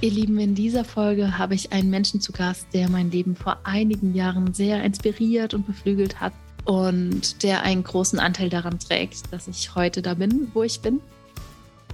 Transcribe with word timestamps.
Ihr 0.00 0.12
Lieben, 0.12 0.38
in 0.38 0.54
dieser 0.54 0.84
Folge 0.84 1.38
habe 1.38 1.56
ich 1.56 1.72
einen 1.72 1.90
Menschen 1.90 2.20
zu 2.20 2.30
Gast, 2.30 2.68
der 2.72 2.88
mein 2.88 3.10
Leben 3.10 3.34
vor 3.34 3.58
einigen 3.64 4.14
Jahren 4.14 4.54
sehr 4.54 4.84
inspiriert 4.84 5.54
und 5.54 5.66
beflügelt 5.66 6.20
hat 6.20 6.32
und 6.64 7.42
der 7.42 7.64
einen 7.64 7.82
großen 7.82 8.20
Anteil 8.20 8.48
daran 8.48 8.78
trägt, 8.78 9.32
dass 9.32 9.48
ich 9.48 9.74
heute 9.74 10.00
da 10.00 10.14
bin, 10.14 10.52
wo 10.54 10.62
ich 10.62 10.80
bin. 10.80 11.00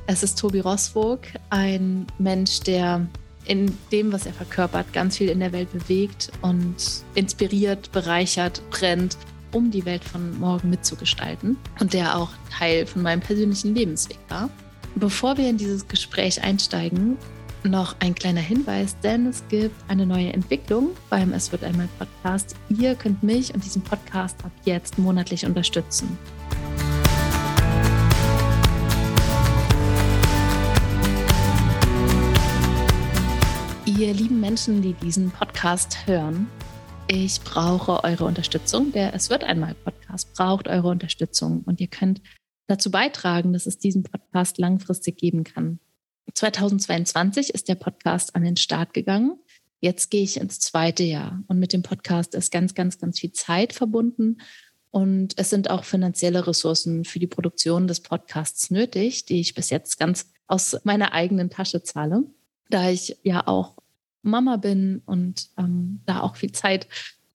Es 0.06 0.22
ist 0.22 0.38
Tobi 0.38 0.60
Roswog, 0.60 1.20
ein 1.48 2.06
Mensch, 2.18 2.60
der 2.60 3.06
in 3.46 3.72
dem, 3.90 4.12
was 4.12 4.26
er 4.26 4.34
verkörpert, 4.34 4.92
ganz 4.92 5.16
viel 5.16 5.30
in 5.30 5.40
der 5.40 5.52
Welt 5.52 5.72
bewegt 5.72 6.30
und 6.42 6.76
inspiriert, 7.14 7.90
bereichert, 7.92 8.60
brennt, 8.68 9.16
um 9.50 9.70
die 9.70 9.86
Welt 9.86 10.04
von 10.04 10.38
morgen 10.38 10.68
mitzugestalten 10.68 11.56
und 11.80 11.94
der 11.94 12.18
auch 12.18 12.30
Teil 12.50 12.84
von 12.84 13.00
meinem 13.00 13.20
persönlichen 13.20 13.74
Lebensweg 13.74 14.18
war. 14.28 14.50
Bevor 14.94 15.38
wir 15.38 15.48
in 15.48 15.56
dieses 15.56 15.88
Gespräch 15.88 16.42
einsteigen, 16.42 17.16
noch 17.68 17.96
ein 18.00 18.14
kleiner 18.14 18.40
Hinweis, 18.40 18.98
denn 19.00 19.26
es 19.26 19.46
gibt 19.48 19.74
eine 19.88 20.06
neue 20.06 20.32
Entwicklung 20.32 20.90
beim 21.10 21.32
Es 21.32 21.52
wird 21.52 21.64
einmal 21.64 21.88
Podcast. 21.98 22.56
Ihr 22.68 22.94
könnt 22.94 23.22
mich 23.22 23.54
und 23.54 23.64
diesen 23.64 23.82
Podcast 23.82 24.44
ab 24.44 24.52
jetzt 24.64 24.98
monatlich 24.98 25.46
unterstützen. 25.46 26.18
Ihr 33.86 34.12
lieben 34.12 34.40
Menschen, 34.40 34.82
die 34.82 34.94
diesen 34.94 35.30
Podcast 35.30 36.06
hören, 36.06 36.48
ich 37.06 37.40
brauche 37.42 38.02
eure 38.02 38.24
Unterstützung. 38.24 38.92
Der 38.92 39.14
Es 39.14 39.28
wird 39.28 39.44
einmal 39.44 39.74
Podcast 39.74 40.32
braucht 40.34 40.68
eure 40.68 40.88
Unterstützung 40.88 41.62
und 41.66 41.80
ihr 41.80 41.88
könnt 41.88 42.22
dazu 42.66 42.90
beitragen, 42.90 43.52
dass 43.52 43.66
es 43.66 43.78
diesen 43.78 44.02
Podcast 44.02 44.58
langfristig 44.58 45.18
geben 45.18 45.44
kann. 45.44 45.80
2022 46.32 47.50
ist 47.50 47.68
der 47.68 47.74
Podcast 47.74 48.34
an 48.34 48.44
den 48.44 48.56
Start 48.56 48.94
gegangen. 48.94 49.38
Jetzt 49.80 50.10
gehe 50.10 50.22
ich 50.22 50.38
ins 50.38 50.60
zweite 50.60 51.02
Jahr 51.02 51.42
und 51.48 51.58
mit 51.58 51.72
dem 51.72 51.82
Podcast 51.82 52.34
ist 52.34 52.50
ganz, 52.50 52.74
ganz, 52.74 52.98
ganz 52.98 53.20
viel 53.20 53.32
Zeit 53.32 53.72
verbunden 53.72 54.38
und 54.94 55.36
es 55.38 55.50
sind 55.50 55.70
auch 55.70 55.82
finanzielle 55.82 56.46
Ressourcen 56.46 57.04
für 57.04 57.18
die 57.18 57.26
Produktion 57.26 57.88
des 57.88 57.98
Podcasts 57.98 58.70
nötig, 58.70 59.24
die 59.24 59.40
ich 59.40 59.54
bis 59.54 59.70
jetzt 59.70 59.98
ganz 59.98 60.30
aus 60.46 60.76
meiner 60.84 61.12
eigenen 61.12 61.50
Tasche 61.50 61.82
zahle, 61.82 62.22
da 62.70 62.90
ich 62.90 63.18
ja 63.24 63.44
auch 63.48 63.74
Mama 64.22 64.56
bin 64.56 65.02
und 65.04 65.48
ähm, 65.58 66.00
da 66.06 66.20
auch 66.20 66.36
viel 66.36 66.52
Zeit 66.52 66.86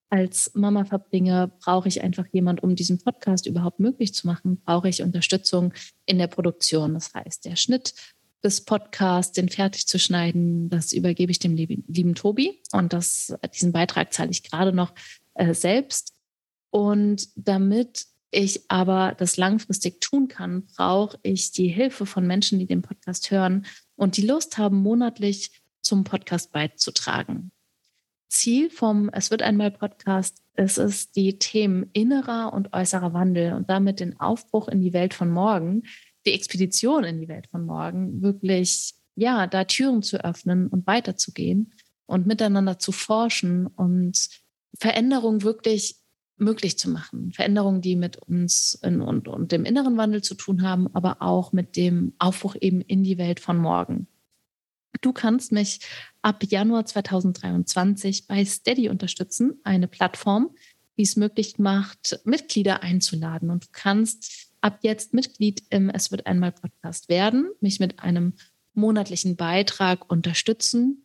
als 0.08 0.52
Mama 0.54 0.86
verbringe, 0.86 1.52
brauche 1.60 1.86
ich 1.86 2.02
einfach 2.02 2.24
jemand, 2.32 2.62
um 2.62 2.76
diesen 2.76 2.98
Podcast 2.98 3.46
überhaupt 3.46 3.78
möglich 3.78 4.14
zu 4.14 4.26
machen, 4.26 4.62
brauche 4.64 4.88
ich 4.88 5.02
Unterstützung 5.02 5.74
in 6.06 6.16
der 6.16 6.28
Produktion. 6.28 6.94
Das 6.94 7.12
heißt, 7.12 7.44
der 7.44 7.56
Schnitt 7.56 7.92
des 8.42 8.62
Podcasts, 8.62 9.32
den 9.32 9.48
fertig 9.48 9.86
zu 9.86 9.98
schneiden, 9.98 10.70
das 10.70 10.92
übergebe 10.92 11.30
ich 11.30 11.38
dem 11.38 11.54
lieben, 11.54 11.84
lieben 11.86 12.14
Tobi. 12.14 12.62
Und 12.72 12.92
das, 12.92 13.34
diesen 13.54 13.72
Beitrag 13.72 14.12
zahle 14.12 14.30
ich 14.30 14.42
gerade 14.42 14.72
noch 14.72 14.92
äh, 15.34 15.54
selbst. 15.54 16.14
Und 16.70 17.28
damit 17.34 18.06
ich 18.30 18.70
aber 18.70 19.14
das 19.18 19.36
langfristig 19.36 20.00
tun 20.00 20.28
kann, 20.28 20.66
brauche 20.66 21.18
ich 21.22 21.52
die 21.52 21.68
Hilfe 21.68 22.06
von 22.06 22.26
Menschen, 22.26 22.58
die 22.58 22.66
den 22.66 22.82
Podcast 22.82 23.30
hören 23.30 23.66
und 23.96 24.16
die 24.16 24.26
Lust 24.26 24.56
haben, 24.56 24.76
monatlich 24.76 25.50
zum 25.82 26.04
Podcast 26.04 26.52
beizutragen. 26.52 27.50
Ziel 28.28 28.70
vom 28.70 29.10
Es 29.12 29.32
wird 29.32 29.42
einmal 29.42 29.72
Podcast 29.72 30.42
ist 30.54 30.78
es, 30.78 31.10
die 31.10 31.38
Themen 31.38 31.90
innerer 31.92 32.52
und 32.52 32.72
äußerer 32.72 33.12
Wandel 33.12 33.54
und 33.54 33.68
damit 33.68 33.98
den 33.98 34.20
Aufbruch 34.20 34.68
in 34.68 34.80
die 34.80 34.92
Welt 34.92 35.14
von 35.14 35.30
morgen 35.30 35.82
die 36.26 36.32
Expedition 36.32 37.04
in 37.04 37.20
die 37.20 37.28
Welt 37.28 37.46
von 37.48 37.64
morgen 37.64 38.22
wirklich, 38.22 38.94
ja, 39.16 39.46
da 39.46 39.64
Türen 39.64 40.02
zu 40.02 40.22
öffnen 40.24 40.66
und 40.68 40.86
weiterzugehen 40.86 41.72
und 42.06 42.26
miteinander 42.26 42.78
zu 42.78 42.92
forschen 42.92 43.66
und 43.66 44.28
Veränderungen 44.78 45.42
wirklich 45.42 45.96
möglich 46.36 46.78
zu 46.78 46.90
machen. 46.90 47.32
Veränderungen, 47.32 47.82
die 47.82 47.96
mit 47.96 48.16
uns 48.16 48.74
in, 48.82 49.00
und, 49.00 49.28
und 49.28 49.52
dem 49.52 49.64
inneren 49.64 49.96
Wandel 49.96 50.22
zu 50.22 50.34
tun 50.34 50.62
haben, 50.62 50.88
aber 50.94 51.20
auch 51.20 51.52
mit 51.52 51.76
dem 51.76 52.14
Aufbruch 52.18 52.56
eben 52.60 52.80
in 52.80 53.04
die 53.04 53.18
Welt 53.18 53.40
von 53.40 53.58
morgen. 53.58 54.08
Du 55.02 55.12
kannst 55.12 55.52
mich 55.52 55.80
ab 56.22 56.42
Januar 56.42 56.84
2023 56.84 58.26
bei 58.26 58.44
Steady 58.44 58.88
unterstützen, 58.88 59.60
eine 59.64 59.86
Plattform, 59.86 60.50
die 60.96 61.02
es 61.02 61.16
möglich 61.16 61.58
macht, 61.58 62.20
Mitglieder 62.24 62.82
einzuladen. 62.82 63.50
Und 63.50 63.64
du 63.64 63.68
kannst 63.72 64.49
ab 64.60 64.80
jetzt 64.82 65.14
Mitglied 65.14 65.62
im 65.70 65.90
Es 65.90 66.10
wird 66.10 66.26
einmal 66.26 66.52
Podcast 66.52 67.08
werden, 67.08 67.50
mich 67.60 67.80
mit 67.80 68.00
einem 68.00 68.34
monatlichen 68.74 69.36
Beitrag 69.36 70.10
unterstützen 70.10 71.04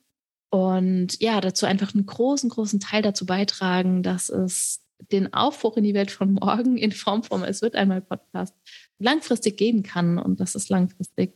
und 0.49 1.21
ja, 1.21 1.41
dazu 1.41 1.65
einfach 1.65 1.93
einen 1.93 2.05
großen, 2.05 2.49
großen 2.49 2.79
Teil 2.79 3.01
dazu 3.01 3.25
beitragen, 3.25 4.03
dass 4.03 4.29
es 4.29 4.81
den 5.11 5.33
Aufbruch 5.33 5.77
in 5.77 5.83
die 5.83 5.93
Welt 5.93 6.11
von 6.11 6.33
morgen 6.33 6.77
in 6.77 6.91
Form 6.91 7.23
vom 7.23 7.43
Es 7.43 7.61
wird 7.61 7.75
einmal 7.75 8.01
Podcast 8.01 8.55
langfristig 8.97 9.57
geben 9.57 9.83
kann 9.83 10.17
und 10.17 10.39
dass 10.39 10.55
es 10.55 10.69
langfristig 10.69 11.33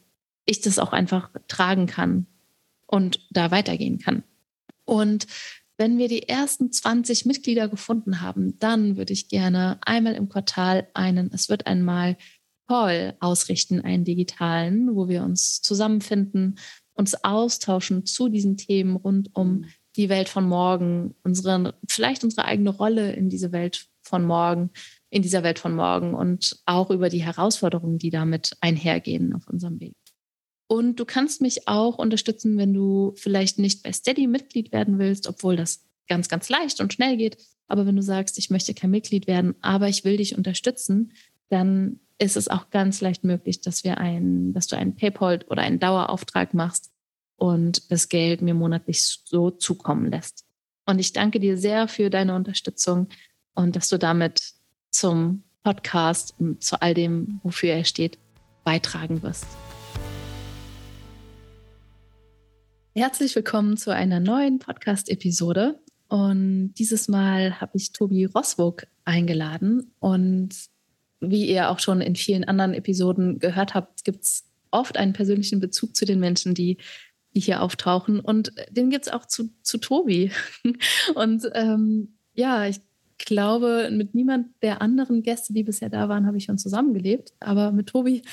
ich 0.50 0.62
das 0.62 0.80
auch 0.80 0.94
einfach 0.94 1.30
tragen 1.48 1.86
kann 1.86 2.26
und 2.88 3.20
da 3.30 3.52
weitergehen 3.52 4.00
kann. 4.00 4.24
Und 4.84 5.28
wenn 5.80 5.98
wir 5.98 6.10
die 6.10 6.28
ersten 6.28 6.74
20 6.74 7.26
Mitglieder 7.26 7.70
gefunden 7.70 8.20
haben, 8.20 8.60
dann 8.60 8.98
würde 8.98 9.14
ich 9.14 9.30
gerne 9.30 9.80
einmal 9.82 10.14
im 10.14 10.28
Quartal 10.28 10.90
einen, 10.94 11.32
es 11.34 11.48
wird 11.48 11.68
einmal 11.68 12.18
Call 12.68 13.16
ausrichten, 13.22 13.80
einen 13.80 14.04
digitalen, 14.04 14.94
wo 14.94 15.08
wir 15.08 15.24
uns 15.24 15.62
zusammenfinden, 15.62 16.60
uns 16.94 17.24
austauschen 17.24 18.06
zu 18.06 18.28
diesen 18.28 18.58
Themen 18.58 18.98
rund 18.98 19.30
um 19.34 19.66
die 19.96 20.10
Welt 20.10 20.28
von 20.28 20.46
morgen, 20.46 21.16
unsere, 21.24 21.74
vielleicht 21.88 22.26
unsere 22.26 22.46
eigene 22.46 22.72
Rolle 22.72 23.14
in 23.14 23.30
diese 23.30 23.54
Welt 23.54 23.88
von 24.04 24.26
morgen, 24.26 24.72
in 25.10 25.22
dieser 25.22 25.44
Welt 25.44 25.60
von 25.60 25.74
morgen 25.74 26.14
und 26.14 26.62
auch 26.66 26.92
über 26.92 27.08
die 27.08 27.24
Herausforderungen, 27.24 27.98
die 27.98 28.10
damit 28.10 28.52
einhergehen 28.60 29.34
auf 29.34 29.48
unserem 29.48 29.80
Weg. 29.80 29.96
Und 30.72 31.00
du 31.00 31.06
kannst 31.06 31.42
mich 31.42 31.68
auch 31.68 31.98
unterstützen, 31.98 32.56
wenn 32.60 32.76
du 32.76 33.14
vielleicht 33.16 33.58
nicht 33.58 33.82
bei 33.82 33.92
Steady 33.92 34.28
Mitglied 34.28 34.72
werden 34.72 35.00
willst, 35.00 35.26
obwohl 35.28 35.56
das 35.56 35.84
ganz, 36.08 36.30
ganz 36.30 36.48
leicht 36.48 36.80
und 36.80 36.94
schnell 36.94 37.18
geht. 37.18 37.38
Aber 37.68 37.88
wenn 37.88 37.96
du 37.96 38.04
sagst, 38.04 38.38
ich 38.38 38.52
möchte 38.52 38.76
kein 38.76 38.92
Mitglied 38.92 39.26
werden, 39.26 39.56
aber 39.62 39.90
ich 39.90 40.06
will 40.06 40.18
dich 40.18 40.38
unterstützen, 40.38 41.12
dann 41.50 42.00
ist 42.20 42.38
es 42.38 42.50
auch 42.50 42.70
ganz 42.70 43.02
leicht 43.02 43.24
möglich, 43.24 43.62
dass 43.62 43.84
wir 43.84 43.98
ein, 43.98 44.54
dass 44.54 44.68
du 44.68 44.78
einen 44.78 44.96
PayPal 44.96 45.40
oder 45.50 45.64
einen 45.64 45.80
Dauerauftrag 45.80 46.54
machst 46.54 46.92
und 47.36 47.92
das 47.92 48.08
Geld 48.08 48.44
mir 48.44 48.54
monatlich 48.54 49.04
so 49.04 49.50
zukommen 49.50 50.12
lässt. 50.12 50.46
Und 50.86 51.00
ich 51.00 51.14
danke 51.14 51.40
dir 51.40 51.58
sehr 51.58 51.88
für 51.88 52.12
deine 52.12 52.36
Unterstützung 52.36 53.08
und 53.56 53.76
dass 53.76 53.90
du 53.90 53.98
damit 53.98 54.54
zum 54.92 55.46
Podcast 55.64 56.36
und 56.38 56.64
zu 56.64 56.80
all 56.80 56.94
dem, 56.94 57.40
wofür 57.42 57.72
er 57.72 57.86
steht, 57.86 58.20
beitragen 58.64 59.24
wirst. 59.24 59.48
Herzlich 62.96 63.36
willkommen 63.36 63.78
zu 63.78 63.94
einer 63.94 64.20
neuen 64.20 64.58
Podcast-Episode. 64.58 65.80
Und 66.08 66.74
dieses 66.74 67.08
Mal 67.08 67.62
habe 67.62 67.78
ich 67.78 67.92
Tobi 67.92 68.26
Roswog 68.26 68.88
eingeladen. 69.06 69.94
Und 70.00 70.56
wie 71.20 71.48
ihr 71.48 71.70
auch 71.70 71.78
schon 71.78 72.02
in 72.02 72.16
vielen 72.16 72.46
anderen 72.46 72.74
Episoden 72.74 73.38
gehört 73.38 73.76
habt, 73.76 74.04
gibt 74.06 74.24
es 74.24 74.46
oft 74.72 74.98
einen 74.98 75.14
persönlichen 75.14 75.60
Bezug 75.60 75.96
zu 75.96 76.06
den 76.06 76.20
Menschen, 76.20 76.56
die, 76.56 76.78
die 77.36 77.40
hier 77.40 77.62
auftauchen. 77.62 78.20
Und 78.20 78.54
den 78.72 78.90
gibt 78.90 79.06
es 79.06 79.14
auch 79.14 79.26
zu, 79.26 79.52
zu 79.62 79.78
Tobi. 79.78 80.32
Und 81.14 81.48
ähm, 81.54 82.16
ja, 82.34 82.66
ich 82.66 82.82
glaube, 83.20 83.90
mit 83.92 84.16
niemand 84.16 84.48
der 84.64 84.82
anderen 84.82 85.22
Gäste, 85.22 85.54
die 85.54 85.64
bisher 85.64 85.90
da 85.90 86.10
waren, 86.10 86.26
habe 86.26 86.38
ich 86.38 86.46
schon 86.46 86.58
zusammengelebt. 86.58 87.34
Aber 87.40 87.72
mit 87.72 87.88
Tobi 87.88 88.24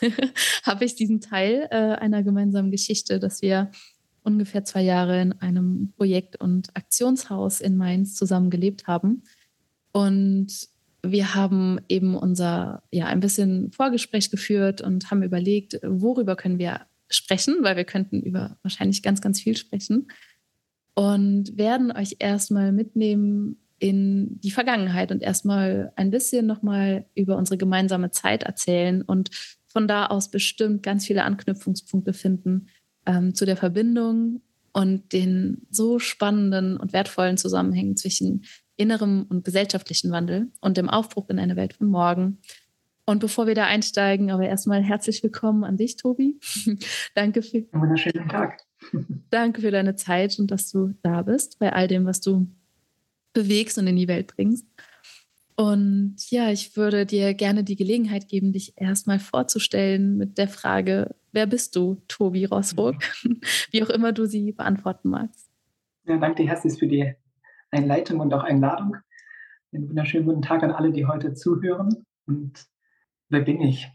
habe 0.62 0.84
ich 0.84 0.94
diesen 0.94 1.20
Teil 1.20 1.66
äh, 1.72 1.96
einer 1.96 2.22
gemeinsamen 2.22 2.70
Geschichte, 2.70 3.18
dass 3.18 3.42
wir 3.42 3.72
ungefähr 4.24 4.64
zwei 4.64 4.82
Jahre 4.82 5.20
in 5.20 5.32
einem 5.32 5.92
Projekt- 5.96 6.40
und 6.40 6.74
Aktionshaus 6.74 7.60
in 7.60 7.76
Mainz 7.76 8.16
zusammen 8.16 8.50
gelebt 8.50 8.86
haben. 8.86 9.22
Und 9.92 10.68
wir 11.02 11.34
haben 11.34 11.78
eben 11.88 12.16
unser, 12.16 12.82
ja, 12.90 13.06
ein 13.06 13.20
bisschen 13.20 13.70
Vorgespräch 13.70 14.30
geführt 14.30 14.80
und 14.80 15.10
haben 15.10 15.22
überlegt, 15.22 15.78
worüber 15.82 16.34
können 16.34 16.58
wir 16.58 16.80
sprechen, 17.08 17.58
weil 17.60 17.76
wir 17.76 17.84
könnten 17.84 18.20
über 18.22 18.56
wahrscheinlich 18.62 19.02
ganz, 19.02 19.20
ganz 19.20 19.40
viel 19.40 19.56
sprechen 19.56 20.08
und 20.94 21.56
werden 21.58 21.92
euch 21.92 22.16
erstmal 22.18 22.72
mitnehmen 22.72 23.58
in 23.78 24.40
die 24.40 24.50
Vergangenheit 24.50 25.12
und 25.12 25.22
erstmal 25.22 25.92
ein 25.96 26.10
bisschen 26.10 26.46
nochmal 26.46 27.04
über 27.14 27.36
unsere 27.36 27.58
gemeinsame 27.58 28.10
Zeit 28.10 28.44
erzählen 28.44 29.02
und 29.02 29.30
von 29.66 29.86
da 29.86 30.06
aus 30.06 30.30
bestimmt 30.30 30.82
ganz 30.82 31.04
viele 31.06 31.24
Anknüpfungspunkte 31.24 32.14
finden 32.14 32.68
ähm, 33.06 33.34
zu 33.34 33.46
der 33.46 33.56
Verbindung 33.56 34.40
und 34.72 35.12
den 35.12 35.66
so 35.70 35.98
spannenden 35.98 36.76
und 36.76 36.92
wertvollen 36.92 37.36
Zusammenhängen 37.36 37.96
zwischen 37.96 38.44
innerem 38.76 39.26
und 39.28 39.44
gesellschaftlichen 39.44 40.10
Wandel 40.10 40.50
und 40.60 40.76
dem 40.76 40.90
Aufbruch 40.90 41.28
in 41.28 41.38
eine 41.38 41.56
Welt 41.56 41.74
von 41.74 41.88
morgen. 41.88 42.38
Und 43.06 43.20
bevor 43.20 43.46
wir 43.46 43.54
da 43.54 43.66
einsteigen, 43.66 44.30
aber 44.30 44.46
erstmal 44.46 44.82
herzlich 44.82 45.22
willkommen 45.22 45.62
an 45.62 45.76
dich, 45.76 45.96
Tobi. 45.96 46.40
Danke 47.14 47.42
für. 47.42 47.58
Einen 47.70 47.82
wunderschönen 47.82 48.28
Tag. 48.28 48.60
Danke 49.30 49.60
für 49.60 49.70
deine 49.70 49.94
Zeit 49.94 50.38
und 50.38 50.50
dass 50.50 50.70
du 50.70 50.94
da 51.02 51.22
bist 51.22 51.58
bei 51.58 51.72
all 51.72 51.86
dem, 51.86 52.06
was 52.06 52.20
du 52.20 52.46
bewegst 53.32 53.78
und 53.78 53.86
in 53.86 53.96
die 53.96 54.08
Welt 54.08 54.34
bringst. 54.34 54.66
Und 55.56 56.16
ja, 56.30 56.50
ich 56.50 56.76
würde 56.76 57.06
dir 57.06 57.32
gerne 57.34 57.62
die 57.62 57.76
Gelegenheit 57.76 58.28
geben, 58.28 58.52
dich 58.52 58.74
erstmal 58.76 59.20
vorzustellen 59.20 60.16
mit 60.16 60.36
der 60.36 60.48
Frage, 60.48 61.14
wer 61.32 61.46
bist 61.46 61.76
du, 61.76 62.02
Tobi 62.08 62.44
Rossburg? 62.44 62.96
Mhm. 63.22 63.40
Wie 63.70 63.82
auch 63.82 63.90
immer 63.90 64.12
du 64.12 64.26
sie 64.26 64.52
beantworten 64.52 65.10
magst. 65.10 65.50
Ja, 66.04 66.16
danke 66.16 66.42
dir 66.42 66.48
herzlich 66.48 66.78
für 66.78 66.88
die 66.88 67.14
Einleitung 67.70 68.20
und 68.20 68.34
auch 68.34 68.42
Einladung. 68.42 68.96
Einen 69.72 69.88
wunderschönen 69.88 70.26
guten 70.26 70.42
Tag 70.42 70.62
an 70.62 70.72
alle, 70.72 70.92
die 70.92 71.06
heute 71.06 71.34
zuhören. 71.34 72.04
Und 72.26 72.66
wer 73.28 73.40
bin 73.40 73.60
ich? 73.60 73.88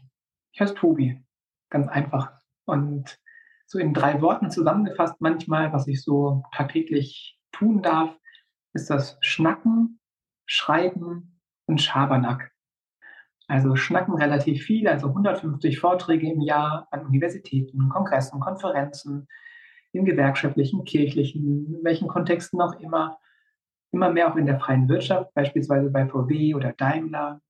Ich 0.52 0.60
heiße 0.60 0.74
Tobi. 0.74 1.22
Ganz 1.68 1.88
einfach. 1.88 2.32
Und 2.64 3.18
so 3.66 3.78
in 3.78 3.92
drei 3.92 4.20
Worten 4.22 4.50
zusammengefasst 4.50 5.16
manchmal, 5.20 5.72
was 5.72 5.86
ich 5.86 6.02
so 6.02 6.42
tagtäglich 6.52 7.38
tun 7.52 7.82
darf, 7.82 8.16
ist 8.72 8.90
das 8.90 9.18
Schnacken, 9.20 10.00
Schreiben 10.46 11.39
und 11.70 11.80
Schabernack. 11.80 12.52
Also 13.48 13.74
schnacken 13.74 14.14
relativ 14.14 14.62
viel, 14.62 14.86
also 14.86 15.08
150 15.08 15.78
Vorträge 15.78 16.30
im 16.30 16.40
Jahr 16.40 16.86
an 16.90 17.06
Universitäten, 17.06 17.88
Kongressen, 17.88 18.40
Konferenzen, 18.40 19.26
in 19.92 20.04
gewerkschaftlichen, 20.04 20.84
kirchlichen, 20.84 21.74
in 21.74 21.84
welchen 21.84 22.06
Kontexten 22.06 22.60
auch 22.60 22.78
immer, 22.78 23.18
immer 23.90 24.10
mehr 24.10 24.30
auch 24.30 24.36
in 24.36 24.46
der 24.46 24.60
freien 24.60 24.88
Wirtschaft, 24.88 25.34
beispielsweise 25.34 25.90
bei 25.90 26.06
VW 26.06 26.54
oder 26.54 26.72
Daimler. 26.74 27.40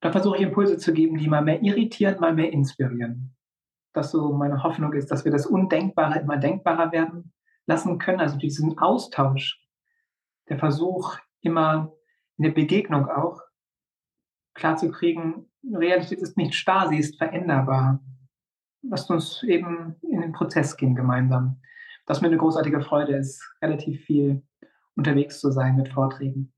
Da 0.00 0.12
versuche 0.12 0.36
ich 0.36 0.42
Impulse 0.42 0.76
zu 0.76 0.92
geben, 0.92 1.16
die 1.16 1.28
mal 1.28 1.42
mehr 1.42 1.62
irritieren, 1.62 2.20
mal 2.20 2.34
mehr 2.34 2.52
inspirieren 2.52 3.34
dass 3.98 4.12
so 4.12 4.32
meine 4.32 4.62
Hoffnung 4.62 4.92
ist, 4.92 5.10
dass 5.10 5.24
wir 5.24 5.32
das 5.32 5.46
Undenkbare 5.46 6.20
immer 6.20 6.36
denkbarer 6.36 6.92
werden 6.92 7.32
lassen 7.66 7.98
können. 7.98 8.20
Also 8.20 8.38
diesen 8.38 8.78
Austausch, 8.78 9.60
der 10.48 10.58
Versuch, 10.58 11.18
immer 11.40 11.92
in 12.38 12.44
der 12.44 12.52
Begegnung 12.52 13.08
auch 13.08 13.42
klarzukriegen, 14.54 15.50
Realität 15.72 16.20
ist 16.20 16.36
nicht 16.36 16.54
starr, 16.54 16.88
sie 16.88 16.98
ist 16.98 17.18
veränderbar. 17.18 18.00
Lasst 18.82 19.10
uns 19.10 19.42
eben 19.42 19.96
in 20.02 20.20
den 20.20 20.32
Prozess 20.32 20.76
gehen 20.76 20.94
gemeinsam. 20.94 21.60
Das 22.06 22.20
mir 22.20 22.28
eine 22.28 22.38
großartige 22.38 22.80
Freude 22.80 23.16
ist, 23.16 23.42
relativ 23.60 24.04
viel 24.04 24.42
unterwegs 24.96 25.40
zu 25.40 25.50
sein 25.50 25.76
mit 25.76 25.88
Vorträgen. 25.88 26.52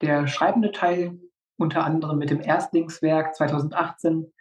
Der 0.00 0.28
schreibende 0.28 0.70
Teil, 0.70 1.18
unter 1.56 1.84
anderem 1.84 2.18
mit 2.18 2.30
dem 2.30 2.40
Erstlingswerk 2.40 3.34
2018, 3.34 4.32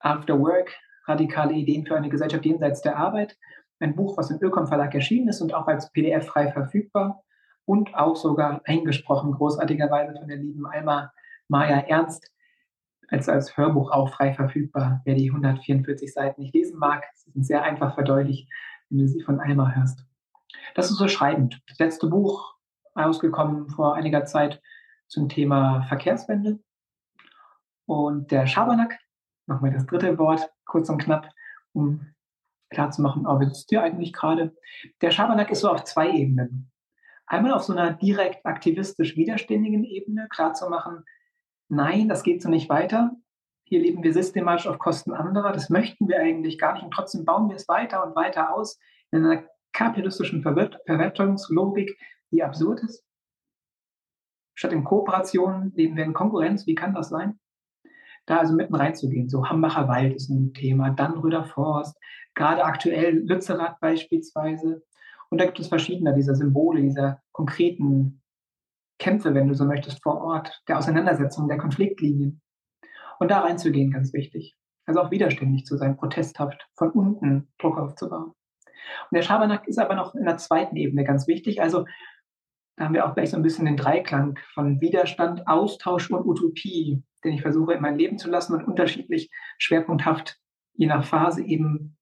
After 0.00 0.40
Work, 0.40 0.74
radikale 1.06 1.52
Ideen 1.52 1.84
für 1.84 1.94
eine 1.94 2.08
Gesellschaft 2.08 2.46
jenseits 2.46 2.80
der 2.80 2.96
Arbeit. 2.96 3.36
Ein 3.80 3.94
Buch, 3.94 4.16
was 4.16 4.30
im 4.30 4.42
Ökom 4.42 4.66
Verlag 4.66 4.94
erschienen 4.94 5.28
ist 5.28 5.42
und 5.42 5.52
auch 5.52 5.66
als 5.66 5.92
PDF 5.92 6.26
frei 6.26 6.50
verfügbar 6.50 7.22
und 7.70 7.94
auch 7.94 8.16
sogar 8.16 8.62
eingesprochen, 8.64 9.30
großartigerweise 9.30 10.18
von 10.18 10.26
der 10.26 10.38
lieben 10.38 10.66
Alma 10.66 11.12
Maya 11.46 11.78
Ernst, 11.78 12.32
als, 13.06 13.28
als 13.28 13.56
Hörbuch 13.56 13.92
auch 13.92 14.10
frei 14.10 14.34
verfügbar. 14.34 15.02
Wer 15.04 15.14
die 15.14 15.30
144 15.30 16.12
Seiten 16.12 16.40
nicht 16.40 16.52
lesen 16.52 16.80
mag, 16.80 17.04
sie 17.14 17.30
sind 17.30 17.46
sehr 17.46 17.62
einfach 17.62 17.94
verdeutlicht, 17.94 18.50
wenn 18.88 18.98
du 18.98 19.06
sie 19.06 19.22
von 19.22 19.38
Alma 19.38 19.70
hörst. 19.70 20.04
Das 20.74 20.90
ist 20.90 20.96
so 20.96 21.06
schreibend. 21.06 21.60
Das 21.68 21.78
letzte 21.78 22.08
Buch, 22.08 22.56
ausgekommen 22.94 23.68
vor 23.68 23.94
einiger 23.94 24.24
Zeit 24.24 24.60
zum 25.06 25.28
Thema 25.28 25.84
Verkehrswende. 25.84 26.58
Und 27.86 28.32
der 28.32 28.48
Schabernack, 28.48 28.98
nochmal 29.46 29.72
das 29.72 29.86
dritte 29.86 30.18
Wort, 30.18 30.50
kurz 30.64 30.88
und 30.88 30.98
knapp, 30.98 31.28
um 31.72 32.04
klarzumachen, 32.70 33.28
oh, 33.28 33.38
wie 33.38 33.46
sitzt 33.46 33.70
ihr 33.70 33.80
eigentlich 33.80 34.12
gerade? 34.12 34.56
Der 35.02 35.12
Schabernack 35.12 35.50
ist 35.50 35.60
so 35.60 35.70
auf 35.70 35.84
zwei 35.84 36.10
Ebenen. 36.10 36.69
Einmal 37.30 37.52
auf 37.52 37.62
so 37.62 37.72
einer 37.72 37.92
direkt 37.92 38.44
aktivistisch 38.44 39.16
widerständigen 39.16 39.84
Ebene, 39.84 40.26
klarzumachen, 40.30 41.04
nein, 41.68 42.08
das 42.08 42.24
geht 42.24 42.42
so 42.42 42.48
nicht 42.48 42.68
weiter. 42.68 43.12
Hier 43.62 43.80
leben 43.80 44.02
wir 44.02 44.12
systematisch 44.12 44.66
auf 44.66 44.80
Kosten 44.80 45.12
anderer. 45.12 45.52
Das 45.52 45.70
möchten 45.70 46.08
wir 46.08 46.18
eigentlich 46.18 46.58
gar 46.58 46.74
nicht. 46.74 46.82
Und 46.82 46.90
trotzdem 46.90 47.24
bauen 47.24 47.48
wir 47.48 47.54
es 47.54 47.68
weiter 47.68 48.04
und 48.04 48.16
weiter 48.16 48.52
aus 48.52 48.80
in 49.12 49.24
einer 49.24 49.44
kapitalistischen 49.72 50.42
Verwertungslogik, 50.42 51.96
die 52.32 52.42
absurd 52.42 52.80
ist. 52.80 53.04
Statt 54.54 54.72
in 54.72 54.82
Kooperation 54.82 55.70
leben 55.76 55.96
wir 55.96 56.02
in 56.02 56.12
Konkurrenz. 56.12 56.66
Wie 56.66 56.74
kann 56.74 56.94
das 56.94 57.10
sein? 57.10 57.38
da 58.26 58.38
also 58.38 58.54
mitten 58.54 58.74
reinzugehen. 58.74 59.28
So 59.28 59.48
Hambacher 59.48 59.88
Wald 59.88 60.14
ist 60.14 60.28
ein 60.30 60.54
Thema, 60.54 60.90
Dannröder 60.90 61.44
Forst, 61.44 61.96
gerade 62.34 62.64
aktuell 62.64 63.18
Lützerath 63.18 63.80
beispielsweise. 63.80 64.82
Und 65.30 65.40
da 65.40 65.46
gibt 65.46 65.60
es 65.60 65.68
verschiedene 65.68 66.14
dieser 66.14 66.34
Symbole, 66.34 66.82
dieser 66.82 67.22
konkreten 67.32 68.22
Kämpfe, 68.98 69.34
wenn 69.34 69.48
du 69.48 69.54
so 69.54 69.64
möchtest, 69.64 70.02
vor 70.02 70.20
Ort, 70.20 70.62
der 70.68 70.78
Auseinandersetzung, 70.78 71.48
der 71.48 71.58
Konfliktlinien. 71.58 72.42
Und 73.18 73.30
da 73.30 73.40
reinzugehen, 73.40 73.92
ganz 73.92 74.12
wichtig. 74.12 74.56
Also 74.86 75.00
auch 75.00 75.10
widerständig 75.10 75.64
zu 75.64 75.76
sein, 75.76 75.96
protesthaft, 75.96 76.66
von 76.76 76.90
unten 76.90 77.48
Druck 77.58 77.78
aufzubauen. 77.78 78.32
Und 79.10 79.14
der 79.14 79.22
Schabernack 79.22 79.68
ist 79.68 79.78
aber 79.78 79.94
noch 79.94 80.14
in 80.14 80.24
der 80.24 80.36
zweiten 80.36 80.76
Ebene 80.76 81.04
ganz 81.04 81.26
wichtig. 81.28 81.62
Also 81.62 81.84
da 82.76 82.86
haben 82.86 82.94
wir 82.94 83.06
auch 83.06 83.14
gleich 83.14 83.30
so 83.30 83.36
ein 83.36 83.42
bisschen 83.42 83.66
den 83.66 83.76
Dreiklang 83.76 84.38
von 84.54 84.80
Widerstand, 84.80 85.46
Austausch 85.46 86.10
und 86.10 86.26
Utopie, 86.26 87.02
den 87.24 87.34
ich 87.34 87.42
versuche 87.42 87.74
in 87.74 87.82
mein 87.82 87.98
Leben 87.98 88.18
zu 88.18 88.30
lassen 88.30 88.54
und 88.54 88.64
unterschiedlich 88.64 89.30
schwerpunkthaft 89.58 90.38
je 90.74 90.86
nach 90.86 91.04
Phase 91.04 91.44
eben 91.44 91.98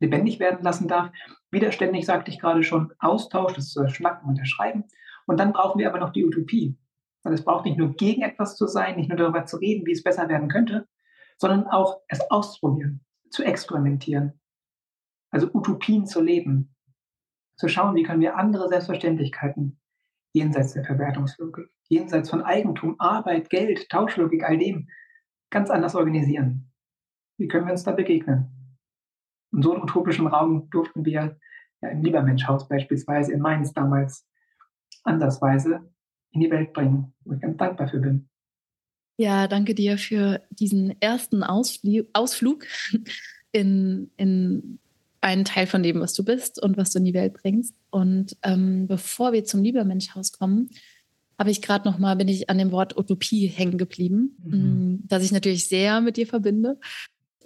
lebendig 0.00 0.38
werden 0.38 0.62
lassen 0.62 0.86
darf. 0.86 1.10
Widerständig 1.50 2.06
sagte 2.06 2.30
ich 2.30 2.38
gerade 2.38 2.62
schon, 2.62 2.92
Austausch, 2.98 3.54
das 3.54 3.66
ist 3.66 3.76
das 3.76 3.92
Schnacken 3.92 4.28
und 4.28 4.38
das 4.38 4.48
Schreiben. 4.48 4.84
Und 5.26 5.38
dann 5.40 5.52
brauchen 5.52 5.78
wir 5.78 5.88
aber 5.88 5.98
noch 5.98 6.12
die 6.12 6.24
Utopie. 6.24 6.76
Weil 7.22 7.34
es 7.34 7.44
braucht 7.44 7.64
nicht 7.64 7.78
nur 7.78 7.94
gegen 7.94 8.22
etwas 8.22 8.56
zu 8.56 8.66
sein, 8.66 8.96
nicht 8.96 9.08
nur 9.08 9.18
darüber 9.18 9.44
zu 9.44 9.56
reden, 9.56 9.86
wie 9.86 9.92
es 9.92 10.02
besser 10.02 10.28
werden 10.28 10.48
könnte, 10.48 10.86
sondern 11.36 11.66
auch 11.66 12.00
es 12.08 12.20
auszuprobieren, 12.30 13.04
zu 13.30 13.42
experimentieren. 13.44 14.40
Also 15.30 15.50
Utopien 15.52 16.06
zu 16.06 16.22
leben, 16.22 16.74
zu 17.56 17.68
schauen, 17.68 17.96
wie 17.96 18.02
können 18.02 18.20
wir 18.20 18.36
andere 18.36 18.68
Selbstverständlichkeiten 18.68 19.80
jenseits 20.32 20.74
der 20.74 20.84
Verwertungslogik, 20.84 21.68
jenseits 21.88 22.30
von 22.30 22.42
Eigentum, 22.42 22.96
Arbeit, 22.98 23.50
Geld, 23.50 23.88
Tauschlogik, 23.88 24.44
all 24.44 24.58
dem, 24.58 24.88
ganz 25.50 25.70
anders 25.70 25.94
organisieren. 25.94 26.70
Wie 27.38 27.48
können 27.48 27.66
wir 27.66 27.72
uns 27.72 27.84
da 27.84 27.92
begegnen? 27.92 28.57
In 29.52 29.62
so 29.62 29.72
einem 29.72 29.82
utopischen 29.82 30.26
Raum 30.26 30.68
durften 30.70 31.04
wir 31.04 31.36
ja, 31.80 31.88
im 31.88 32.02
Liebermenschhaus 32.02 32.68
beispielsweise 32.68 33.32
in 33.32 33.40
Mainz 33.40 33.72
damals 33.72 34.26
andersweise 35.04 35.90
in 36.32 36.40
die 36.40 36.50
Welt 36.50 36.72
bringen, 36.72 37.14
wo 37.24 37.34
ich 37.34 37.40
ganz 37.40 37.56
dankbar 37.56 37.88
für 37.88 38.00
bin. 38.00 38.28
Ja, 39.16 39.48
danke 39.48 39.74
dir 39.74 39.98
für 39.98 40.42
diesen 40.50 41.00
ersten 41.00 41.42
Ausfl 41.42 42.06
Ausflug 42.12 42.66
in, 43.52 44.10
in 44.16 44.78
einen 45.20 45.44
Teil 45.44 45.66
von 45.66 45.82
dem, 45.82 46.00
was 46.00 46.14
du 46.14 46.24
bist 46.24 46.62
und 46.62 46.76
was 46.76 46.90
du 46.90 46.98
in 46.98 47.04
die 47.04 47.14
Welt 47.14 47.34
bringst. 47.34 47.74
Und 47.90 48.36
ähm, 48.42 48.86
bevor 48.86 49.32
wir 49.32 49.44
zum 49.44 49.62
Liebermenschhaus 49.62 50.32
kommen, 50.32 50.70
habe 51.38 51.50
ich 51.50 51.62
gerade 51.62 51.88
noch 51.88 51.98
mal 51.98 52.16
bin 52.16 52.28
ich 52.28 52.50
an 52.50 52.58
dem 52.58 52.72
Wort 52.72 52.96
Utopie 52.96 53.46
hängen 53.46 53.78
geblieben, 53.78 54.36
mhm. 54.42 54.58
Mm, 54.58 55.04
das 55.06 55.24
ich 55.24 55.32
natürlich 55.32 55.68
sehr 55.68 56.00
mit 56.00 56.16
dir 56.16 56.26
verbinde. 56.26 56.78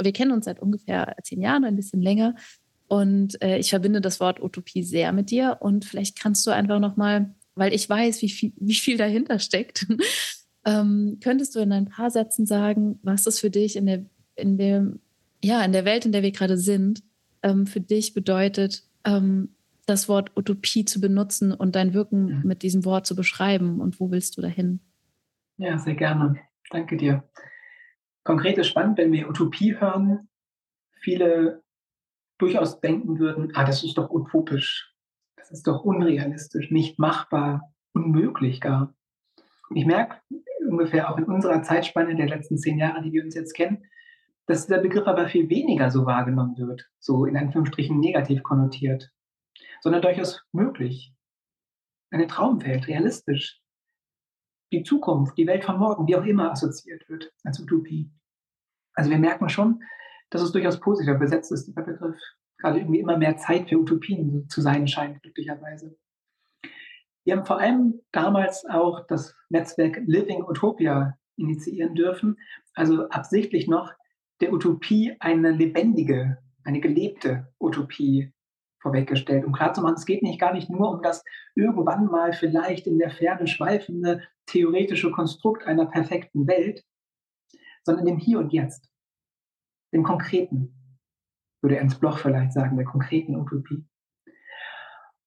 Wir 0.00 0.12
kennen 0.12 0.32
uns 0.32 0.44
seit 0.46 0.60
ungefähr 0.60 1.16
zehn 1.22 1.40
Jahren, 1.40 1.64
ein 1.64 1.76
bisschen 1.76 2.02
länger, 2.02 2.34
und 2.92 3.40
äh, 3.40 3.56
ich 3.56 3.70
verbinde 3.70 4.02
das 4.02 4.20
Wort 4.20 4.42
Utopie 4.42 4.82
sehr 4.82 5.12
mit 5.12 5.30
dir. 5.30 5.56
Und 5.60 5.86
vielleicht 5.86 6.20
kannst 6.20 6.46
du 6.46 6.50
einfach 6.50 6.78
noch 6.78 6.98
mal, 6.98 7.34
weil 7.54 7.72
ich 7.72 7.88
weiß, 7.88 8.20
wie 8.20 8.28
viel, 8.28 8.52
wie 8.56 8.74
viel 8.74 8.98
dahinter 8.98 9.38
steckt, 9.38 9.86
ähm, 10.66 11.16
könntest 11.24 11.54
du 11.54 11.60
in 11.60 11.72
ein 11.72 11.88
paar 11.88 12.10
Sätzen 12.10 12.44
sagen, 12.44 12.98
was 13.02 13.22
das 13.22 13.40
für 13.40 13.48
dich 13.48 13.76
in 13.76 13.86
der 13.86 14.04
in 14.36 14.58
der 14.58 14.92
ja 15.42 15.64
in 15.64 15.72
der 15.72 15.86
Welt, 15.86 16.04
in 16.04 16.12
der 16.12 16.22
wir 16.22 16.32
gerade 16.32 16.58
sind, 16.58 17.02
ähm, 17.42 17.66
für 17.66 17.80
dich 17.80 18.12
bedeutet, 18.12 18.82
ähm, 19.06 19.54
das 19.86 20.06
Wort 20.10 20.30
Utopie 20.36 20.84
zu 20.84 21.00
benutzen 21.00 21.50
und 21.54 21.74
dein 21.74 21.94
Wirken 21.94 22.40
mhm. 22.40 22.42
mit 22.44 22.62
diesem 22.62 22.84
Wort 22.84 23.06
zu 23.06 23.16
beschreiben 23.16 23.80
und 23.80 24.00
wo 24.00 24.10
willst 24.10 24.36
du 24.36 24.42
dahin? 24.42 24.80
Ja, 25.56 25.78
sehr 25.78 25.94
gerne. 25.94 26.36
Danke 26.70 26.98
dir. 26.98 27.24
Konkret 28.24 28.58
ist 28.58 28.68
spannend, 28.68 28.98
wenn 28.98 29.12
wir 29.12 29.28
Utopie 29.28 29.78
hören, 29.78 30.28
viele 30.92 31.62
durchaus 32.38 32.80
denken 32.80 33.18
würden, 33.18 33.52
ah, 33.54 33.64
das 33.64 33.84
ist 33.84 33.98
doch 33.98 34.10
utopisch, 34.10 34.94
das 35.36 35.50
ist 35.50 35.66
doch 35.66 35.84
unrealistisch, 35.84 36.70
nicht 36.70 36.98
machbar, 36.98 37.72
unmöglich 37.92 38.60
gar. 38.60 38.94
Ich 39.74 39.86
merke 39.86 40.20
ungefähr 40.68 41.10
auch 41.10 41.18
in 41.18 41.24
unserer 41.24 41.62
Zeitspanne 41.62 42.14
der 42.14 42.28
letzten 42.28 42.58
zehn 42.58 42.78
Jahre, 42.78 43.02
die 43.02 43.12
wir 43.12 43.24
uns 43.24 43.34
jetzt 43.34 43.54
kennen, 43.54 43.84
dass 44.46 44.66
dieser 44.66 44.80
Begriff 44.80 45.06
aber 45.06 45.28
viel 45.28 45.48
weniger 45.48 45.90
so 45.90 46.06
wahrgenommen 46.06 46.56
wird, 46.58 46.88
so 46.98 47.26
in 47.26 47.36
Anführungsstrichen 47.36 47.98
negativ 47.98 48.42
konnotiert, 48.42 49.10
sondern 49.80 50.02
durchaus 50.02 50.44
möglich. 50.52 51.14
Eine 52.10 52.26
Traumwelt, 52.26 52.88
realistisch. 52.88 53.61
Die 54.72 54.82
Zukunft, 54.82 55.36
die 55.36 55.46
Welt 55.46 55.64
von 55.64 55.78
morgen, 55.78 56.06
wie 56.06 56.16
auch 56.16 56.24
immer 56.24 56.50
assoziiert 56.50 57.08
wird 57.08 57.30
als 57.44 57.60
Utopie. 57.60 58.10
Also 58.94 59.10
wir 59.10 59.18
merken 59.18 59.48
schon, 59.48 59.82
dass 60.30 60.42
es 60.42 60.52
durchaus 60.52 60.80
positiv 60.80 61.18
besetzt 61.18 61.52
ist, 61.52 61.66
dieser 61.66 61.82
Begriff. 61.82 62.16
Gerade 62.58 62.78
irgendwie 62.78 63.00
immer 63.00 63.18
mehr 63.18 63.36
Zeit 63.36 63.68
für 63.68 63.78
Utopien 63.78 64.48
zu 64.48 64.62
sein 64.62 64.88
scheint, 64.88 65.22
glücklicherweise. 65.22 65.96
Wir 67.24 67.36
haben 67.36 67.44
vor 67.44 67.60
allem 67.60 68.00
damals 68.12 68.64
auch 68.64 69.06
das 69.06 69.34
Netzwerk 69.50 70.00
Living 70.06 70.42
Utopia 70.42 71.18
initiieren 71.36 71.94
dürfen, 71.94 72.38
also 72.74 73.08
absichtlich 73.08 73.68
noch 73.68 73.92
der 74.40 74.52
Utopie 74.52 75.16
eine 75.20 75.50
lebendige, 75.50 76.38
eine 76.64 76.80
gelebte 76.80 77.52
Utopie 77.60 78.32
vorweggestellt, 78.80 79.44
um 79.44 79.52
klarzumachen, 79.52 79.94
es 79.94 80.06
geht 80.06 80.22
nicht 80.22 80.40
gar 80.40 80.52
nicht 80.52 80.68
nur 80.68 80.90
um 80.90 81.02
das 81.02 81.24
irgendwann 81.54 82.06
mal 82.06 82.32
vielleicht 82.32 82.86
in 82.86 82.98
der 82.98 83.10
Ferne 83.10 83.46
schweifende 83.46 84.22
theoretische 84.46 85.10
Konstrukt 85.10 85.66
einer 85.66 85.86
perfekten 85.86 86.46
Welt, 86.46 86.84
sondern 87.84 88.06
dem 88.06 88.18
Hier 88.18 88.38
und 88.38 88.52
Jetzt, 88.52 88.90
dem 89.92 90.02
Konkreten, 90.02 90.74
würde 91.62 91.76
Ernst 91.76 92.00
Bloch 92.00 92.18
vielleicht 92.18 92.52
sagen, 92.52 92.76
der 92.76 92.86
konkreten 92.86 93.36
Utopie. 93.36 93.84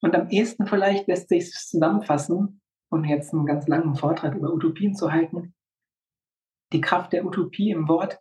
Und 0.02 0.16
am 0.16 0.30
ehesten 0.30 0.68
vielleicht 0.68 1.08
lässt 1.08 1.30
sich 1.30 1.52
zusammenfassen, 1.52 2.62
um 2.90 3.04
jetzt 3.04 3.34
einen 3.34 3.46
ganz 3.46 3.68
langen 3.68 3.96
Vortrag 3.96 4.36
über 4.36 4.54
Utopien 4.54 4.96
zu 4.96 5.12
halten, 5.12 5.56
die 6.74 6.82
Kraft 6.82 7.14
der 7.14 7.26
Utopie 7.26 7.72
im 7.72 7.88
Wort 7.88 8.20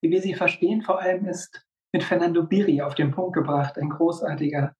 wie 0.00 0.10
wir 0.10 0.22
sie 0.22 0.34
verstehen, 0.34 0.82
vor 0.82 1.00
allem 1.00 1.26
ist 1.26 1.66
mit 1.92 2.04
Fernando 2.04 2.44
Biri 2.44 2.82
auf 2.82 2.94
den 2.94 3.10
Punkt 3.10 3.34
gebracht, 3.34 3.78
ein 3.78 3.90
großartiger 3.90 4.74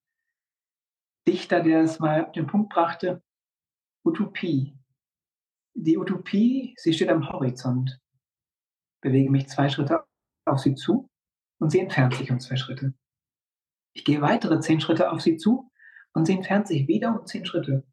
Dichter, 1.27 1.61
der 1.61 1.81
es 1.81 1.99
mal 1.99 2.25
auf 2.25 2.31
den 2.31 2.47
Punkt 2.47 2.69
brachte, 2.69 3.21
Utopie. 4.05 4.78
Die 5.81 5.97
Utopie, 5.97 6.73
sie 6.75 6.91
steht 6.91 7.07
am 7.07 7.29
Horizont. 7.29 8.01
Bewege 8.99 9.31
mich 9.31 9.47
zwei 9.47 9.69
Schritte 9.69 10.03
auf 10.43 10.59
sie 10.59 10.75
zu 10.75 11.09
und 11.59 11.69
sie 11.69 11.79
entfernt 11.79 12.15
sich 12.15 12.29
um 12.29 12.41
zwei 12.41 12.57
Schritte. 12.57 12.93
Ich 13.93 14.03
gehe 14.03 14.19
weitere 14.19 14.59
zehn 14.59 14.81
Schritte 14.81 15.09
auf 15.09 15.21
sie 15.21 15.37
zu 15.37 15.71
und 16.11 16.25
sie 16.25 16.33
entfernt 16.33 16.67
sich 16.67 16.89
wieder 16.89 17.17
um 17.17 17.25
zehn 17.25 17.45
Schritte. 17.45 17.87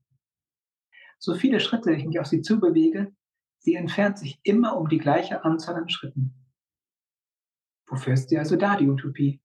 So 1.20 1.36
viele 1.36 1.60
Schritte 1.60 1.92
ich 1.92 2.04
mich 2.04 2.18
auf 2.18 2.26
sie 2.26 2.42
zubewege, 2.42 3.14
sie 3.58 3.76
entfernt 3.76 4.18
sich 4.18 4.40
immer 4.42 4.76
um 4.76 4.88
die 4.88 4.98
gleiche 4.98 5.44
Anzahl 5.44 5.76
an 5.76 5.88
Schritten. 5.88 6.34
Wofür 7.86 8.14
ist 8.14 8.30
sie 8.30 8.38
also 8.38 8.56
da, 8.56 8.76
die 8.76 8.88
Utopie? 8.88 9.40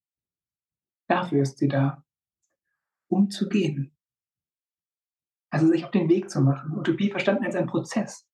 Dafür 1.08 1.44
ist 1.44 1.60
sie 1.60 1.68
da, 1.68 2.04
um 3.08 3.30
zu 3.30 3.48
gehen. 3.48 3.96
Also 5.52 5.68
sich 5.68 5.86
auf 5.86 5.92
den 5.92 6.10
Weg 6.10 6.32
zu 6.32 6.42
machen. 6.42 6.76
Utopie 6.76 7.12
verstanden 7.12 7.46
als 7.46 7.56
ein 7.56 7.68
Prozess 7.68 8.28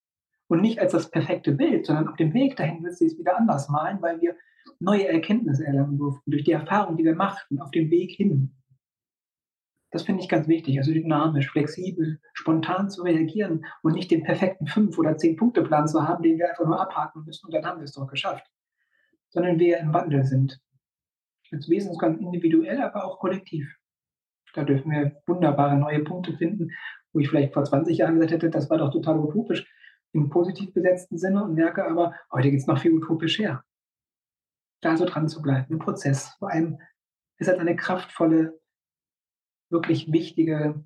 und 0.48 0.60
nicht 0.60 0.80
als 0.80 0.92
das 0.92 1.10
perfekte 1.10 1.52
Bild, 1.52 1.86
sondern 1.86 2.08
auf 2.08 2.16
dem 2.16 2.34
Weg 2.34 2.56
dahin 2.56 2.82
wird 2.82 2.96
sie 2.96 3.06
es 3.06 3.18
wieder 3.18 3.36
anders 3.38 3.68
malen, 3.68 4.02
weil 4.02 4.20
wir 4.20 4.36
neue 4.80 5.08
Erkenntnisse 5.08 5.66
erlangen 5.66 5.98
durften 5.98 6.30
durch 6.30 6.44
die 6.44 6.52
Erfahrung, 6.52 6.96
die 6.96 7.04
wir 7.04 7.14
machten, 7.14 7.60
auf 7.60 7.70
dem 7.70 7.90
Weg 7.90 8.12
hin. 8.12 8.54
Das 9.90 10.02
finde 10.02 10.22
ich 10.22 10.28
ganz 10.28 10.48
wichtig, 10.48 10.78
also 10.78 10.92
dynamisch, 10.92 11.50
flexibel, 11.50 12.20
spontan 12.34 12.90
zu 12.90 13.02
reagieren 13.02 13.64
und 13.82 13.94
nicht 13.94 14.10
den 14.10 14.22
perfekten 14.22 14.66
fünf- 14.66 14.98
oder 14.98 15.16
zehn-Punkte-Plan 15.16 15.88
zu 15.88 16.06
haben, 16.06 16.22
den 16.22 16.38
wir 16.38 16.50
einfach 16.50 16.66
nur 16.66 16.78
abhaken 16.78 17.24
müssen 17.24 17.46
und 17.46 17.54
dann 17.54 17.64
haben 17.64 17.78
wir 17.78 17.84
es 17.84 17.92
doch 17.92 18.06
geschafft 18.06 18.46
sondern 19.30 19.58
wir 19.58 19.78
im 19.78 19.92
Wandel 19.92 20.24
sind. 20.24 20.60
Als 21.52 21.68
Wesensgang 21.68 22.18
individuell, 22.18 22.82
aber 22.82 23.04
auch 23.04 23.18
kollektiv. 23.18 23.74
Da 24.54 24.64
dürfen 24.64 24.90
wir 24.90 25.22
wunderbare 25.26 25.76
neue 25.76 26.00
Punkte 26.04 26.36
finden, 26.36 26.70
wo 27.12 27.20
ich 27.20 27.28
vielleicht 27.28 27.54
vor 27.54 27.64
20 27.64 27.98
Jahren 27.98 28.14
gesagt 28.14 28.32
hätte, 28.32 28.50
das 28.50 28.68
war 28.68 28.78
doch 28.78 28.92
total 28.92 29.18
utopisch 29.18 29.66
im 30.18 30.30
positiv 30.30 30.72
besetzten 30.72 31.18
Sinne 31.18 31.44
und 31.44 31.54
merke 31.54 31.84
aber, 31.84 32.14
heute 32.32 32.50
geht 32.50 32.60
es 32.60 32.66
noch 32.66 32.80
viel 32.80 32.92
utopisch 32.92 33.38
her. 33.38 33.64
Da 34.80 34.96
so 34.96 35.04
dran 35.04 35.28
zu 35.28 35.42
bleiben, 35.42 35.72
im 35.72 35.78
Prozess. 35.78 36.34
Vor 36.38 36.50
allem 36.50 36.78
ist 37.38 37.48
halt 37.48 37.58
eine 37.58 37.76
kraftvolle, 37.76 38.60
wirklich 39.70 40.12
wichtige 40.12 40.84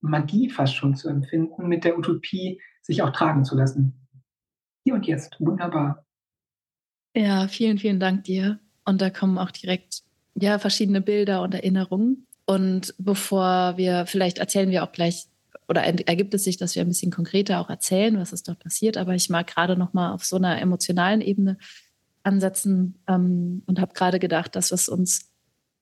Magie 0.00 0.50
fast 0.50 0.74
schon 0.74 0.96
zu 0.96 1.08
empfinden, 1.08 1.68
mit 1.68 1.84
der 1.84 1.96
Utopie 1.96 2.60
sich 2.82 3.02
auch 3.02 3.10
tragen 3.10 3.44
zu 3.44 3.56
lassen. 3.56 4.08
Hier 4.84 4.94
und 4.94 5.06
jetzt, 5.06 5.36
wunderbar. 5.38 6.04
Ja, 7.14 7.46
vielen, 7.48 7.78
vielen 7.78 8.00
Dank 8.00 8.24
dir. 8.24 8.58
Und 8.84 9.00
da 9.00 9.10
kommen 9.10 9.38
auch 9.38 9.50
direkt 9.50 10.02
ja 10.34 10.58
verschiedene 10.58 11.00
Bilder 11.00 11.42
und 11.42 11.54
Erinnerungen. 11.54 12.26
Und 12.46 12.94
bevor 12.98 13.76
wir, 13.76 14.06
vielleicht 14.06 14.38
erzählen 14.38 14.70
wir 14.70 14.82
auch 14.82 14.92
gleich, 14.92 15.28
oder 15.72 15.84
ergibt 15.84 16.34
es 16.34 16.44
sich, 16.44 16.58
dass 16.58 16.74
wir 16.74 16.82
ein 16.82 16.88
bisschen 16.88 17.10
konkreter 17.10 17.58
auch 17.58 17.70
erzählen, 17.70 18.18
was 18.18 18.34
ist 18.34 18.46
dort 18.46 18.58
passiert. 18.58 18.98
Aber 18.98 19.14
ich 19.14 19.30
mag 19.30 19.46
gerade 19.46 19.74
noch 19.74 19.94
mal 19.94 20.12
auf 20.12 20.22
so 20.22 20.36
einer 20.36 20.60
emotionalen 20.60 21.22
Ebene 21.22 21.56
ansetzen 22.22 22.98
ähm, 23.08 23.62
und 23.64 23.80
habe 23.80 23.94
gerade 23.94 24.18
gedacht, 24.18 24.54
dass 24.54 24.70
was 24.70 24.90
uns 24.90 25.30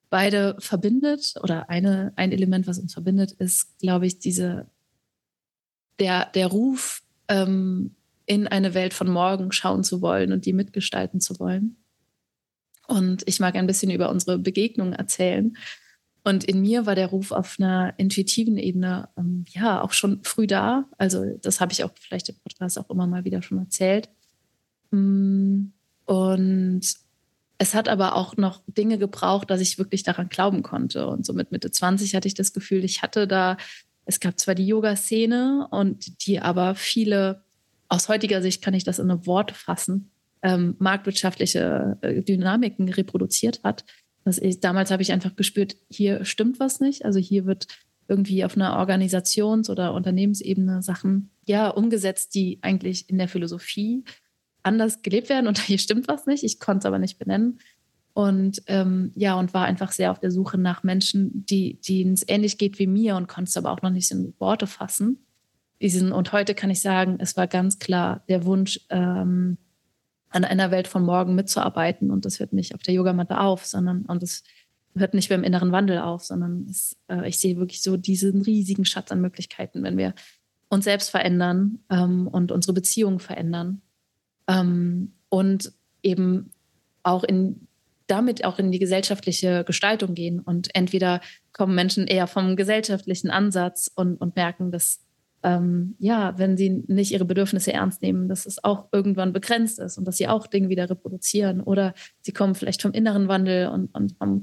beide 0.09 0.55
verbindet 0.61 1.35
oder 1.43 1.69
eine, 1.69 2.13
ein 2.15 2.31
Element, 2.31 2.69
was 2.69 2.79
uns 2.79 2.93
verbindet, 2.93 3.33
ist, 3.33 3.81
glaube 3.81 4.07
ich, 4.07 4.21
diese 4.21 4.69
der, 5.99 6.27
der 6.27 6.47
Ruf, 6.47 7.03
ähm, 7.27 7.97
in 8.27 8.47
eine 8.47 8.75
Welt 8.75 8.95
von 8.95 9.11
morgen 9.11 9.51
schauen 9.51 9.83
zu 9.83 10.03
wollen 10.03 10.33
und 10.33 10.47
die 10.47 10.53
mitgestalten 10.53 11.21
zu 11.21 11.41
wollen. 11.41 11.83
Und 12.87 13.27
ich 13.27 13.41
mag 13.41 13.57
ein 13.57 13.67
bisschen 13.67 13.91
über 13.91 14.09
unsere 14.09 14.39
Begegnungen 14.39 14.93
erzählen. 14.93 15.57
Und 16.23 16.45
in 16.45 16.61
mir 16.61 16.87
war 16.87 16.95
der 16.95 17.09
Ruf 17.09 17.33
auf 17.33 17.57
einer 17.59 17.95
intuitiven 17.97 18.59
Ebene 18.59 19.09
ähm, 19.17 19.45
ja 19.49 19.83
auch 19.83 19.93
schon 19.93 20.23
früh 20.23 20.47
da. 20.47 20.85
Also 20.99 21.25
das 21.41 21.61
habe 21.61 21.73
ich 21.73 21.83
auch 21.85 21.93
vielleicht 21.99 22.29
im 22.29 22.37
Podcast 22.37 22.79
auch 22.79 22.91
immer 22.91 23.07
mal 23.07 23.25
wieder 23.25 23.43
schon 23.43 23.59
erzählt. 23.59 24.11
Mm, 24.91 25.67
und 26.05 26.83
es 27.59 27.75
hat 27.75 27.89
aber 27.89 28.17
auch 28.17 28.37
noch 28.37 28.63
Dinge 28.67 28.99
gebraucht, 28.99 29.51
dass 29.51 29.61
ich 29.61 29.79
wirklich 29.79 30.03
daran 30.03 30.29
glauben 30.29 30.63
konnte. 30.63 31.07
Und 31.07 31.25
so 31.25 31.33
mit 31.33 31.53
Mitte 31.53 31.71
20 31.71 32.15
hatte 32.15 32.29
ich 32.29 32.35
das 32.35 32.53
Gefühl, 32.53 32.85
ich 32.85 33.03
hatte 33.03 33.27
da, 33.27 33.57
es 34.05 34.19
gab 34.19 34.39
zwar 34.39 34.55
die 34.55 34.67
Yoga-Szene 34.67 35.69
und 35.71 36.27
die 36.27 36.41
aber 36.41 36.75
viele 36.75 37.45
aus 37.89 38.09
heutiger 38.09 38.41
Sicht 38.41 38.63
kann 38.63 38.73
ich 38.73 38.85
das 38.85 38.99
in 38.99 39.11
eine 39.11 39.27
Worte 39.27 39.55
fassen, 39.55 40.11
ähm, 40.43 40.77
marktwirtschaftliche 40.79 41.99
äh, 42.01 42.23
Dynamiken 42.23 42.89
reproduziert 42.89 43.61
hat. 43.63 43.85
Ich, 44.25 44.61
damals 44.61 44.91
habe 44.91 45.03
ich 45.03 45.13
einfach 45.13 45.37
gespürt, 45.37 45.77
hier 45.89 46.25
stimmt 46.25 46.61
was 46.61 46.81
nicht. 46.81 47.05
Also 47.05 47.19
hier 47.19 47.47
wird 47.47 47.67
irgendwie 48.09 48.45
auf 48.45 48.57
einer 48.57 48.77
Organisations- 48.77 49.71
oder 49.71 49.95
Unternehmensebene 49.95 50.83
Sachen 50.83 51.31
ja 51.47 51.69
umgesetzt, 51.69 52.35
die 52.35 52.59
eigentlich 52.63 53.09
in 53.09 53.19
der 53.19 53.29
Philosophie 53.29 54.05
anders 54.63 55.03
gelebt 55.03 55.29
werden. 55.29 55.47
Und 55.47 55.59
hier 55.63 55.79
stimmt 55.79 56.09
was 56.09 56.27
nicht. 56.27 56.45
Ich 56.45 56.61
konnte 56.61 56.81
es 56.81 56.87
aber 56.87 56.99
nicht 56.99 57.19
benennen. 57.19 57.61
Und 58.13 58.63
ähm, 58.67 59.13
ja, 59.15 59.35
und 59.35 59.55
war 59.55 59.65
einfach 59.65 59.93
sehr 59.93 60.11
auf 60.11 60.19
der 60.19 60.33
Suche 60.33 60.59
nach 60.59 60.83
Menschen, 60.83 61.47
die, 61.47 61.81
denen 61.81 62.15
es 62.15 62.25
ähnlich 62.29 62.59
geht 62.59 62.79
wie 62.79 62.89
mir 62.89 63.17
und 63.17 63.29
konnte 63.29 63.49
es 63.49 63.57
aber 63.57 63.71
auch 63.71 63.83
noch 63.83 63.91
nicht 63.91 64.11
in 64.11 64.35
Worte 64.39 64.67
fassen 64.67 65.25
diesen, 65.81 66.13
und 66.13 66.33
heute 66.33 66.55
kann 66.55 66.71
ich 66.71 66.83
sagen, 66.83 67.17
es 67.21 67.37
war 67.37 67.47
ganz 67.47 67.79
klar 67.79 68.23
der 68.29 68.45
Wunsch, 68.45 68.81
ähm, 68.91 69.57
an 70.31 70.45
einer 70.45 70.71
Welt 70.71 70.89
von 70.89 71.05
morgen 71.05 71.35
mitzuarbeiten. 71.35 72.11
Und 72.11 72.25
das 72.25 72.41
hört 72.41 72.53
nicht 72.53 72.75
auf 72.75 72.83
der 72.83 72.95
Yogamatte 72.95 73.41
auf, 73.41 73.67
sondern, 73.67 74.03
und 74.07 74.23
es 74.23 74.43
hört 74.97 75.15
nicht 75.15 75.29
beim 75.29 75.45
inneren 75.45 75.73
Wandel 75.73 75.99
auf, 75.99 76.25
sondern 76.25 76.67
es, 76.69 76.97
äh, 77.09 77.29
ich 77.29 77.39
sehe 77.39 77.57
wirklich 77.59 77.83
so 77.83 77.97
diesen 77.97 78.43
riesigen 78.43 78.85
Schatz 78.85 79.13
an 79.13 79.21
Möglichkeiten, 79.21 79.83
wenn 79.83 79.97
wir 79.97 80.15
uns 80.69 80.85
selbst 80.85 81.11
verändern 81.11 81.81
ähm, 81.91 82.29
und 82.29 82.53
unsere 82.53 82.73
Beziehungen 82.73 83.21
verändern. 83.21 83.83
Ähm, 84.49 85.13
und 85.29 85.73
eben 86.03 86.51
auch 87.03 87.25
in 87.25 87.67
damit 88.11 88.45
auch 88.45 88.59
in 88.59 88.73
die 88.73 88.81
gesellschaftliche 88.81 89.63
Gestaltung 89.65 90.15
gehen. 90.15 90.41
Und 90.41 90.75
entweder 90.75 91.21
kommen 91.53 91.75
Menschen 91.75 92.07
eher 92.09 92.27
vom 92.27 92.57
gesellschaftlichen 92.57 93.31
Ansatz 93.31 93.91
und, 93.95 94.17
und 94.17 94.35
merken, 94.35 94.73
dass 94.73 95.01
ähm, 95.43 95.95
ja, 95.99 96.39
wenn 96.39 96.57
sie 96.57 96.85
nicht 96.87 97.13
ihre 97.13 97.25
Bedürfnisse 97.25 97.73
ernst 97.73 98.03
nehmen, 98.03 98.29
dass 98.29 98.47
es 98.47 98.63
auch 98.63 98.89
irgendwann 98.93 99.33
begrenzt 99.33 99.79
ist 99.79 99.97
und 99.97 100.05
dass 100.05 100.17
sie 100.17 100.29
auch 100.29 100.47
Dinge 100.47 100.69
wieder 100.69 100.89
reproduzieren 100.91 101.61
oder 101.61 101.95
sie 102.21 102.33
kommen 102.33 102.55
vielleicht 102.55 102.83
vom 102.83 102.93
inneren 102.93 103.29
Wandel 103.29 103.69
und, 103.69 103.95
und 103.95 104.17
vom 104.19 104.43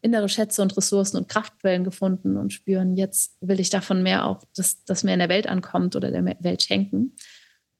innere 0.00 0.28
Schätze 0.28 0.62
und 0.62 0.76
Ressourcen 0.76 1.16
und 1.16 1.28
Kraftquellen 1.28 1.84
gefunden 1.84 2.36
und 2.36 2.52
spüren, 2.52 2.96
jetzt 2.96 3.36
will 3.40 3.60
ich 3.60 3.68
davon 3.68 4.02
mehr 4.02 4.26
auch, 4.26 4.44
dass 4.56 4.84
das 4.84 5.04
mehr 5.04 5.14
in 5.14 5.20
der 5.20 5.28
Welt 5.28 5.48
ankommt 5.48 5.96
oder 5.96 6.10
der 6.10 6.24
Welt 6.24 6.62
schenken. 6.62 7.14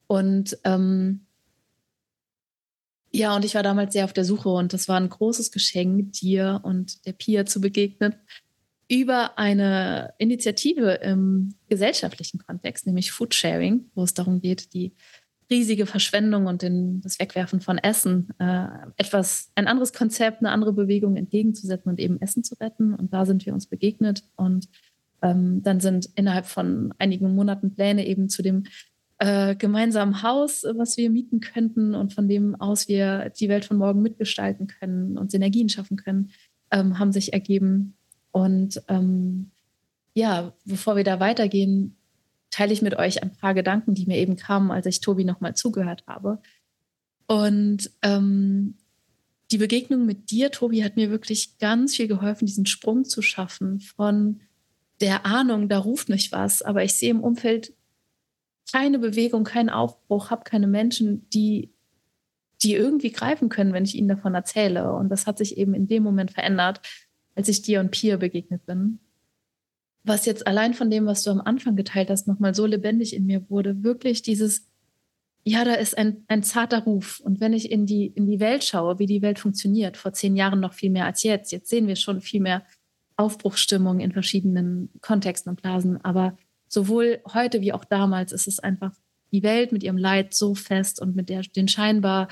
Und 0.06 0.58
ähm, 0.64 1.26
ja, 3.10 3.34
und 3.34 3.44
ich 3.44 3.54
war 3.54 3.62
damals 3.62 3.94
sehr 3.94 4.04
auf 4.04 4.12
der 4.12 4.24
Suche 4.24 4.50
und 4.50 4.72
das 4.72 4.88
war 4.88 4.98
ein 5.00 5.08
großes 5.08 5.52
Geschenk, 5.52 6.12
dir 6.12 6.60
und 6.64 7.06
der 7.06 7.12
Pia 7.12 7.46
zu 7.46 7.60
begegnen 7.60 8.14
über 8.88 9.38
eine 9.38 10.14
Initiative 10.18 10.92
im 11.02 11.54
gesellschaftlichen 11.68 12.38
Kontext, 12.38 12.86
nämlich 12.86 13.12
Foodsharing, 13.12 13.90
wo 13.94 14.02
es 14.02 14.14
darum 14.14 14.40
geht, 14.40 14.72
die 14.72 14.94
riesige 15.50 15.86
Verschwendung 15.86 16.46
und 16.46 16.62
den, 16.62 17.00
das 17.00 17.18
Wegwerfen 17.18 17.60
von 17.60 17.78
Essen 17.78 18.28
äh, 18.38 18.66
etwas, 18.96 19.50
ein 19.54 19.66
anderes 19.66 19.92
Konzept, 19.92 20.40
eine 20.40 20.50
andere 20.50 20.72
Bewegung 20.72 21.16
entgegenzusetzen 21.16 21.88
und 21.88 22.00
eben 22.00 22.20
Essen 22.20 22.44
zu 22.44 22.54
retten. 22.60 22.94
Und 22.94 23.12
da 23.12 23.24
sind 23.24 23.46
wir 23.46 23.54
uns 23.54 23.66
begegnet. 23.66 24.24
Und 24.36 24.68
ähm, 25.22 25.62
dann 25.62 25.80
sind 25.80 26.10
innerhalb 26.16 26.46
von 26.46 26.92
einigen 26.98 27.34
Monaten 27.34 27.74
Pläne 27.74 28.06
eben 28.06 28.28
zu 28.28 28.42
dem 28.42 28.64
äh, 29.18 29.56
gemeinsamen 29.56 30.22
Haus, 30.22 30.64
was 30.74 30.96
wir 30.96 31.10
mieten 31.10 31.40
könnten 31.40 31.94
und 31.94 32.12
von 32.12 32.28
dem 32.28 32.54
aus 32.54 32.88
wir 32.88 33.30
die 33.30 33.48
Welt 33.48 33.64
von 33.64 33.78
morgen 33.78 34.02
mitgestalten 34.02 34.66
können 34.66 35.18
und 35.18 35.30
Synergien 35.30 35.68
schaffen 35.68 35.96
können, 35.96 36.30
ähm, 36.70 36.98
haben 36.98 37.12
sich 37.12 37.32
ergeben. 37.32 37.97
Und 38.30 38.82
ähm, 38.88 39.50
ja, 40.14 40.52
bevor 40.64 40.96
wir 40.96 41.04
da 41.04 41.20
weitergehen, 41.20 41.96
teile 42.50 42.72
ich 42.72 42.82
mit 42.82 42.96
euch 42.96 43.22
ein 43.22 43.32
paar 43.32 43.54
Gedanken, 43.54 43.94
die 43.94 44.06
mir 44.06 44.16
eben 44.16 44.36
kamen, 44.36 44.70
als 44.70 44.86
ich 44.86 45.00
Tobi 45.00 45.24
nochmal 45.24 45.54
zugehört 45.54 46.04
habe. 46.06 46.40
Und 47.26 47.90
ähm, 48.02 48.76
die 49.50 49.58
Begegnung 49.58 50.06
mit 50.06 50.30
dir, 50.30 50.50
Tobi, 50.50 50.84
hat 50.84 50.96
mir 50.96 51.10
wirklich 51.10 51.58
ganz 51.58 51.96
viel 51.96 52.08
geholfen, 52.08 52.46
diesen 52.46 52.66
Sprung 52.66 53.04
zu 53.04 53.22
schaffen 53.22 53.80
von 53.80 54.40
der 55.00 55.24
Ahnung, 55.24 55.68
da 55.68 55.78
ruft 55.78 56.08
mich 56.08 56.32
was, 56.32 56.62
aber 56.62 56.82
ich 56.82 56.94
sehe 56.94 57.10
im 57.10 57.20
Umfeld 57.20 57.72
keine 58.70 58.98
Bewegung, 58.98 59.44
keinen 59.44 59.70
Aufbruch, 59.70 60.30
habe 60.30 60.44
keine 60.44 60.66
Menschen, 60.66 61.28
die, 61.30 61.72
die 62.62 62.74
irgendwie 62.74 63.12
greifen 63.12 63.48
können, 63.48 63.72
wenn 63.72 63.84
ich 63.84 63.94
ihnen 63.94 64.08
davon 64.08 64.34
erzähle. 64.34 64.92
Und 64.92 65.08
das 65.08 65.26
hat 65.26 65.38
sich 65.38 65.56
eben 65.56 65.74
in 65.74 65.86
dem 65.86 66.02
Moment 66.02 66.32
verändert, 66.32 66.80
als 67.38 67.48
ich 67.48 67.62
dir 67.62 67.80
und 67.80 67.90
Pia 67.90 68.16
begegnet 68.16 68.66
bin 68.66 68.98
was 70.08 70.26
jetzt 70.26 70.46
allein 70.46 70.74
von 70.74 70.90
dem, 70.90 71.06
was 71.06 71.22
du 71.22 71.30
am 71.30 71.40
Anfang 71.40 71.76
geteilt 71.76 72.10
hast, 72.10 72.26
nochmal 72.26 72.54
so 72.54 72.66
lebendig 72.66 73.14
in 73.14 73.26
mir 73.26 73.48
wurde, 73.48 73.84
wirklich 73.84 74.22
dieses, 74.22 74.66
ja, 75.44 75.64
da 75.64 75.74
ist 75.74 75.96
ein, 75.96 76.24
ein 76.28 76.42
zarter 76.42 76.82
Ruf. 76.82 77.20
Und 77.20 77.40
wenn 77.40 77.52
ich 77.52 77.70
in 77.70 77.86
die, 77.86 78.06
in 78.06 78.26
die 78.26 78.40
Welt 78.40 78.64
schaue, 78.64 78.98
wie 78.98 79.06
die 79.06 79.22
Welt 79.22 79.38
funktioniert, 79.38 79.96
vor 79.96 80.12
zehn 80.12 80.36
Jahren 80.36 80.60
noch 80.60 80.72
viel 80.72 80.90
mehr 80.90 81.06
als 81.06 81.22
jetzt, 81.22 81.52
jetzt 81.52 81.68
sehen 81.68 81.86
wir 81.86 81.96
schon 81.96 82.20
viel 82.20 82.40
mehr 82.40 82.64
Aufbruchsstimmung 83.16 84.00
in 84.00 84.12
verschiedenen 84.12 84.90
Kontexten 85.00 85.50
und 85.50 85.62
Blasen. 85.62 86.02
Aber 86.04 86.36
sowohl 86.68 87.20
heute 87.32 87.60
wie 87.60 87.72
auch 87.72 87.84
damals 87.84 88.32
ist 88.32 88.48
es 88.48 88.58
einfach 88.58 88.92
die 89.32 89.42
Welt 89.42 89.72
mit 89.72 89.82
ihrem 89.82 89.98
Leid 89.98 90.34
so 90.34 90.54
fest 90.54 91.00
und 91.00 91.14
mit 91.14 91.28
der, 91.28 91.42
den 91.42 91.68
scheinbar 91.68 92.28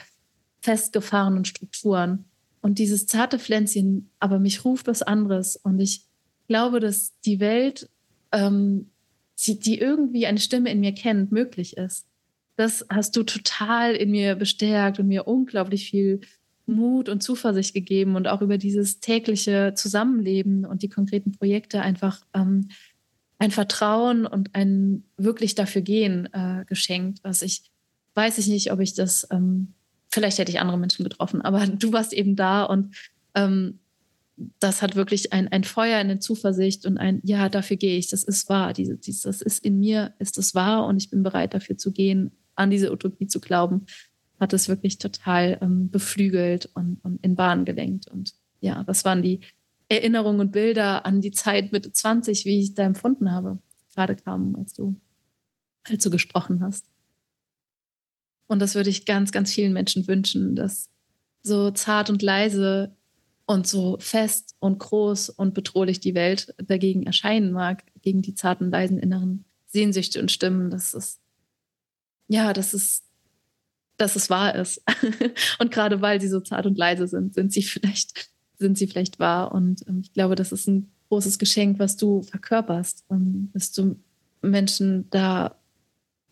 festgefahrenen 0.60 1.44
Strukturen. 1.44 2.24
Und 2.66 2.80
dieses 2.80 3.06
zarte 3.06 3.38
Pflänzchen, 3.38 4.10
aber 4.18 4.40
mich 4.40 4.64
ruft 4.64 4.88
was 4.88 5.00
anderes 5.00 5.54
und 5.54 5.78
ich 5.78 6.02
glaube, 6.48 6.80
dass 6.80 7.12
die 7.20 7.38
Welt, 7.38 7.88
ähm, 8.32 8.90
die, 9.38 9.56
die 9.60 9.78
irgendwie 9.78 10.26
eine 10.26 10.40
Stimme 10.40 10.72
in 10.72 10.80
mir 10.80 10.92
kennt, 10.92 11.30
möglich 11.30 11.76
ist. 11.76 12.08
Das 12.56 12.84
hast 12.88 13.14
du 13.14 13.22
total 13.22 13.94
in 13.94 14.10
mir 14.10 14.34
bestärkt 14.34 14.98
und 14.98 15.06
mir 15.06 15.28
unglaublich 15.28 15.88
viel 15.88 16.22
Mut 16.66 17.08
und 17.08 17.22
Zuversicht 17.22 17.72
gegeben 17.72 18.16
und 18.16 18.26
auch 18.26 18.42
über 18.42 18.58
dieses 18.58 18.98
tägliche 18.98 19.74
Zusammenleben 19.76 20.66
und 20.66 20.82
die 20.82 20.88
konkreten 20.88 21.30
Projekte 21.30 21.82
einfach 21.82 22.26
ähm, 22.34 22.70
ein 23.38 23.52
Vertrauen 23.52 24.26
und 24.26 24.56
ein 24.56 25.04
wirklich 25.16 25.54
dafür 25.54 25.82
gehen 25.82 26.28
äh, 26.32 26.64
geschenkt, 26.66 27.20
was 27.22 27.42
ich 27.42 27.70
weiß 28.16 28.38
ich 28.38 28.48
nicht, 28.48 28.72
ob 28.72 28.80
ich 28.80 28.94
das, 28.94 29.28
ähm, 29.30 29.74
vielleicht 30.08 30.38
hätte 30.38 30.50
ich 30.50 30.60
andere 30.60 30.78
Menschen 30.78 31.04
getroffen, 31.04 31.42
aber 31.42 31.66
du 31.66 31.92
warst 31.92 32.12
eben 32.12 32.36
da 32.36 32.64
und 32.64 32.94
ähm, 33.34 33.80
das 34.58 34.82
hat 34.82 34.96
wirklich 34.96 35.32
ein, 35.32 35.48
ein 35.48 35.64
Feuer 35.64 36.00
in 36.00 36.08
der 36.08 36.20
Zuversicht 36.20 36.84
und 36.84 36.98
ein, 36.98 37.20
ja, 37.24 37.48
dafür 37.48 37.76
gehe 37.76 37.96
ich, 37.96 38.08
das 38.08 38.22
ist 38.22 38.48
wahr, 38.48 38.72
diese, 38.72 38.96
dieses, 38.96 39.22
das 39.22 39.40
ist 39.40 39.64
in 39.64 39.78
mir, 39.78 40.14
ist 40.18 40.36
es 40.36 40.54
wahr 40.54 40.86
und 40.86 40.98
ich 40.98 41.10
bin 41.10 41.22
bereit 41.22 41.54
dafür 41.54 41.78
zu 41.78 41.90
gehen, 41.90 42.32
an 42.54 42.70
diese 42.70 42.92
Utopie 42.92 43.26
zu 43.26 43.40
glauben, 43.40 43.86
hat 44.38 44.52
es 44.52 44.68
wirklich 44.68 44.98
total 44.98 45.58
ähm, 45.62 45.90
beflügelt 45.90 46.68
und, 46.74 46.98
und 47.02 47.22
in 47.24 47.36
Bahn 47.36 47.64
gelenkt. 47.64 48.08
Und 48.08 48.34
ja, 48.60 48.84
das 48.84 49.04
waren 49.04 49.22
die 49.22 49.40
Erinnerungen 49.88 50.40
und 50.40 50.52
Bilder 50.52 51.06
an 51.06 51.20
die 51.20 51.30
Zeit 51.30 51.72
Mitte 51.72 51.92
20, 51.92 52.44
wie 52.44 52.60
ich 52.60 52.74
da 52.74 52.84
empfunden 52.84 53.30
habe, 53.32 53.58
gerade 53.94 54.16
kamen, 54.16 54.56
als 54.56 54.74
du, 54.74 55.00
als 55.84 56.02
du 56.02 56.10
gesprochen 56.10 56.62
hast. 56.62 56.86
Und 58.46 58.60
das 58.60 58.74
würde 58.74 58.90
ich 58.90 59.06
ganz, 59.06 59.32
ganz 59.32 59.52
vielen 59.52 59.72
Menschen 59.72 60.06
wünschen, 60.06 60.54
dass 60.54 60.88
so 61.42 61.70
zart 61.70 62.10
und 62.10 62.22
leise 62.22 62.94
und 63.46 63.66
so 63.66 63.96
fest 64.00 64.56
und 64.58 64.78
groß 64.78 65.30
und 65.30 65.54
bedrohlich 65.54 66.00
die 66.00 66.14
Welt 66.14 66.54
dagegen 66.58 67.04
erscheinen 67.04 67.52
mag, 67.52 67.84
gegen 68.02 68.22
die 68.22 68.34
zarten, 68.34 68.70
leisen 68.70 68.98
inneren 68.98 69.44
Sehnsüchte 69.66 70.20
und 70.20 70.32
Stimmen, 70.32 70.70
dass 70.70 70.94
es, 70.94 71.20
ja, 72.28 72.52
dass 72.52 72.74
es, 72.74 73.02
dass 73.96 74.16
es 74.16 74.30
wahr 74.30 74.54
ist. 74.56 74.82
und 75.58 75.70
gerade 75.70 76.00
weil 76.00 76.20
sie 76.20 76.28
so 76.28 76.40
zart 76.40 76.66
und 76.66 76.76
leise 76.76 77.06
sind, 77.06 77.34
sind 77.34 77.52
sie 77.52 77.62
vielleicht, 77.62 78.30
sind 78.58 78.76
sie 78.76 78.86
vielleicht 78.86 79.18
wahr. 79.18 79.52
Und 79.52 79.86
ähm, 79.86 80.00
ich 80.00 80.12
glaube, 80.12 80.34
das 80.34 80.50
ist 80.50 80.66
ein 80.66 80.90
großes 81.08 81.38
Geschenk, 81.38 81.78
was 81.78 81.96
du 81.96 82.22
verkörperst, 82.22 83.04
ähm, 83.10 83.50
dass 83.52 83.70
du 83.72 83.96
Menschen 84.42 85.08
da 85.10 85.56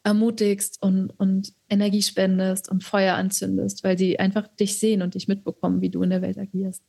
ermutigst 0.05 0.81
und, 0.83 1.11
und 1.19 1.55
Energie 1.69 2.03
spendest 2.03 2.69
und 2.69 2.85
Feuer 2.85 3.17
anzündest, 3.17 3.83
weil 3.83 3.99
sie 3.99 4.19
einfach 4.19 4.47
dich 4.47 4.79
sehen 4.79 5.03
und 5.03 5.15
dich 5.15 5.29
mitbekommen, 5.29 5.81
wie 5.81 5.91
du 5.91 6.03
in 6.03 6.11
der 6.11 6.23
Welt 6.23 6.39
agierst. 6.39 6.83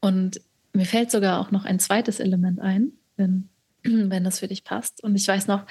Und 0.00 0.40
mir 0.72 0.86
fällt 0.86 1.10
sogar 1.10 1.40
auch 1.40 1.50
noch 1.50 1.64
ein 1.64 1.80
zweites 1.80 2.20
Element 2.20 2.60
ein, 2.60 2.92
wenn, 3.16 3.48
wenn 3.82 4.22
das 4.22 4.38
für 4.38 4.46
dich 4.46 4.62
passt. 4.62 5.02
Und 5.02 5.16
ich 5.16 5.26
weiß 5.26 5.48
noch, 5.48 5.66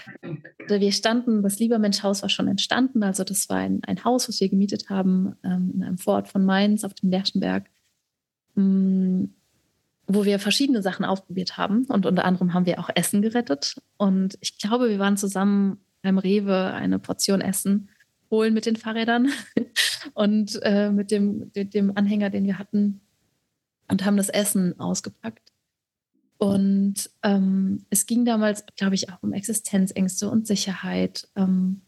wir 0.68 0.92
standen, 0.92 1.42
das 1.42 1.60
Liebermensch-Haus 1.60 2.22
war 2.22 2.30
schon 2.30 2.50
entstanden. 2.50 3.02
Also 3.02 3.24
das 3.24 3.48
war 3.50 3.58
ein, 3.58 3.82
ein 3.86 4.04
Haus, 4.04 4.28
was 4.28 4.42
wir 4.42 4.50
gemietet 4.50 4.90
haben 4.90 5.36
ähm, 5.44 5.72
in 5.74 5.84
einem 5.84 5.98
Vorort 5.98 6.28
von 6.28 6.46
Mainz 6.46 6.84
auf 6.84 6.94
dem 6.94 7.10
Lerchenberg, 7.10 7.70
ähm, 8.58 9.36
wo 10.08 10.26
wir 10.26 10.40
verschiedene 10.40 10.82
Sachen 10.82 11.06
ausprobiert 11.06 11.58
haben. 11.58 11.86
Und 11.86 12.06
unter 12.06 12.26
anderem 12.26 12.54
haben 12.54 12.66
wir 12.66 12.80
auch 12.80 12.90
Essen 12.96 13.22
gerettet. 13.22 13.76
Und 13.98 14.38
ich 14.42 14.58
glaube, 14.58 14.90
wir 14.90 15.00
waren 15.00 15.18
zusammen 15.18 15.78
beim 16.02 16.18
Rewe 16.18 16.74
eine 16.74 17.00
Portion 17.00 17.42
Essen 17.42 17.90
holen 18.30 18.54
mit 18.54 18.66
den 18.66 18.76
Fahrrädern 18.76 19.30
und 20.14 20.60
äh, 20.64 20.90
mit 20.92 21.12
dem, 21.12 21.52
dem 21.54 21.96
Anhänger, 21.96 22.30
den 22.30 22.46
wir 22.46 22.58
hatten 22.58 23.02
und 23.90 24.06
haben 24.06 24.18
das 24.18 24.30
Essen 24.30 24.80
ausgepackt. 24.80 25.52
Und 26.38 27.12
ähm, 27.22 27.86
es 27.92 28.08
ging 28.08 28.26
damals, 28.26 28.66
glaube 28.76 28.96
ich, 28.96 29.12
auch 29.12 29.22
um 29.22 29.32
Existenzängste 29.34 30.28
und 30.28 30.48
Sicherheit. 30.48 31.28
Ähm, 31.36 31.82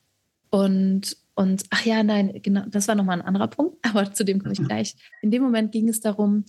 und, 0.52 1.17
und, 1.34 1.63
ach 1.71 1.84
ja, 1.86 2.04
nein, 2.04 2.39
genau, 2.43 2.63
das 2.67 2.88
war 2.88 2.93
nochmal 2.93 3.19
ein 3.19 3.26
anderer 3.26 3.47
Punkt, 3.47 3.78
aber 3.89 4.13
zu 4.13 4.23
dem 4.23 4.39
komme 4.39 4.54
ich 4.54 4.60
mhm. 4.60 4.67
gleich. 4.67 4.95
In 5.23 5.32
dem 5.32 5.41
Moment 5.41 5.71
ging 5.71 5.89
es 5.89 6.02
darum, 6.02 6.45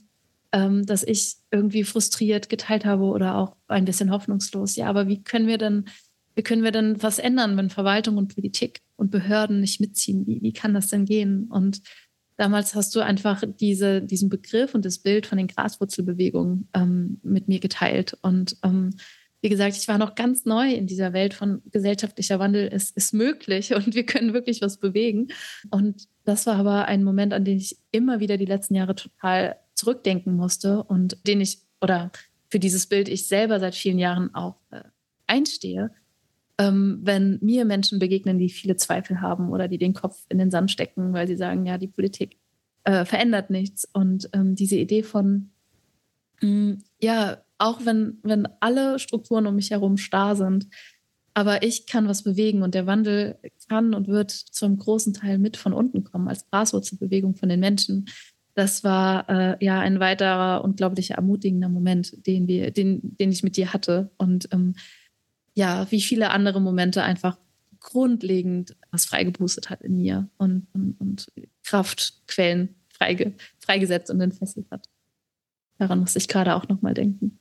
ähm, 0.54 0.86
dass 0.86 1.02
ich 1.02 1.34
irgendwie 1.50 1.82
frustriert 1.82 2.48
geteilt 2.48 2.84
habe 2.84 3.02
oder 3.04 3.36
auch 3.36 3.56
ein 3.66 3.84
bisschen 3.84 4.12
hoffnungslos. 4.12 4.76
Ja, 4.76 4.86
aber 4.86 5.08
wie 5.08 5.22
können 5.22 5.48
wir 5.48 5.58
denn, 5.58 5.86
wie 6.36 6.42
können 6.42 6.62
wir 6.62 6.70
denn 6.70 7.02
was 7.02 7.18
ändern, 7.18 7.56
wenn 7.56 7.70
Verwaltung 7.70 8.16
und 8.16 8.32
Politik 8.32 8.80
und 8.94 9.10
Behörden 9.10 9.60
nicht 9.60 9.80
mitziehen? 9.80 10.26
Wie, 10.28 10.40
wie 10.40 10.52
kann 10.52 10.72
das 10.72 10.86
denn 10.86 11.04
gehen? 11.04 11.48
Und 11.50 11.82
Damals 12.36 12.74
hast 12.74 12.94
du 12.96 13.00
einfach 13.00 13.44
diese, 13.60 14.02
diesen 14.02 14.28
Begriff 14.28 14.74
und 14.74 14.84
das 14.84 14.98
Bild 14.98 15.26
von 15.26 15.38
den 15.38 15.46
Graswurzelbewegungen 15.46 16.68
ähm, 16.74 17.20
mit 17.22 17.46
mir 17.46 17.60
geteilt. 17.60 18.18
Und 18.22 18.56
ähm, 18.64 18.90
wie 19.40 19.48
gesagt, 19.50 19.76
ich 19.76 19.86
war 19.86 19.98
noch 19.98 20.16
ganz 20.16 20.44
neu 20.44 20.72
in 20.72 20.88
dieser 20.88 21.12
Welt 21.12 21.32
von 21.32 21.62
gesellschaftlicher 21.70 22.40
Wandel 22.40 22.66
ist, 22.66 22.96
ist 22.96 23.14
möglich 23.14 23.72
und 23.74 23.94
wir 23.94 24.04
können 24.04 24.32
wirklich 24.32 24.62
was 24.62 24.78
bewegen. 24.78 25.28
Und 25.70 26.08
das 26.24 26.46
war 26.46 26.56
aber 26.56 26.86
ein 26.86 27.04
Moment, 27.04 27.32
an 27.32 27.44
den 27.44 27.58
ich 27.58 27.78
immer 27.92 28.18
wieder 28.18 28.36
die 28.36 28.46
letzten 28.46 28.74
Jahre 28.74 28.96
total 28.96 29.56
zurückdenken 29.74 30.34
musste 30.34 30.82
und 30.82 31.18
den 31.26 31.40
ich 31.40 31.58
oder 31.80 32.10
für 32.48 32.58
dieses 32.58 32.86
Bild 32.86 33.08
ich 33.08 33.26
selber 33.26 33.60
seit 33.60 33.74
vielen 33.74 33.98
Jahren 33.98 34.34
auch 34.34 34.56
äh, 34.70 34.82
einstehe 35.26 35.90
ähm, 36.58 37.00
wenn 37.02 37.38
mir 37.42 37.64
Menschen 37.64 37.98
begegnen, 37.98 38.38
die 38.38 38.48
viele 38.48 38.76
Zweifel 38.76 39.20
haben 39.20 39.50
oder 39.50 39.68
die 39.68 39.78
den 39.78 39.94
Kopf 39.94 40.24
in 40.28 40.38
den 40.38 40.50
Sand 40.50 40.70
stecken, 40.70 41.12
weil 41.12 41.26
sie 41.26 41.36
sagen, 41.36 41.66
ja, 41.66 41.78
die 41.78 41.88
Politik 41.88 42.38
äh, 42.84 43.04
verändert 43.04 43.50
nichts. 43.50 43.88
Und 43.92 44.28
ähm, 44.32 44.54
diese 44.54 44.76
Idee 44.76 45.02
von, 45.02 45.50
mh, 46.40 46.48
hm, 46.48 46.78
ja, 47.00 47.38
auch 47.58 47.84
wenn, 47.84 48.18
wenn 48.22 48.48
alle 48.60 48.98
Strukturen 48.98 49.46
um 49.46 49.56
mich 49.56 49.70
herum 49.70 49.96
starr 49.96 50.36
sind, 50.36 50.68
aber 51.34 51.64
ich 51.64 51.86
kann 51.86 52.06
was 52.06 52.22
bewegen 52.22 52.62
und 52.62 52.74
der 52.74 52.86
Wandel 52.86 53.38
kann 53.68 53.94
und 53.94 54.06
wird 54.06 54.30
zum 54.30 54.78
großen 54.78 55.14
Teil 55.14 55.38
mit 55.38 55.56
von 55.56 55.72
unten 55.72 56.04
kommen, 56.04 56.28
als 56.28 56.48
Graswurzelbewegung 56.50 57.34
von 57.34 57.48
den 57.48 57.58
Menschen. 57.58 58.06
Das 58.54 58.84
war 58.84 59.28
äh, 59.28 59.64
ja 59.64 59.80
ein 59.80 60.00
weiterer 60.00 60.64
unglaublich 60.64 61.12
ermutigender 61.12 61.68
Moment, 61.68 62.26
den 62.26 62.46
wir, 62.46 62.70
den, 62.70 63.16
den 63.16 63.32
ich 63.32 63.42
mit 63.42 63.56
dir 63.56 63.72
hatte. 63.72 64.10
Und 64.16 64.48
ähm, 64.52 64.76
ja, 65.54 65.90
wie 65.90 66.00
viele 66.00 66.30
andere 66.30 66.60
Momente 66.60 67.02
einfach 67.02 67.38
grundlegend 67.80 68.76
was 68.90 69.04
freigeboostet 69.04 69.70
hat 69.70 69.82
in 69.82 69.96
mir 69.96 70.28
und, 70.38 70.68
und, 70.72 70.98
und 71.00 71.26
Kraftquellen 71.64 72.76
freige, 72.88 73.34
freigesetzt 73.58 74.10
und 74.10 74.20
entfesselt 74.20 74.70
hat. 74.70 74.88
Daran 75.78 75.98
muss 75.98 76.16
ich 76.16 76.28
gerade 76.28 76.54
auch 76.54 76.68
nochmal 76.68 76.94
denken. 76.94 77.38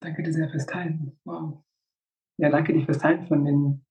Danke 0.00 0.22
dir 0.22 0.32
sehr 0.32 0.48
fürs 0.48 0.66
Teilen. 0.66 1.18
Wow. 1.24 1.64
Ja, 2.38 2.50
danke 2.50 2.72
dir 2.72 2.84
fürs 2.84 2.98
Teilen 2.98 3.26
von 3.26 3.44
den 3.44 3.84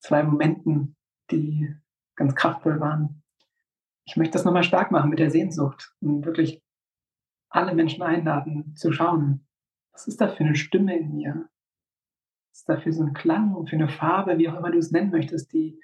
zwei 0.00 0.24
Momenten, 0.24 0.96
die 1.30 1.72
ganz 2.16 2.34
kraftvoll 2.34 2.80
waren 2.80 3.23
ich 4.06 4.16
möchte 4.16 4.32
das 4.32 4.44
nochmal 4.44 4.64
stark 4.64 4.90
machen 4.90 5.10
mit 5.10 5.18
der 5.18 5.30
Sehnsucht 5.30 5.94
und 6.00 6.24
wirklich 6.24 6.62
alle 7.48 7.74
Menschen 7.74 8.02
einladen 8.02 8.74
zu 8.76 8.92
schauen, 8.92 9.46
was 9.92 10.08
ist 10.08 10.20
da 10.20 10.28
für 10.28 10.44
eine 10.44 10.56
Stimme 10.56 10.98
in 10.98 11.14
mir? 11.14 11.48
Was 12.50 12.60
ist 12.60 12.68
da 12.68 12.76
für 12.76 12.92
so 12.92 13.02
ein 13.02 13.14
Klang, 13.14 13.66
für 13.66 13.76
eine 13.76 13.88
Farbe, 13.88 14.38
wie 14.38 14.48
auch 14.48 14.56
immer 14.56 14.70
du 14.70 14.78
es 14.78 14.90
nennen 14.90 15.10
möchtest, 15.10 15.52
die 15.52 15.80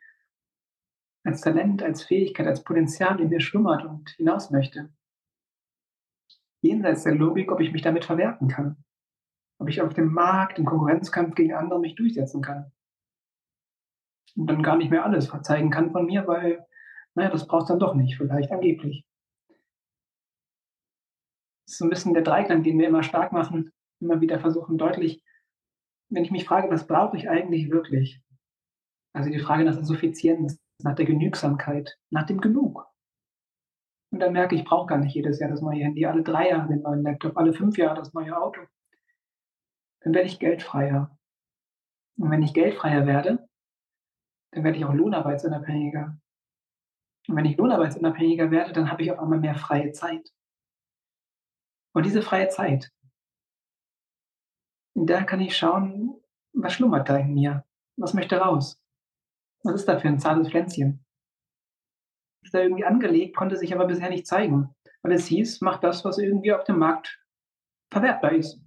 als 1.24 1.40
Talent, 1.42 1.83
als 1.83 2.02
Fähigkeit, 2.02 2.46
als 2.46 2.64
Potenzial 2.64 3.20
in 3.20 3.28
mir 3.28 3.40
schlummert 3.40 3.85
und 3.85 4.11
hinaus 4.11 4.50
möchte? 4.50 4.92
Jenseits 6.61 7.04
der 7.04 7.14
Logik, 7.14 7.52
ob 7.52 7.61
ich 7.61 7.72
mich 7.72 7.83
damit 7.83 8.04
verwerten 8.04 8.48
kann. 8.48 8.85
Ob 9.59 9.68
ich 9.68 9.80
auf 9.80 9.94
dem 9.94 10.12
Markt, 10.12 10.59
im 10.59 10.64
Konkurrenzkampf 10.64 11.35
gegen 11.35 11.54
andere 11.54 11.80
mich 11.80 11.94
durchsetzen 11.94 12.42
kann. 12.42 12.72
Und 14.37 14.46
dann 14.46 14.62
gar 14.62 14.76
nicht 14.76 14.90
mehr 14.90 15.04
alles 15.04 15.28
verzeigen 15.28 15.70
kann 15.70 15.92
von 15.92 16.06
mir, 16.06 16.26
weil 16.26 16.66
naja, 17.20 17.30
das 17.30 17.46
brauchst 17.46 17.68
du 17.68 17.74
dann 17.74 17.80
doch 17.80 17.94
nicht, 17.94 18.16
vielleicht 18.16 18.50
angeblich. 18.50 19.04
Das 21.66 21.74
ist 21.74 21.78
so 21.78 21.85
ein 21.85 21.90
bisschen 21.90 22.14
der 22.14 22.22
Dreiklang, 22.22 22.62
den 22.62 22.78
wir 22.78 22.88
immer 22.88 23.02
stark 23.02 23.33
machen, 23.33 23.72
immer 24.00 24.20
wieder 24.22 24.40
versuchen 24.40 24.78
deutlich, 24.78 25.22
wenn 26.09 26.24
ich 26.24 26.30
mich 26.30 26.46
frage, 26.46 26.70
was 26.70 26.87
brauche 26.87 27.16
ich 27.16 27.28
eigentlich 27.28 27.70
wirklich? 27.70 28.22
Also 29.12 29.30
die 29.30 29.38
Frage 29.38 29.64
nach 29.64 29.74
der 29.74 29.85
Suffizienz, 29.85 30.59
nach 30.83 30.94
der 30.94 31.04
Genügsamkeit, 31.04 31.98
nach 32.11 32.24
dem 32.24 32.40
Genug. 32.40 32.87
Und 34.12 34.20
dann 34.20 34.33
merke 34.33 34.54
ich, 34.54 34.62
ich 34.62 34.66
brauche 34.66 34.87
gar 34.87 34.98
nicht 34.98 35.14
jedes 35.14 35.38
Jahr 35.38 35.50
das 35.50 35.61
neue 35.61 35.85
Handy, 35.85 36.06
alle 36.06 36.22
drei 36.22 36.48
Jahre 36.48 36.68
den 36.68 36.80
neuen 36.80 37.02
Laptop, 37.02 37.37
alle 37.37 37.52
fünf 37.52 37.76
Jahre 37.76 37.96
das 37.96 38.14
neue 38.14 38.37
Auto. 38.37 38.62
Dann 40.00 40.14
werde 40.14 40.26
ich 40.26 40.40
geldfreier. 40.40 41.16
Und 42.16 42.30
wenn 42.30 42.42
ich 42.42 42.54
geldfreier 42.54 43.06
werde, 43.06 43.46
dann 44.52 44.64
werde 44.64 44.78
ich 44.78 44.85
auch 44.87 44.94
lohnarbeitsunabhängiger. 44.94 46.18
Und 47.30 47.36
wenn 47.36 47.44
ich 47.44 47.56
lohnarbeitsunabhängiger 47.56 48.50
werde, 48.50 48.72
dann 48.72 48.90
habe 48.90 49.04
ich 49.04 49.12
auf 49.12 49.20
einmal 49.20 49.38
mehr 49.38 49.54
freie 49.54 49.92
Zeit. 49.92 50.32
Und 51.94 52.04
diese 52.04 52.22
freie 52.22 52.48
Zeit, 52.48 52.90
da 54.94 55.22
kann 55.22 55.40
ich 55.40 55.56
schauen, 55.56 56.20
was 56.52 56.72
schlummert 56.72 57.08
da 57.08 57.18
in 57.18 57.34
mir? 57.34 57.64
Was 57.96 58.14
möchte 58.14 58.36
raus? 58.36 58.80
Was 59.62 59.76
ist 59.76 59.86
da 59.86 60.00
für 60.00 60.08
ein 60.08 60.18
zartes 60.18 60.48
Pflänzchen? 60.48 61.04
Ist 62.42 62.52
da 62.52 62.62
irgendwie 62.62 62.84
angelegt, 62.84 63.36
konnte 63.36 63.56
sich 63.56 63.72
aber 63.72 63.86
bisher 63.86 64.10
nicht 64.10 64.26
zeigen, 64.26 64.74
weil 65.02 65.12
es 65.12 65.26
hieß, 65.26 65.60
mach 65.60 65.78
das, 65.78 66.04
was 66.04 66.18
irgendwie 66.18 66.52
auf 66.52 66.64
dem 66.64 66.80
Markt 66.80 67.22
verwertbar 67.92 68.32
ist. 68.32 68.60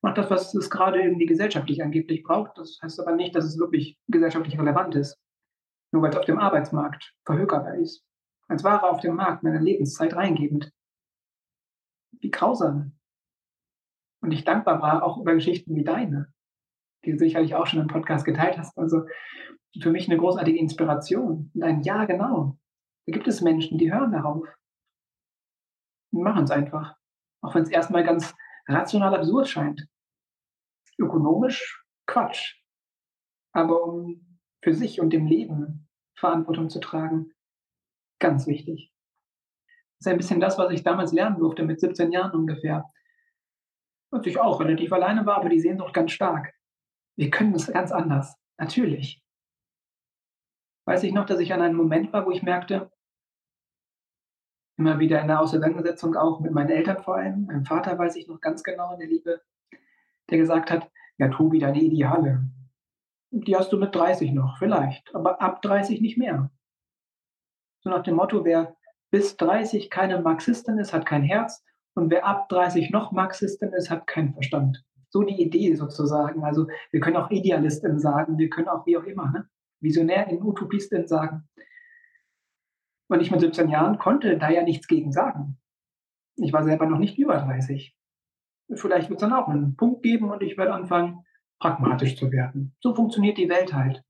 Mach 0.00 0.14
das, 0.14 0.30
was 0.30 0.54
es 0.54 0.70
gerade 0.70 1.02
irgendwie 1.02 1.26
gesellschaftlich 1.26 1.82
angeblich 1.82 2.22
braucht. 2.22 2.56
Das 2.56 2.78
heißt 2.82 3.00
aber 3.00 3.12
nicht, 3.12 3.34
dass 3.34 3.44
es 3.44 3.58
wirklich 3.58 3.98
gesellschaftlich 4.08 4.58
relevant 4.58 4.94
ist 4.94 5.18
nur 5.96 6.02
weil 6.02 6.10
es 6.10 6.16
auf 6.18 6.26
dem 6.26 6.38
Arbeitsmarkt 6.38 7.14
verhökerbar 7.24 7.76
ist. 7.76 8.04
Als 8.48 8.62
Ware 8.62 8.90
auf 8.90 9.00
dem 9.00 9.16
Markt 9.16 9.42
meine 9.42 9.58
Lebenszeit 9.58 10.14
reingebend. 10.14 10.70
Wie 12.20 12.30
grausam. 12.30 12.98
Und 14.20 14.30
ich 14.30 14.44
dankbar 14.44 14.82
war 14.82 15.02
auch 15.02 15.16
über 15.16 15.32
Geschichten 15.32 15.74
wie 15.74 15.84
deine, 15.84 16.32
die 17.04 17.12
du 17.12 17.18
sicherlich 17.18 17.54
auch 17.54 17.66
schon 17.66 17.80
im 17.80 17.86
Podcast 17.86 18.26
geteilt 18.26 18.58
hast. 18.58 18.76
Also 18.76 19.06
für 19.80 19.90
mich 19.90 20.06
eine 20.06 20.18
großartige 20.18 20.58
Inspiration. 20.58 21.50
Und 21.54 21.62
ein 21.62 21.82
Ja, 21.82 22.04
genau. 22.04 22.58
Da 23.06 23.12
gibt 23.12 23.26
es 23.26 23.40
Menschen, 23.40 23.78
die 23.78 23.90
hören 23.90 24.12
darauf. 24.12 24.46
Und 26.12 26.22
machen 26.22 26.44
es 26.44 26.50
einfach. 26.50 26.94
Auch 27.40 27.54
wenn 27.54 27.62
es 27.62 27.70
erstmal 27.70 28.04
ganz 28.04 28.34
rational 28.68 29.14
absurd 29.14 29.48
scheint. 29.48 29.88
Ökonomisch 30.98 31.82
Quatsch. 32.06 32.60
Aber 33.52 33.82
um 33.82 34.38
für 34.62 34.74
sich 34.74 35.00
und 35.00 35.10
dem 35.10 35.26
Leben 35.26 35.85
Verantwortung 36.16 36.70
zu 36.70 36.80
tragen. 36.80 37.32
Ganz 38.18 38.46
wichtig. 38.46 38.92
Das 39.98 40.06
ist 40.06 40.12
ein 40.12 40.16
bisschen 40.16 40.40
das, 40.40 40.58
was 40.58 40.72
ich 40.72 40.82
damals 40.82 41.12
lernen 41.12 41.38
durfte, 41.38 41.64
mit 41.64 41.80
17 41.80 42.12
Jahren 42.12 42.32
ungefähr. 42.32 42.90
Und 44.10 44.26
ich 44.26 44.38
auch 44.38 44.60
relativ 44.60 44.92
alleine 44.92 45.26
war, 45.26 45.36
aber 45.36 45.48
die 45.48 45.60
Sehnsucht 45.60 45.94
ganz 45.94 46.12
stark. 46.12 46.54
Wir 47.16 47.30
können 47.30 47.54
es 47.54 47.66
ganz 47.66 47.92
anders. 47.92 48.36
Natürlich. 48.58 49.22
Weiß 50.86 51.02
ich 51.02 51.12
noch, 51.12 51.26
dass 51.26 51.40
ich 51.40 51.52
an 51.52 51.62
einem 51.62 51.76
Moment 51.76 52.12
war, 52.12 52.26
wo 52.26 52.30
ich 52.30 52.42
merkte, 52.42 52.90
immer 54.78 54.98
wieder 54.98 55.20
in 55.20 55.28
der 55.28 55.40
Auseinandersetzung 55.40 56.16
auch 56.16 56.40
mit 56.40 56.52
meinen 56.52 56.70
Eltern 56.70 57.02
vor 57.02 57.16
allem, 57.16 57.46
meinem 57.46 57.64
Vater 57.64 57.98
weiß 57.98 58.16
ich 58.16 58.28
noch 58.28 58.40
ganz 58.40 58.62
genau 58.62 58.92
in 58.92 59.00
der 59.00 59.08
Liebe, 59.08 59.40
der 60.30 60.38
gesagt 60.38 60.70
hat, 60.70 60.90
ja, 61.18 61.28
Tobi, 61.28 61.58
deine 61.58 61.80
Ideale, 61.80 62.50
die 63.30 63.56
hast 63.56 63.72
du 63.72 63.78
mit 63.78 63.94
30 63.94 64.32
noch, 64.32 64.58
vielleicht, 64.58 65.14
aber 65.14 65.40
ab 65.40 65.62
30 65.62 66.00
nicht 66.00 66.18
mehr. 66.18 66.50
So 67.80 67.90
nach 67.90 68.02
dem 68.02 68.16
Motto, 68.16 68.44
wer 68.44 68.76
bis 69.10 69.36
30 69.36 69.90
keine 69.90 70.20
Marxistin 70.20 70.78
ist, 70.78 70.92
hat 70.92 71.06
kein 71.06 71.22
Herz 71.22 71.64
und 71.94 72.10
wer 72.10 72.26
ab 72.26 72.48
30 72.48 72.90
noch 72.90 73.12
Marxistin 73.12 73.72
ist, 73.72 73.90
hat 73.90 74.06
keinen 74.06 74.32
Verstand. 74.32 74.84
So 75.08 75.22
die 75.22 75.40
Idee 75.40 75.74
sozusagen. 75.74 76.44
Also 76.44 76.66
wir 76.90 77.00
können 77.00 77.16
auch 77.16 77.30
Idealistin 77.30 77.98
sagen, 77.98 78.38
wir 78.38 78.50
können 78.50 78.68
auch 78.68 78.84
wie 78.86 78.96
auch 78.96 79.04
immer, 79.04 79.30
ne? 79.30 79.48
Visionärin, 79.80 80.42
Utopistin 80.42 81.06
sagen. 81.06 81.48
Und 83.08 83.20
ich 83.20 83.30
mit 83.30 83.40
17 83.40 83.68
Jahren 83.68 83.98
konnte 83.98 84.36
da 84.36 84.50
ja 84.50 84.62
nichts 84.62 84.88
gegen 84.88 85.12
sagen. 85.12 85.58
Ich 86.36 86.52
war 86.52 86.64
selber 86.64 86.86
noch 86.86 86.98
nicht 86.98 87.18
über 87.18 87.36
30. 87.36 87.96
Vielleicht 88.74 89.10
wird 89.10 89.22
es 89.22 89.28
dann 89.28 89.32
auch 89.32 89.48
einen 89.48 89.76
Punkt 89.76 90.02
geben 90.02 90.30
und 90.30 90.42
ich 90.42 90.58
werde 90.58 90.74
anfangen, 90.74 91.24
pragmatisch 91.58 92.16
zu 92.16 92.30
werden. 92.30 92.76
So 92.80 92.94
funktioniert 92.94 93.38
die 93.38 93.48
Welt 93.48 93.72
halt. 93.72 94.02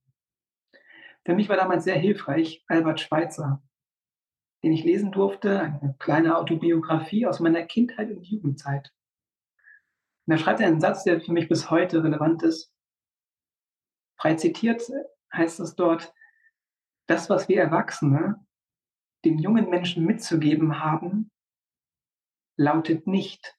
Für 1.25 1.35
mich 1.35 1.49
war 1.49 1.57
damals 1.57 1.85
sehr 1.85 1.99
hilfreich 1.99 2.65
Albert 2.69 3.01
Schweitzer, 3.01 3.63
den 4.63 4.73
ich 4.73 4.85
lesen 4.85 5.13
durfte, 5.13 5.61
eine 5.61 5.97
kleine 5.99 6.37
Autobiografie 6.37 7.27
aus 7.27 7.41
meiner 7.41 7.65
Kindheit 7.65 8.11
und 8.11 8.25
Jugendzeit. 8.25 8.93
Und 10.27 10.33
da 10.33 10.39
schreibt 10.39 10.61
er 10.61 10.67
einen 10.67 10.81
Satz, 10.81 11.05
der 11.05 11.21
für 11.21 11.33
mich 11.33 11.49
bis 11.49 11.71
heute 11.71 12.03
relevant 12.03 12.43
ist. 12.43 12.73
Frei 14.19 14.35
zitiert 14.35 14.83
heißt 15.33 15.61
es 15.61 15.75
dort, 15.75 16.13
das, 17.07 17.31
was 17.31 17.49
wir 17.49 17.61
Erwachsene 17.61 18.45
den 19.25 19.39
jungen 19.39 19.69
Menschen 19.71 20.05
mitzugeben 20.05 20.81
haben, 20.81 21.31
lautet 22.57 23.07
nicht, 23.07 23.57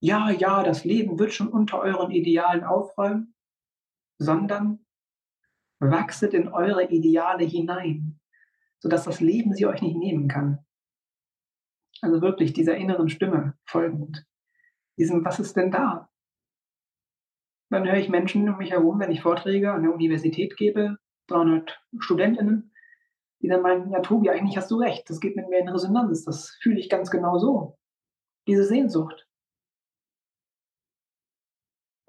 ja, 0.00 0.30
ja, 0.30 0.62
das 0.62 0.84
Leben 0.84 1.18
wird 1.18 1.32
schon 1.32 1.48
unter 1.48 1.80
euren 1.80 2.10
Idealen 2.10 2.64
aufräumen, 2.64 3.34
sondern 4.18 4.84
wachset 5.78 6.34
in 6.34 6.48
eure 6.48 6.88
Ideale 6.88 7.44
hinein, 7.44 8.20
sodass 8.78 9.04
das 9.04 9.20
Leben 9.20 9.52
sie 9.54 9.66
euch 9.66 9.82
nicht 9.82 9.96
nehmen 9.96 10.28
kann. 10.28 10.58
Also 12.02 12.20
wirklich 12.20 12.52
dieser 12.52 12.76
inneren 12.76 13.08
Stimme 13.08 13.56
folgend. 13.64 14.26
Diesem, 14.98 15.24
was 15.24 15.38
ist 15.38 15.56
denn 15.56 15.70
da? 15.70 16.10
Dann 17.70 17.86
höre 17.86 17.96
ich 17.96 18.08
Menschen 18.08 18.48
um 18.48 18.58
mich 18.58 18.70
herum, 18.70 19.00
wenn 19.00 19.10
ich 19.10 19.22
Vorträge 19.22 19.72
an 19.72 19.82
der 19.82 19.92
Universität 19.92 20.56
gebe, 20.56 20.98
300 21.28 21.82
Studentinnen, 21.98 22.72
die 23.42 23.48
dann 23.48 23.62
meinen, 23.62 23.90
ja 23.90 24.00
Tobi, 24.00 24.30
eigentlich 24.30 24.56
hast 24.56 24.70
du 24.70 24.76
recht, 24.76 25.08
das 25.10 25.20
geht 25.20 25.36
mit 25.36 25.48
mir 25.48 25.58
in 25.58 25.68
Resonanz, 25.68 26.24
das 26.24 26.50
fühle 26.62 26.78
ich 26.78 26.88
ganz 26.88 27.10
genau 27.10 27.38
so. 27.38 27.78
Diese 28.46 28.64
Sehnsucht. 28.64 29.25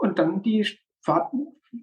Und 0.08 0.18
dann 0.20 0.42
die 0.42 0.64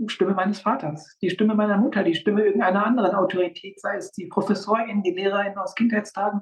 Stimme 0.07 0.33
meines 0.33 0.61
Vaters, 0.61 1.19
die 1.21 1.29
Stimme 1.29 1.55
meiner 1.55 1.77
Mutter, 1.77 2.03
die 2.03 2.15
Stimme 2.15 2.43
irgendeiner 2.43 2.87
anderen 2.87 3.15
Autorität, 3.15 3.79
sei 3.79 3.97
es 3.97 4.13
die 4.13 4.27
Professorin, 4.27 5.03
die 5.03 5.11
Lehrerin 5.11 5.59
aus 5.59 5.75
Kindheitstagen. 5.75 6.41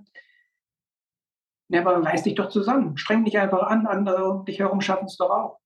Ja, 1.68 1.80
aber 1.80 2.00
reiß 2.04 2.22
dich 2.22 2.36
doch 2.36 2.50
zusammen, 2.50 2.96
streng 2.96 3.24
dich 3.24 3.36
einfach 3.36 3.64
an, 3.64 3.88
andere 3.88 4.30
um 4.30 4.44
dich 4.44 4.60
herum 4.60 4.80
schaffen 4.80 5.06
es 5.06 5.16
doch 5.16 5.30
auch. 5.30 5.60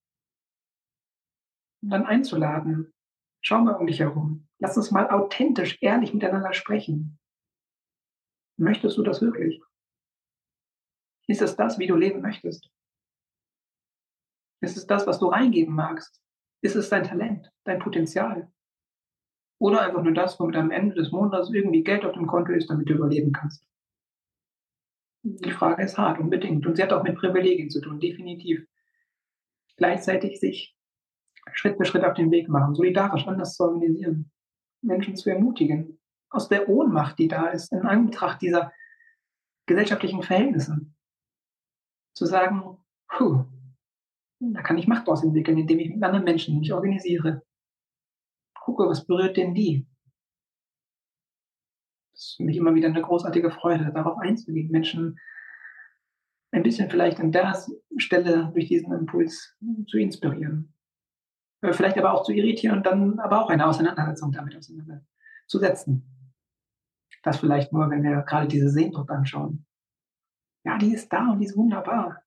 Und 1.83 1.91
dann 1.91 2.07
einzuladen, 2.07 2.95
schau 3.43 3.59
mal 3.59 3.75
um 3.75 3.87
dich 3.87 4.01
herum, 4.01 4.49
lass 4.59 4.79
uns 4.79 4.91
mal 4.91 5.11
authentisch, 5.11 5.77
ehrlich 5.83 6.15
miteinander 6.15 6.55
sprechen. 6.55 7.19
Möchtest 8.57 8.97
du 8.97 9.03
das 9.03 9.21
wirklich? 9.21 9.61
Ist 11.27 11.43
es 11.43 11.57
das, 11.57 11.79
wie 11.79 11.89
du 11.89 11.95
leben 11.95 12.23
möchtest? 12.23 12.71
Ist 14.61 14.77
es 14.77 14.87
das, 14.87 15.07
was 15.07 15.19
du 15.19 15.27
reingeben 15.27 15.75
magst? 15.75 16.23
Ist 16.63 16.77
es 16.77 16.89
dein 16.89 17.05
Talent, 17.05 17.53
dein 17.65 17.79
Potenzial? 17.79 18.51
Oder 19.59 19.83
einfach 19.83 20.03
nur 20.03 20.15
das, 20.15 20.39
womit 20.39 20.57
am 20.57 20.71
Ende 20.71 20.95
des 20.95 21.13
Monats 21.13 21.51
irgendwie 21.51 21.83
Geld 21.83 22.05
auf 22.05 22.13
dem 22.13 22.27
Konto 22.27 22.53
ist, 22.53 22.69
damit 22.69 22.89
du 22.89 22.95
überleben 22.95 23.33
kannst? 23.33 23.67
Die 25.23 25.51
Frage 25.51 25.83
ist 25.83 25.99
hart, 25.99 26.21
unbedingt. 26.21 26.67
Und 26.67 26.77
sie 26.77 26.83
hat 26.83 26.93
auch 26.93 27.03
mit 27.03 27.17
Privilegien 27.17 27.71
zu 27.71 27.81
tun, 27.81 27.99
definitiv. 28.01 28.67
Gleichzeitig 29.77 30.41
sich 30.41 30.77
Schritt 31.53 31.77
für 31.77 31.85
Schritt 31.85 32.05
auf 32.05 32.15
den 32.15 32.31
Weg 32.31 32.49
machen, 32.49 32.75
solidarisch 32.75 33.27
anders 33.27 33.55
zu 33.55 33.65
organisieren, 33.65 34.31
Menschen 34.83 35.17
zu 35.17 35.31
ermutigen, 35.31 35.99
aus 36.31 36.49
der 36.49 36.69
Ohnmacht, 36.69 37.19
die 37.19 37.29
da 37.29 37.49
ist, 37.49 37.73
in 37.73 37.83
Anbetracht 37.83 38.43
dieser 38.43 38.73
gesellschaftlichen 39.67 40.23
Verhältnisse, 40.23 40.81
zu 42.15 42.27
sagen, 42.27 42.79
puh, 43.09 43.45
da 44.41 44.63
kann 44.63 44.79
ich 44.79 44.87
Macht 44.87 45.07
draus 45.07 45.25
entwickeln, 45.25 45.59
indem 45.59 45.79
ich 45.79 45.91
mit 45.91 46.03
anderen 46.03 46.25
Menschen 46.25 46.59
mich 46.59 46.73
organisiere. 46.73 47.43
Gucke, 48.55 48.89
was 48.89 49.07
berührt 49.07 49.37
denn 49.37 49.55
die? 49.55 49.87
Das 52.13 52.23
ist 52.23 52.37
für 52.37 52.45
mich 52.45 52.57
immer 52.57 52.75
wieder 52.75 52.89
eine 52.89 53.03
großartige 53.03 53.51
Freude, 53.51 53.93
darauf 53.93 54.19
einzugehen, 54.19 54.71
Menschen 54.71 55.19
ein 56.53 56.63
bisschen 56.63 56.91
vielleicht 56.91 57.21
an 57.21 57.33
der 57.33 57.55
Stelle 57.99 58.51
durch 58.53 58.69
diesen 58.69 58.93
Impuls 58.93 59.57
zu 59.89 59.99
inspirieren. 59.99 60.75
Äh, 61.61 61.73
vielleicht 61.73 61.99
aber 61.99 62.13
auch 62.13 62.25
zu 62.25 62.33
irritieren 62.33 62.79
und 62.79 62.87
dann 62.87 63.19
aber 63.19 63.45
auch 63.45 63.51
eine 63.51 63.67
Auseinandersetzung 63.67 64.33
damit 64.33 64.57
auseinanderzusetzen. 64.57 66.05
Das 67.23 67.39
vielleicht 67.39 67.73
nur, 67.73 67.91
wenn 67.91 68.03
wir 68.03 68.23
gerade 68.23 68.47
diese 68.47 68.71
Sehnsucht 68.71 69.11
anschauen. 69.11 69.67
Ja, 70.65 70.79
die 70.79 70.93
ist 70.93 71.13
da 71.13 71.31
und 71.33 71.41
die 71.41 71.47
ist 71.47 71.57
wunderbar. 71.57 72.23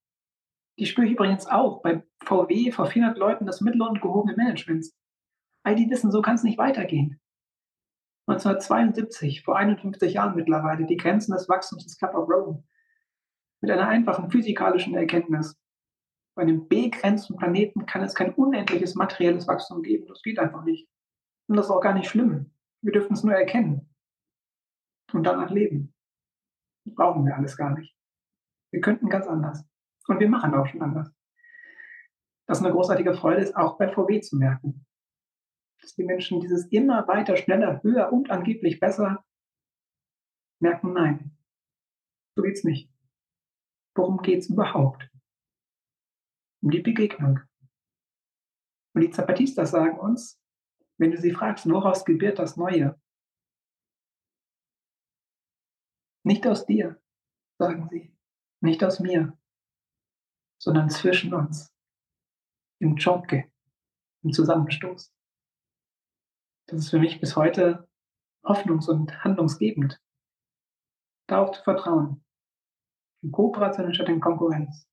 Die 0.79 0.85
spüre 0.85 1.07
ich 1.07 1.13
übrigens 1.13 1.45
auch 1.45 1.81
bei 1.81 2.01
VW 2.23 2.71
vor 2.71 2.85
400 2.85 3.17
Leuten 3.17 3.45
des 3.45 3.59
mittel- 3.59 3.81
und 3.81 4.01
gehobenen 4.01 4.37
Managements. 4.37 4.97
All 5.63 5.75
die 5.75 5.89
wissen, 5.89 6.09
so 6.09 6.21
kann 6.21 6.35
es 6.35 6.43
nicht 6.43 6.57
weitergehen. 6.57 7.19
1972, 8.27 9.43
vor 9.43 9.57
51 9.57 10.13
Jahren 10.13 10.35
mittlerweile, 10.35 10.85
die 10.85 10.95
Grenzen 10.95 11.33
des 11.33 11.49
Wachstums 11.49 11.83
des 11.83 11.97
Club 11.97 12.13
of 12.13 12.29
Rome. 12.29 12.63
Mit 13.61 13.71
einer 13.71 13.89
einfachen 13.89 14.31
physikalischen 14.31 14.95
Erkenntnis. 14.95 15.59
Bei 16.33 16.43
einem 16.43 16.69
begrenzten 16.69 17.35
Planeten 17.35 17.85
kann 17.85 18.03
es 18.03 18.15
kein 18.15 18.33
unendliches 18.35 18.95
materielles 18.95 19.49
Wachstum 19.49 19.83
geben. 19.83 20.07
Das 20.07 20.21
geht 20.21 20.39
einfach 20.39 20.63
nicht. 20.63 20.87
Und 21.47 21.57
das 21.57 21.65
ist 21.65 21.71
auch 21.71 21.81
gar 21.81 21.93
nicht 21.93 22.09
schlimm. 22.09 22.53
Wir 22.81 22.93
dürfen 22.93 23.13
es 23.13 23.23
nur 23.23 23.33
erkennen. 23.33 23.93
Und 25.11 25.23
danach 25.23 25.49
leben. 25.49 25.93
Das 26.85 26.95
brauchen 26.95 27.25
wir 27.25 27.35
alles 27.35 27.57
gar 27.57 27.77
nicht. 27.77 27.93
Wir 28.71 28.79
könnten 28.79 29.09
ganz 29.09 29.27
anders. 29.27 29.65
Und 30.07 30.19
wir 30.19 30.29
machen 30.29 30.53
auch 30.53 30.67
schon 30.67 30.81
anders. 30.81 31.11
Das 32.47 32.59
eine 32.59 32.71
großartige 32.71 33.13
Freude 33.13 33.41
ist, 33.41 33.55
auch 33.55 33.77
bei 33.77 33.87
VW 33.93 34.21
zu 34.21 34.37
merken. 34.37 34.85
Dass 35.81 35.93
die 35.95 36.03
Menschen 36.03 36.41
dieses 36.41 36.65
immer 36.67 37.07
weiter, 37.07 37.37
schneller, 37.37 37.81
höher 37.83 38.11
und 38.11 38.31
angeblich 38.31 38.79
besser 38.79 39.23
merken, 40.59 40.93
nein, 40.93 41.37
so 42.35 42.41
geht's 42.41 42.63
nicht. 42.63 42.91
Worum 43.95 44.21
geht's 44.21 44.49
überhaupt? 44.49 45.09
Um 46.61 46.71
die 46.71 46.81
Begegnung. 46.81 47.39
Und 48.95 49.01
die 49.01 49.11
Zapatistas 49.11 49.71
sagen 49.71 49.99
uns, 49.99 50.41
wenn 50.97 51.11
du 51.11 51.17
sie 51.17 51.31
fragst, 51.31 51.69
woraus 51.69 52.03
gebiert 52.03 52.39
das 52.39 52.57
Neue? 52.57 52.99
Nicht 56.23 56.45
aus 56.47 56.65
dir, 56.65 57.01
sagen 57.57 57.87
sie, 57.89 58.13
nicht 58.61 58.83
aus 58.83 58.99
mir, 58.99 59.37
sondern 60.59 60.89
zwischen 60.89 61.33
uns, 61.33 61.73
im 62.79 62.97
Choke, 62.97 63.51
im 64.23 64.33
Zusammenstoß. 64.33 65.13
Das 66.67 66.79
ist 66.79 66.89
für 66.89 66.99
mich 66.99 67.19
bis 67.19 67.35
heute 67.35 67.87
hoffnungs- 68.43 68.89
und 68.89 69.23
handlungsgebend, 69.23 69.99
darauf 71.27 71.55
zu 71.55 71.63
vertrauen. 71.63 72.23
In 73.21 73.31
Kooperation 73.31 73.93
statt 73.93 74.09
in 74.09 74.19
Konkurrenz 74.19 74.87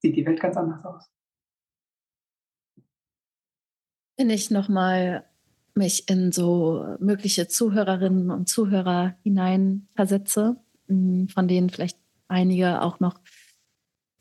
sieht 0.00 0.16
die 0.16 0.26
Welt 0.26 0.40
ganz 0.40 0.56
anders 0.56 0.84
aus. 0.84 1.10
Wenn 4.16 4.30
ich 4.30 4.50
nochmal 4.50 5.26
mich 5.74 6.10
in 6.10 6.32
so 6.32 6.96
mögliche 6.98 7.48
Zuhörerinnen 7.48 8.30
und 8.30 8.48
Zuhörer 8.48 9.16
hineinversetze, 9.22 10.62
von 10.88 11.48
denen 11.48 11.70
vielleicht 11.70 11.98
einige 12.28 12.82
auch 12.82 13.00
noch 13.00 13.18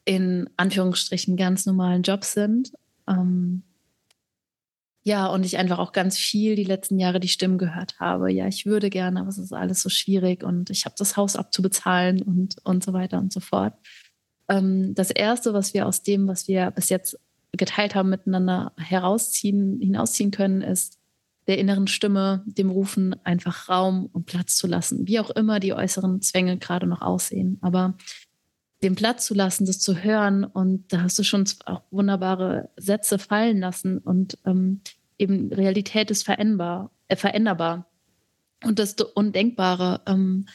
in 0.10 0.50
Anführungsstrichen 0.58 1.38
ganz 1.38 1.68
normalen 1.68 2.02
Jobs 2.02 2.34
sind. 2.34 2.72
Ähm, 3.08 3.62
ja, 5.04 5.28
und 5.28 5.46
ich 5.46 5.60
einfach 5.60 5.78
auch 5.78 5.92
ganz 5.92 6.18
viel 6.18 6.56
die 6.56 6.64
letzten 6.64 6.98
Jahre 6.98 7.20
die 7.20 7.28
Stimmen 7.28 7.60
gehört 7.60 8.00
habe. 8.00 8.32
Ja, 8.32 8.48
ich 8.48 8.66
würde 8.66 8.90
gerne, 8.90 9.20
aber 9.20 9.30
es 9.30 9.38
ist 9.38 9.54
alles 9.54 9.84
so 9.84 9.90
schwierig 9.90 10.44
und 10.44 10.72
ich 10.72 10.86
habe 10.86 10.96
das 10.98 11.16
Haus 11.16 11.36
abzubezahlen 11.36 12.24
und, 12.24 12.56
und 12.64 12.84
so 12.84 12.92
weiter 12.92 13.20
und 13.20 13.32
so 13.32 13.40
fort. 13.40 13.76
Ähm, 14.50 14.96
das 14.96 15.12
Erste, 15.12 15.54
was 15.54 15.76
wir 15.76 15.86
aus 15.86 16.02
dem, 16.02 16.28
was 16.28 16.48
wir 16.48 16.72
bis 16.72 16.90
jetzt 16.90 17.20
geteilt 17.52 17.94
haben, 17.94 18.10
miteinander 18.10 18.74
herausziehen, 18.78 19.80
hinausziehen 19.80 20.32
können, 20.32 20.64
ist 20.64 20.98
der 21.46 21.60
inneren 21.60 21.86
Stimme, 21.86 22.44
dem 22.48 22.72
Rufen, 22.72 23.16
einfach 23.24 23.70
Raum 23.70 24.08
und 24.08 24.26
Platz 24.26 24.56
zu 24.56 24.66
lassen, 24.66 25.06
wie 25.06 25.20
auch 25.20 25.30
immer 25.30 25.60
die 25.60 25.74
äußeren 25.74 26.24
Zwänge 26.24 26.58
gerade 26.58 26.88
noch 26.88 27.04
aussehen. 27.04 27.60
Aber 27.62 27.96
den 28.82 28.96
Platz 28.96 29.26
zu 29.26 29.34
lassen, 29.34 29.66
das 29.66 29.80
zu 29.80 30.04
hören. 30.04 30.44
Und 30.44 30.92
da 30.94 31.02
hast 31.02 31.20
du 31.20 31.24
schon 31.24 31.46
auch 31.66 31.82
wunderbare 31.92 32.70
Sätze 32.78 33.20
fallen 33.20 33.60
lassen. 33.60 33.98
Und 33.98 34.38
ähm, 34.46 34.82
eben 35.18 35.52
Realität 35.52 36.12
ist 36.12 36.24
veränderbar, 36.24 36.92
äh, 37.08 37.16
veränderbar. 37.16 37.86
Und 38.64 38.80
das 38.80 38.94
Undenkbare 38.94 40.02
ähm, 40.06 40.46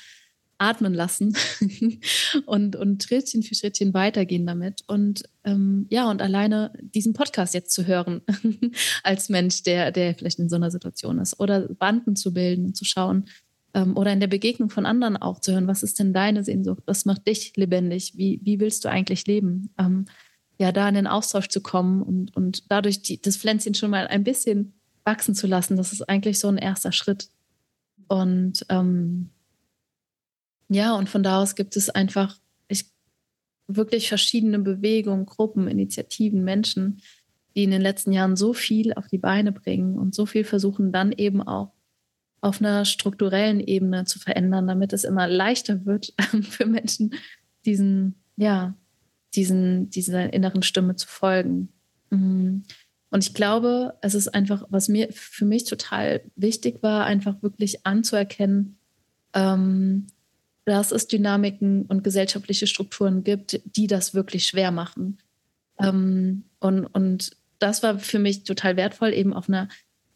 atmen 0.59 0.95
lassen 0.95 1.37
und, 2.47 2.77
und 2.77 3.03
Schrittchen 3.03 3.43
für 3.43 3.55
Schrittchen 3.55 3.93
weitergehen 3.93 4.47
damit. 4.47 4.83
Und 4.87 5.25
ähm, 5.45 5.87
ja, 5.91 6.11
und 6.11 6.23
alleine 6.23 6.73
diesen 6.81 7.13
Podcast 7.13 7.55
jetzt 7.55 7.73
zu 7.73 7.87
hören 7.87 8.23
als 9.03 9.29
Mensch, 9.29 9.63
der, 9.63 9.91
der 9.91 10.15
vielleicht 10.15 10.39
in 10.39 10.49
so 10.49 10.57
einer 10.57 10.71
Situation 10.71 11.19
ist. 11.19 11.39
Oder 11.41 11.69
Banden 11.69 12.17
zu 12.17 12.33
bilden 12.33 12.67
und 12.67 12.77
zu 12.77 12.85
schauen, 12.85 13.27
ähm, 13.75 13.97
oder 13.97 14.13
in 14.13 14.21
der 14.21 14.29
Begegnung 14.29 14.71
von 14.71 14.87
anderen 14.87 15.17
auch 15.17 15.41
zu 15.41 15.53
hören, 15.53 15.67
was 15.67 15.83
ist 15.83 15.99
denn 15.99 16.13
deine 16.13 16.45
Sehnsucht? 16.45 16.83
Was 16.87 17.05
macht 17.05 17.27
dich 17.27 17.57
lebendig? 17.57 18.15
Wie, 18.17 18.41
wie 18.43 18.61
willst 18.61 18.85
du 18.85 18.89
eigentlich 18.89 19.27
leben? 19.27 19.71
Ähm, 19.79 20.07
ja, 20.59 20.71
da 20.71 20.89
in 20.89 20.95
den 20.95 21.09
Austausch 21.09 21.49
zu 21.49 21.61
kommen 21.61 22.03
und, 22.03 22.35
und 22.37 22.71
dadurch 22.71 23.03
die, 23.03 23.21
das 23.21 23.37
Pflänzchen 23.37 23.75
schon 23.75 23.91
mal 23.91 24.07
ein 24.07 24.25
bisschen 24.25 24.73
wachsen 25.05 25.35
zu 25.35 25.47
lassen, 25.47 25.77
das 25.77 25.93
ist 25.93 26.09
eigentlich 26.09 26.39
so 26.39 26.49
ein 26.49 26.57
erster 26.57 26.93
Schritt. 26.93 27.29
Und 28.07 28.65
ähm, 28.69 29.31
ja, 30.69 30.95
und 30.95 31.09
von 31.09 31.23
da 31.23 31.43
aus 31.43 31.57
gibt 31.57 31.77
es 31.77 31.91
einfach 31.91 32.39
ich, 32.69 32.87
wirklich 33.67 34.09
verschiedene 34.09 34.61
Bewegungen, 34.61 35.27
Gruppen, 35.27 35.69
Initiativen, 35.69 36.45
Menschen, 36.45 37.03
die 37.57 37.65
in 37.65 37.71
den 37.71 37.83
letzten 37.83 38.13
Jahren 38.13 38.37
so 38.37 38.53
viel 38.53 38.95
auf 38.95 39.09
die 39.09 39.19
Beine 39.19 39.53
bringen 39.53 39.99
und 39.99 40.15
so 40.15 40.27
viel 40.27 40.45
versuchen, 40.45 40.93
dann 40.93 41.13
eben 41.13 41.43
auch 41.43 41.74
auf 42.45 42.61
einer 42.61 42.85
strukturellen 42.85 43.59
Ebene 43.59 44.05
zu 44.05 44.19
verändern, 44.19 44.67
damit 44.67 44.93
es 44.93 45.05
immer 45.05 45.27
leichter 45.27 45.87
wird 45.87 46.13
für 46.43 46.67
Menschen, 46.67 47.15
diesen, 47.65 48.17
ja, 48.37 48.75
diesen, 49.35 49.89
dieser 49.89 50.31
inneren 50.31 50.63
Stimme 50.63 50.95
zu 50.95 51.09
folgen. 51.09 51.71
Mhm. 52.11 52.65
Und 53.11 53.25
ich 53.27 53.33
glaube, 53.33 53.95
es 54.03 54.15
ist 54.15 54.29
einfach, 54.29 54.67
was 54.69 54.89
mir 54.89 55.09
für 55.11 55.47
mich 55.47 55.65
total 55.65 56.21
wichtig 56.37 56.83
war, 56.83 57.07
einfach 57.07 57.43
wirklich 57.43 57.87
anzuerkennen, 57.87 58.77
ähm, 59.33 60.09
dass 60.67 60.93
es 60.93 61.07
Dynamiken 61.07 61.87
und 61.87 62.05
gesellschaftliche 62.05 62.67
Strukturen 62.67 63.25
gibt, 63.25 63.59
die 63.65 63.87
das 63.87 64.13
wirklich 64.13 64.45
schwer 64.47 64.71
machen. 64.71 65.17
Ähm, 65.79 66.45
und, 66.61 66.85
und 66.85 67.31
das 67.59 67.83
war 67.83 67.99
für 67.99 68.19
mich 68.19 68.45
total 68.45 68.77
wertvoll, 68.77 69.15
eben 69.15 69.33
auf 69.33 69.49
einer 69.49 69.69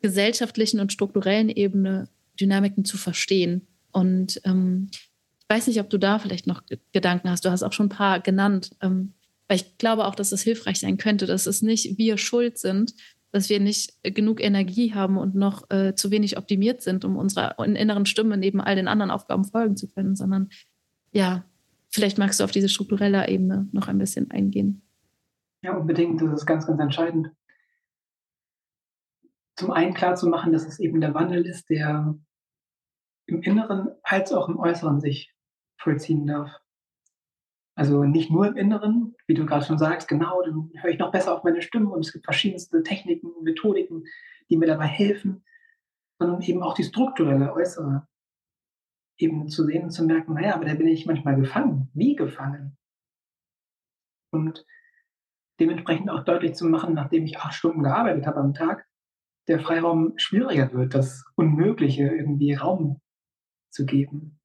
gesellschaftlichen 0.03 0.79
und 0.81 0.93
strukturellen 0.93 1.49
Ebene 1.49 2.11
Dynamiken 2.41 2.85
zu 2.85 2.97
verstehen. 2.97 3.67
Und 3.93 4.41
ähm, 4.45 4.91
ich 4.93 5.49
weiß 5.49 5.67
nicht, 5.67 5.81
ob 5.81 5.91
du 5.91 5.99
da 5.99 6.19
vielleicht 6.19 6.47
noch 6.47 6.63
Gedanken 6.93 7.31
hast. 7.31 7.45
Du 7.45 7.51
hast 7.51 7.63
auch 7.63 7.73
schon 7.73 7.87
ein 7.87 7.91
paar 7.91 8.21
genannt. 8.21 8.71
Ähm, 8.81 9.15
weil 9.49 9.57
ich 9.57 9.79
glaube 9.79 10.07
auch, 10.07 10.15
dass 10.15 10.33
es 10.33 10.43
hilfreich 10.43 10.79
sein 10.79 10.99
könnte, 10.99 11.27
dass 11.27 11.47
es 11.47 11.63
nicht 11.63 11.99
wir 11.99 12.19
schuld 12.19 12.59
sind, 12.59 12.95
dass 13.33 13.49
wir 13.49 13.61
nicht 13.61 13.95
genug 14.03 14.43
Energie 14.43 14.95
haben 14.95 15.17
und 15.17 15.35
noch 15.35 15.71
äh, 15.71 15.95
zu 15.95 16.11
wenig 16.11 16.39
optimiert 16.39 16.83
sind, 16.83 17.05
um 17.05 17.17
unserer 17.17 17.59
inneren 17.59 18.07
Stimme 18.07 18.37
neben 18.37 18.61
all 18.61 18.77
den 18.77 18.89
anderen 18.89 19.11
Aufgaben 19.11 19.45
folgen 19.45 19.77
zu 19.77 19.89
können, 19.89 20.17
sondern 20.17 20.51
ja, 21.13 21.45
vielleicht 21.89 22.19
magst 22.19 22.41
du 22.41 22.45
auf 22.45 22.51
diese 22.51 22.69
strukturelle 22.69 23.27
Ebene 23.29 23.69
noch 23.73 23.89
ein 23.89 23.99
bisschen 23.99 24.31
eingehen. 24.31 24.83
Ja, 25.63 25.77
unbedingt. 25.77 26.21
Das 26.23 26.41
ist 26.41 26.47
ganz, 26.47 26.67
ganz 26.67 26.81
entscheidend. 26.81 27.31
Zum 29.57 29.73
einen 29.73 29.95
klar 29.95 30.15
zu 30.15 30.29
machen, 30.29 30.53
dass 30.53 30.67
es 30.67 30.79
eben 30.79 31.01
der 31.01 31.15
Wandel 31.15 31.45
ist, 31.45 31.69
der 31.69 32.15
im 33.29 33.43
Inneren 33.43 33.91
als 34.03 34.33
auch 34.33 34.49
im 34.49 34.59
Äußeren 34.59 35.01
sich 35.01 35.35
vollziehen 35.79 36.27
darf. 36.27 36.51
Also 37.77 38.03
nicht 38.03 38.31
nur 38.31 38.49
im 38.49 38.57
Inneren, 38.57 39.15
wie 39.27 39.35
du 39.35 39.47
gerade 39.47 39.65
schon 39.65 39.79
sagst, 39.79 40.09
genau, 40.09 40.43
dann 40.43 40.71
höre 40.75 40.91
ich 40.91 40.99
noch 40.99 41.13
besser 41.13 41.37
auf 41.37 41.45
meine 41.45 41.63
Stimme 41.63 41.91
und 41.91 42.01
es 42.01 42.13
gibt 42.13 42.25
verschiedenste 42.25 42.83
Techniken 42.83 43.29
und 43.29 43.45
Methodiken, 43.45 44.05
die 44.51 44.57
mir 44.57 44.67
dabei 44.67 44.87
helfen, 44.87 45.45
sondern 46.19 46.43
eben 46.43 46.63
auch 46.63 46.75
die 46.75 46.85
strukturelle, 46.85 47.53
äußere. 47.53 48.09
eben 49.19 49.49
zu 49.49 49.65
sehen 49.65 49.85
und 49.85 49.91
zu 49.91 50.05
merken, 50.05 50.35
naja, 50.35 50.55
aber 50.55 50.65
da 50.65 50.75
bin 50.75 50.87
ich 50.87 51.07
manchmal 51.07 51.37
gefangen. 51.37 51.91
Wie 51.93 52.17
gefangen? 52.17 52.77
Und 54.33 54.65
dementsprechend 55.61 56.11
auch 56.11 56.25
deutlich 56.25 56.55
zu 56.55 56.67
machen, 56.67 56.95
nachdem 56.95 57.25
ich 57.25 57.39
acht 57.39 57.55
Stunden 57.55 57.83
gearbeitet 57.83 58.27
habe 58.27 58.41
am 58.41 58.55
Tag, 58.55 58.87
der 59.49 59.61
Freiraum 59.61 60.15
schwieriger 60.17 60.73
wird, 60.73 60.95
das 60.95 61.25
Unmögliche 61.35 62.05
irgendwie 62.05 62.55
Raum 62.55 63.01
zu 63.71 63.87
geben. 63.87 64.39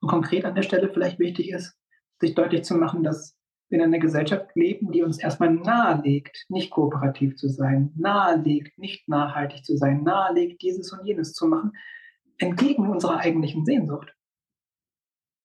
Und 0.00 0.08
konkret 0.08 0.44
an 0.44 0.54
der 0.54 0.62
Stelle 0.62 0.90
vielleicht 0.92 1.18
wichtig 1.18 1.50
ist, 1.50 1.78
sich 2.20 2.34
deutlich 2.34 2.64
zu 2.64 2.74
machen, 2.74 3.02
dass 3.02 3.36
wir 3.68 3.78
in 3.78 3.84
einer 3.84 3.98
Gesellschaft 3.98 4.54
leben, 4.54 4.92
die 4.92 5.02
uns 5.02 5.18
erstmal 5.18 5.52
nahelegt, 5.52 6.44
nicht 6.48 6.70
kooperativ 6.70 7.36
zu 7.36 7.48
sein, 7.48 7.92
nahelegt, 7.96 8.78
nicht 8.78 9.08
nachhaltig 9.08 9.64
zu 9.64 9.76
sein, 9.76 10.02
nahelegt, 10.04 10.62
dieses 10.62 10.92
und 10.92 11.04
jenes 11.04 11.32
zu 11.32 11.46
machen, 11.46 11.72
entgegen 12.38 12.88
unserer 12.88 13.18
eigentlichen 13.18 13.64
Sehnsucht. 13.64 14.12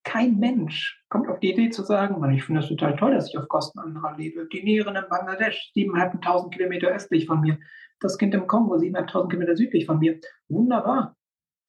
Kein 0.04 0.40
Mensch 0.40 1.04
kommt 1.10 1.30
auf 1.30 1.40
die 1.40 1.52
Idee 1.52 1.70
zu 1.70 1.84
sagen, 1.84 2.28
ich 2.32 2.44
finde 2.44 2.62
es 2.62 2.68
total 2.68 2.96
toll, 2.96 3.14
dass 3.14 3.30
ich 3.30 3.38
auf 3.38 3.48
Kosten 3.48 3.80
anderer 3.80 4.18
lebe. 4.18 4.48
Die 4.48 4.64
Näherin 4.64 4.96
in 4.96 5.10
Bangladesch, 5.10 5.72
7.500 5.76 6.50
Kilometer 6.50 6.88
östlich 6.90 7.28
von 7.28 7.42
mir. 7.42 7.60
Das 8.00 8.18
Kind 8.18 8.34
im 8.34 8.48
Kongo, 8.48 8.76
7.500 8.76 9.30
Kilometer 9.30 9.56
südlich 9.56 9.86
von 9.86 10.00
mir. 10.00 10.20
Wunderbar. 10.50 11.16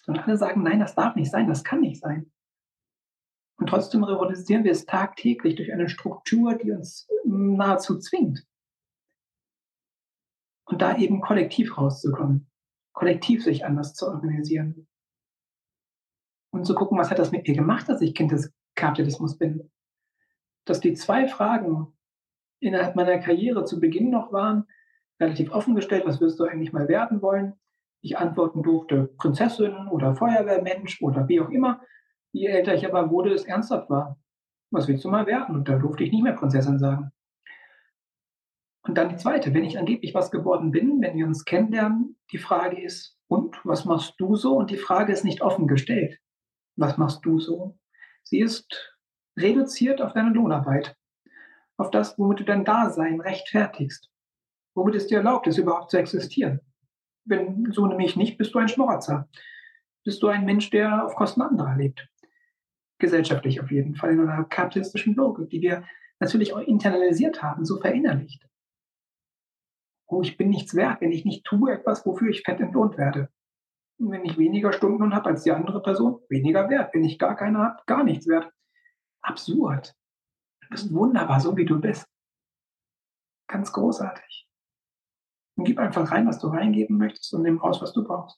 Und 0.07 0.19
alle 0.19 0.37
sagen, 0.37 0.63
nein, 0.63 0.81
das 0.81 0.95
darf 0.95 1.15
nicht 1.15 1.31
sein, 1.31 1.49
das 1.49 1.65
kann 1.65 1.81
nicht 1.81 2.01
sein. 2.01 2.33
Und 3.59 3.69
trotzdem 3.69 4.03
revolutionieren 4.03 4.65
wir 4.65 4.73
es 4.73 4.87
tagtäglich 4.87 5.55
durch 5.55 5.73
eine 5.73 5.89
Struktur, 5.89 6.55
die 6.55 6.73
uns 6.73 7.09
nahezu 7.25 7.99
zwingt. 7.99 8.45
Und 10.65 10.83
da 10.83 10.97
eben 10.97 11.21
kollektiv 11.21 11.77
rauszukommen, 11.79 12.51
kollektiv 12.93 13.45
sich 13.45 13.65
anders 13.65 13.95
zu 13.95 14.07
organisieren 14.07 14.89
und 16.53 16.67
zu 16.67 16.75
gucken, 16.75 16.99
was 16.99 17.11
hat 17.11 17.19
das 17.19 17.33
mit 17.33 17.47
mir 17.47 17.55
gemacht, 17.55 17.89
dass 17.89 18.01
ich 18.01 18.15
Kind 18.15 18.33
des 18.33 18.53
Kapitalismus 18.75 19.39
bin. 19.39 19.71
Dass 20.65 20.81
die 20.81 20.95
zwei 20.95 21.27
Fragen 21.27 21.97
innerhalb 22.61 22.95
meiner 22.95 23.19
Karriere 23.19 23.65
zu 23.65 23.81
Beginn 23.81 24.11
noch 24.11 24.33
waren, 24.33 24.67
relativ 25.21 25.51
offen 25.51 25.75
gestellt, 25.75 26.05
was 26.07 26.21
wirst 26.21 26.39
du 26.39 26.45
eigentlich 26.45 26.73
mal 26.73 26.89
werden 26.89 27.23
wollen? 27.23 27.55
Ich 28.03 28.19
antworten 28.19 28.63
durfte 28.63 29.05
Prinzessin 29.17 29.87
oder 29.89 30.17
Feuerwehrmensch 30.17 31.01
oder 31.01 31.29
wie 31.29 31.41
auch 31.41 31.51
immer. 31.51 31.81
Je 32.33 32.49
älter 32.49 32.75
ich 32.75 32.85
aber 32.85 33.11
wurde, 33.11 33.33
es 33.33 33.45
ernsthaft 33.45 33.89
war. 33.89 34.19
Was 34.73 34.89
willst 34.89 35.05
du 35.05 35.09
mal 35.09 35.27
werden? 35.27 35.55
Und 35.55 35.69
da 35.69 35.79
durfte 35.79 36.03
ich 36.03 36.11
nicht 36.11 36.25
mehr 36.25 36.33
Prinzessin 36.33 36.79
sagen. 36.79 37.13
Und 38.83 38.99
dann 38.99 39.11
die 39.11 39.17
zweite, 39.17 39.55
wenn 39.55 39.65
ich 39.65 39.79
angeblich 39.79 40.15
was 40.15 40.33
geworden 40.33 40.73
bin, 40.73 41.01
wenn 41.01 41.17
wir 41.17 41.27
uns 41.27 41.45
kennenlernen, 41.45 42.17
die 42.33 42.39
Frage 42.39 42.83
ist, 42.83 43.17
und 43.29 43.65
was 43.65 43.85
machst 43.85 44.15
du 44.19 44.35
so? 44.35 44.57
Und 44.57 44.71
die 44.71 44.77
Frage 44.77 45.13
ist 45.13 45.25
nicht 45.25 45.41
offen 45.41 45.69
gestellt. 45.69 46.19
Was 46.77 46.99
machst 46.99 47.25
du 47.25 47.39
so? 47.39 47.79
Sie 48.25 48.41
ist 48.41 48.99
reduziert 49.39 50.03
auf 50.03 50.13
deine 50.13 50.31
Lohnarbeit, 50.31 50.97
auf 51.77 51.91
das, 51.91 52.19
womit 52.19 52.41
du 52.41 52.45
dein 52.45 52.65
Dasein 52.65 53.21
rechtfertigst, 53.21 54.11
womit 54.75 54.97
es 54.97 55.07
dir 55.07 55.19
erlaubt 55.19 55.47
ist, 55.47 55.59
überhaupt 55.59 55.91
zu 55.91 55.99
existieren. 55.99 56.61
Wenn 57.25 57.71
so 57.73 57.87
nämlich 57.87 58.17
nicht, 58.17 58.37
bist 58.39 58.55
du 58.55 58.59
ein 58.59 58.69
Schmarotzer. 58.69 59.29
Bist 60.05 60.23
du 60.23 60.29
ein 60.29 60.45
Mensch, 60.45 60.71
der 60.71 61.05
auf 61.05 61.15
Kosten 61.15 61.43
anderer 61.43 61.77
lebt. 61.77 62.09
Gesellschaftlich 62.99 63.61
auf 63.61 63.71
jeden 63.71 63.95
Fall, 63.95 64.13
in 64.13 64.21
einer 64.21 64.45
kapitalistischen 64.45 65.15
Logik, 65.15 65.51
die 65.51 65.63
wir 65.63 65.85
natürlich 66.19 66.53
auch 66.53 66.61
internalisiert 66.61 67.43
haben, 67.43 67.65
so 67.65 67.81
verinnerlicht. 67.81 68.47
Oh, 70.07 70.23
ich 70.23 70.37
bin 70.37 70.51
nichts 70.51 70.75
wert, 70.75 71.01
wenn 71.01 71.13
ich 71.13 71.25
nicht 71.25 71.45
tue 71.45 71.73
etwas, 71.73 72.05
wofür 72.05 72.29
ich 72.29 72.43
fett 72.43 72.61
entlohnt 72.61 72.99
werde. 72.99 73.29
Wenn 73.99 74.25
ich 74.25 74.37
weniger 74.37 74.73
Stunden 74.73 75.15
habe 75.15 75.31
als 75.31 75.45
die 75.45 75.53
andere 75.53 75.81
Person, 75.81 76.21
weniger 76.29 76.69
wert. 76.69 76.93
Wenn 76.93 77.05
ich 77.05 77.19
gar 77.19 77.37
keine 77.37 77.59
habe, 77.59 77.83
gar 77.87 78.05
nichts 78.05 78.27
wert. 78.27 78.53
Absurd. 79.23 79.95
Du 80.61 80.69
bist 80.71 80.93
wunderbar, 80.93 81.41
so 81.41 81.57
wie 81.57 81.65
du 81.65 81.81
bist. 81.81 82.07
Ganz 83.49 83.73
großartig. 83.73 84.49
Und 85.63 85.67
gib 85.67 85.79
einfach 85.79 86.11
rein, 86.11 86.27
was 86.27 86.41
du 86.41 86.49
reingeben 86.49 86.99
möchtest 86.99 87.33
und 87.35 87.43
nimm 87.43 87.59
raus, 87.59 87.81
was 87.81 87.93
du 87.93 88.03
brauchst. 88.03 88.37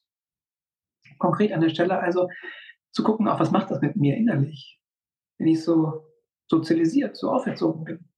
Konkret 1.18 1.52
an 1.52 1.62
der 1.62 1.70
Stelle 1.70 1.98
also 1.98 2.28
zu 2.92 3.02
gucken, 3.02 3.28
auch 3.28 3.40
was 3.40 3.50
macht 3.50 3.70
das 3.70 3.80
mit 3.80 3.96
mir 3.96 4.14
innerlich, 4.14 4.78
wenn 5.38 5.46
ich 5.46 5.64
so 5.64 6.04
sozialisiert, 6.50 7.16
so 7.16 7.30
auferzogen 7.30 7.84
bin. 7.84 8.10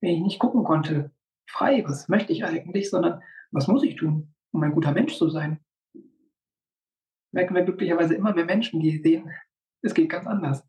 Wenn 0.00 0.14
ich 0.14 0.22
nicht 0.22 0.38
gucken 0.38 0.64
konnte, 0.64 1.14
frei, 1.46 1.84
was 1.86 2.08
möchte 2.08 2.32
ich 2.32 2.46
eigentlich, 2.46 2.88
sondern 2.88 3.22
was 3.50 3.68
muss 3.68 3.82
ich 3.82 3.96
tun, 3.96 4.34
um 4.52 4.62
ein 4.62 4.72
guter 4.72 4.92
Mensch 4.92 5.14
zu 5.18 5.28
sein? 5.28 5.62
merken 7.32 7.54
wir 7.54 7.64
glücklicherweise 7.64 8.14
immer 8.14 8.32
mehr 8.32 8.46
Menschen, 8.46 8.80
die 8.80 9.02
sehen, 9.02 9.30
es 9.82 9.92
geht 9.92 10.08
ganz 10.08 10.26
anders. 10.26 10.66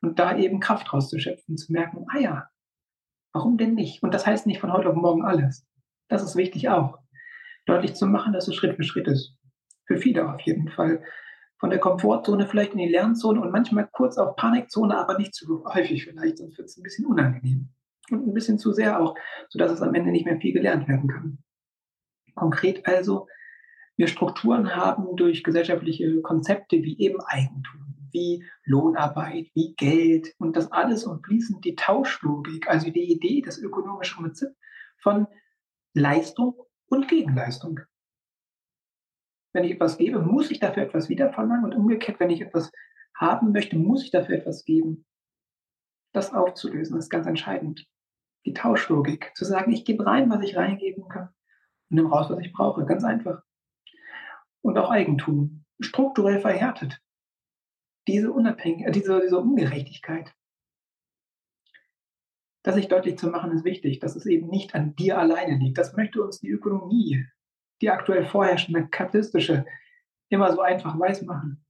Und 0.00 0.20
da 0.20 0.38
eben 0.38 0.60
Kraft 0.60 0.92
rauszuschöpfen, 0.92 1.56
zu 1.56 1.72
merken, 1.72 2.06
ah 2.08 2.20
ja, 2.20 2.48
warum 3.32 3.58
denn 3.58 3.74
nicht? 3.74 4.04
Und 4.04 4.14
das 4.14 4.24
heißt 4.24 4.46
nicht 4.46 4.60
von 4.60 4.72
heute 4.72 4.88
auf 4.88 4.94
morgen 4.94 5.24
alles. 5.24 5.66
Das 6.08 6.22
ist 6.22 6.36
wichtig 6.36 6.68
auch. 6.68 6.98
Deutlich 7.66 7.94
zu 7.94 8.06
machen, 8.06 8.32
dass 8.32 8.48
es 8.48 8.54
Schritt 8.54 8.76
für 8.76 8.84
Schritt 8.84 9.08
ist. 9.08 9.36
Für 9.86 9.98
viele 9.98 10.32
auf 10.32 10.40
jeden 10.42 10.68
Fall. 10.68 11.02
Von 11.58 11.70
der 11.70 11.78
Komfortzone 11.78 12.46
vielleicht 12.46 12.72
in 12.72 12.78
die 12.78 12.88
Lernzone 12.88 13.40
und 13.40 13.50
manchmal 13.50 13.88
kurz 13.90 14.18
auf 14.18 14.36
Panikzone, 14.36 14.96
aber 14.96 15.18
nicht 15.18 15.34
zu 15.34 15.64
häufig 15.64 16.04
vielleicht, 16.04 16.38
sonst 16.38 16.58
wird 16.58 16.68
es 16.68 16.76
ein 16.76 16.82
bisschen 16.82 17.06
unangenehm. 17.06 17.70
Und 18.10 18.26
ein 18.26 18.34
bisschen 18.34 18.58
zu 18.58 18.72
sehr 18.72 19.00
auch, 19.00 19.16
sodass 19.48 19.72
es 19.72 19.82
am 19.82 19.94
Ende 19.94 20.10
nicht 20.10 20.26
mehr 20.26 20.38
viel 20.38 20.52
gelernt 20.52 20.86
werden 20.86 21.08
kann. 21.08 21.38
Konkret 22.34 22.86
also 22.86 23.26
wir 23.96 24.08
Strukturen 24.08 24.76
haben 24.76 25.16
durch 25.16 25.42
gesellschaftliche 25.42 26.20
Konzepte 26.20 26.76
wie 26.82 26.98
eben 26.98 27.18
Eigentum, 27.22 27.94
wie 28.12 28.44
Lohnarbeit, 28.64 29.46
wie 29.54 29.74
Geld 29.74 30.34
und 30.38 30.54
das 30.54 30.70
alles 30.70 31.04
umfließend 31.04 31.64
die 31.64 31.74
Tauschlogik, 31.74 32.68
also 32.68 32.90
die 32.90 33.10
Idee, 33.10 33.40
das 33.40 33.58
ökonomische 33.58 34.16
Prinzip 34.16 34.50
von 34.98 35.26
Leistung 35.96 36.62
und 36.90 37.08
Gegenleistung. 37.08 37.80
Wenn 39.52 39.64
ich 39.64 39.72
etwas 39.72 39.96
gebe, 39.96 40.20
muss 40.20 40.50
ich 40.50 40.60
dafür 40.60 40.82
etwas 40.82 41.08
wiederverlangen 41.08 41.64
und 41.64 41.74
umgekehrt, 41.74 42.20
wenn 42.20 42.30
ich 42.30 42.42
etwas 42.42 42.70
haben 43.14 43.52
möchte, 43.52 43.76
muss 43.76 44.04
ich 44.04 44.10
dafür 44.10 44.36
etwas 44.36 44.64
geben. 44.64 45.06
Das 46.12 46.34
aufzulösen 46.34 46.98
ist 46.98 47.08
ganz 47.08 47.26
entscheidend. 47.26 47.86
Die 48.44 48.52
Tauschlogik, 48.52 49.32
zu 49.34 49.46
sagen, 49.46 49.72
ich 49.72 49.86
gebe 49.86 50.04
rein, 50.04 50.28
was 50.28 50.42
ich 50.42 50.56
reingeben 50.56 51.08
kann 51.08 51.28
und 51.88 51.96
nehme 51.96 52.10
raus, 52.10 52.28
was 52.28 52.40
ich 52.40 52.52
brauche. 52.52 52.84
Ganz 52.84 53.02
einfach 53.02 53.42
und 54.60 54.76
auch 54.76 54.90
Eigentum 54.90 55.64
strukturell 55.80 56.40
verhärtet. 56.40 57.00
Diese, 58.06 58.30
Unabhängig 58.32 58.90
diese, 58.92 59.20
diese 59.20 59.38
Ungerechtigkeit. 59.38 60.34
Das 62.66 62.74
sich 62.74 62.88
deutlich 62.88 63.16
zu 63.16 63.28
machen, 63.28 63.52
ist 63.52 63.64
wichtig, 63.64 64.00
dass 64.00 64.16
es 64.16 64.26
eben 64.26 64.48
nicht 64.48 64.74
an 64.74 64.96
dir 64.96 65.18
alleine 65.18 65.56
liegt. 65.56 65.78
Das 65.78 65.96
möchte 65.96 66.20
uns 66.20 66.40
die 66.40 66.50
Ökonomie, 66.50 67.24
die 67.80 67.90
aktuell 67.90 68.24
vorherrschende 68.24 68.88
kapitalistische, 68.88 69.64
immer 70.30 70.50
so 70.52 70.60
einfach 70.62 70.98
weiß 70.98 71.22
machen. 71.22 71.64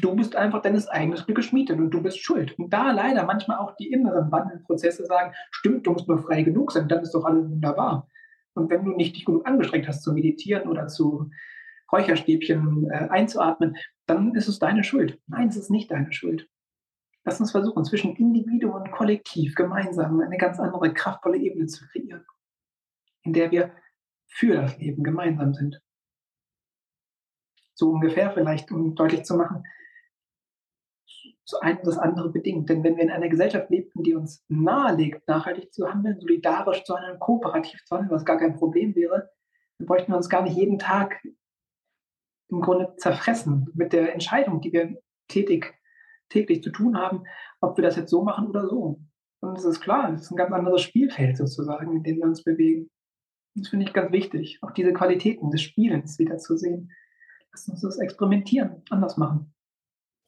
Du 0.00 0.16
bist 0.16 0.36
einfach 0.36 0.62
deines 0.62 0.88
eigenen 0.88 1.22
Glückes 1.22 1.44
Schmiede 1.44 1.74
und 1.74 1.90
du 1.90 2.02
bist 2.02 2.24
schuld. 2.24 2.58
Und 2.58 2.72
da 2.72 2.92
leider 2.92 3.24
manchmal 3.24 3.58
auch 3.58 3.76
die 3.76 3.92
inneren 3.92 4.32
Wandelprozesse 4.32 5.04
sagen, 5.04 5.34
stimmt, 5.50 5.86
du 5.86 5.92
musst 5.92 6.08
nur 6.08 6.22
frei 6.22 6.42
genug 6.44 6.72
sein, 6.72 6.88
dann 6.88 7.02
ist 7.02 7.12
doch 7.12 7.26
alles 7.26 7.50
wunderbar. 7.50 8.08
Und 8.54 8.70
wenn 8.70 8.86
du 8.86 8.92
nicht 8.92 9.16
dich 9.16 9.26
genug 9.26 9.46
angestrengt 9.46 9.86
hast 9.86 10.02
zu 10.02 10.14
meditieren 10.14 10.66
oder 10.66 10.86
zu 10.86 11.28
Räucherstäbchen 11.92 12.88
äh, 12.90 13.08
einzuatmen, 13.10 13.76
dann 14.06 14.34
ist 14.34 14.48
es 14.48 14.58
deine 14.58 14.82
Schuld. 14.82 15.20
Nein, 15.26 15.48
es 15.48 15.58
ist 15.58 15.70
nicht 15.70 15.90
deine 15.90 16.10
Schuld. 16.10 16.48
Lass 17.28 17.40
uns 17.40 17.50
versuchen, 17.50 17.84
zwischen 17.84 18.16
Individuum 18.16 18.72
und 18.72 18.90
Kollektiv 18.90 19.54
gemeinsam 19.54 20.18
eine 20.18 20.38
ganz 20.38 20.58
andere, 20.58 20.94
kraftvolle 20.94 21.36
Ebene 21.36 21.66
zu 21.66 21.86
kreieren, 21.86 22.24
in 23.22 23.34
der 23.34 23.50
wir 23.50 23.74
für 24.28 24.54
das 24.54 24.78
Leben 24.78 25.04
gemeinsam 25.04 25.52
sind. 25.52 25.82
So 27.74 27.90
ungefähr 27.90 28.30
vielleicht, 28.32 28.72
um 28.72 28.94
deutlich 28.94 29.24
zu 29.24 29.36
machen, 29.36 29.62
so 31.44 31.60
ein 31.60 31.78
das 31.82 31.98
andere 31.98 32.30
bedingt. 32.30 32.70
Denn 32.70 32.82
wenn 32.82 32.96
wir 32.96 33.04
in 33.04 33.10
einer 33.10 33.28
Gesellschaft 33.28 33.68
lebten, 33.68 34.02
die 34.02 34.14
uns 34.14 34.42
nahelegt, 34.48 35.28
nachhaltig 35.28 35.70
zu 35.74 35.86
handeln, 35.86 36.18
solidarisch 36.18 36.82
zu 36.84 36.96
handeln, 36.96 37.18
kooperativ 37.18 37.84
zu 37.84 37.94
handeln, 37.94 38.10
was 38.10 38.24
gar 38.24 38.38
kein 38.38 38.56
Problem 38.56 38.94
wäre, 38.94 39.30
dann 39.76 39.86
bräuchten 39.86 40.12
wir 40.12 40.16
uns 40.16 40.30
gar 40.30 40.40
nicht 40.40 40.56
jeden 40.56 40.78
Tag 40.78 41.22
im 42.48 42.62
Grunde 42.62 42.94
zerfressen 42.96 43.70
mit 43.74 43.92
der 43.92 44.14
Entscheidung, 44.14 44.62
die 44.62 44.72
wir 44.72 45.02
tätig, 45.28 45.77
täglich 46.28 46.62
zu 46.62 46.70
tun 46.70 46.96
haben, 46.96 47.24
ob 47.60 47.76
wir 47.76 47.82
das 47.82 47.96
jetzt 47.96 48.10
so 48.10 48.22
machen 48.22 48.48
oder 48.48 48.68
so. 48.68 49.00
Und 49.40 49.56
es 49.56 49.64
ist 49.64 49.80
klar, 49.80 50.12
es 50.12 50.22
ist 50.22 50.30
ein 50.30 50.36
ganz 50.36 50.52
anderes 50.52 50.82
Spielfeld 50.82 51.36
sozusagen, 51.36 51.96
in 51.96 52.02
dem 52.02 52.18
wir 52.18 52.24
uns 52.24 52.42
bewegen. 52.42 52.88
Das 53.54 53.68
finde 53.68 53.86
ich 53.86 53.92
ganz 53.92 54.12
wichtig, 54.12 54.58
auch 54.62 54.72
diese 54.72 54.92
Qualitäten 54.92 55.50
des 55.50 55.62
Spielens 55.62 56.18
wieder 56.18 56.38
zu 56.38 56.56
sehen. 56.56 56.90
Lass 57.52 57.68
uns 57.68 57.80
das 57.80 57.98
experimentieren, 57.98 58.82
anders 58.90 59.16
machen. 59.16 59.52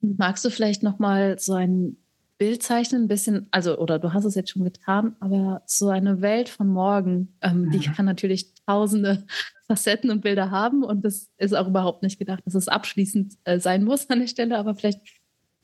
Magst 0.01 0.45
du 0.45 0.51
vielleicht 0.51 0.83
nochmal 0.83 1.39
so 1.39 1.55
ein 1.55 1.97
Bild 2.41 2.63
zeichnen, 2.63 3.03
ein 3.03 3.09
bisschen, 3.09 3.49
also, 3.51 3.79
oder 3.79 3.99
du 3.99 4.15
hast 4.15 4.25
es 4.25 4.35
jetzt 4.35 4.49
schon 4.49 4.65
getan, 4.65 5.15
aber 5.21 5.63
so 5.67 5.91
eine 5.91 6.23
Welt 6.23 6.49
von 6.49 6.69
morgen, 6.69 7.37
ähm, 7.43 7.71
die 7.71 7.81
kann 7.81 8.07
natürlich 8.07 8.55
tausende 8.67 9.27
Facetten 9.69 10.11
und 10.11 10.23
Bilder 10.23 10.51
haben 10.51 10.83
und 10.83 11.05
das 11.05 11.31
ist 11.37 11.55
auch 11.55 11.69
überhaupt 11.69 12.03
nicht 12.03 12.19
gedacht, 12.19 12.41
dass 12.47 12.55
es 12.55 12.67
abschließend 12.67 13.35
äh, 13.45 13.61
sein 13.61 13.85
muss 13.85 14.09
an 14.09 14.21
der 14.21 14.27
Stelle, 14.27 14.57
aber 14.57 14.75
vielleicht, 14.75 15.03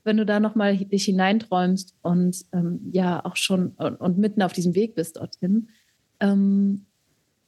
wenn 0.06 0.16
du 0.16 0.24
da 0.24 0.40
nochmal 0.40 0.76
dich 0.76 1.04
hineinträumst 1.04 1.96
und 2.02 2.44
ähm, 2.52 2.80
ja 2.92 3.24
auch 3.24 3.36
schon 3.36 3.70
und, 3.76 3.96
und, 3.96 4.18
mitten 4.18 4.42
auf 4.42 4.52
diesem 4.52 4.74
Weg 4.74 4.94
bist 4.94 5.16
dorthin, 5.16 5.68
ähm, 6.20 6.86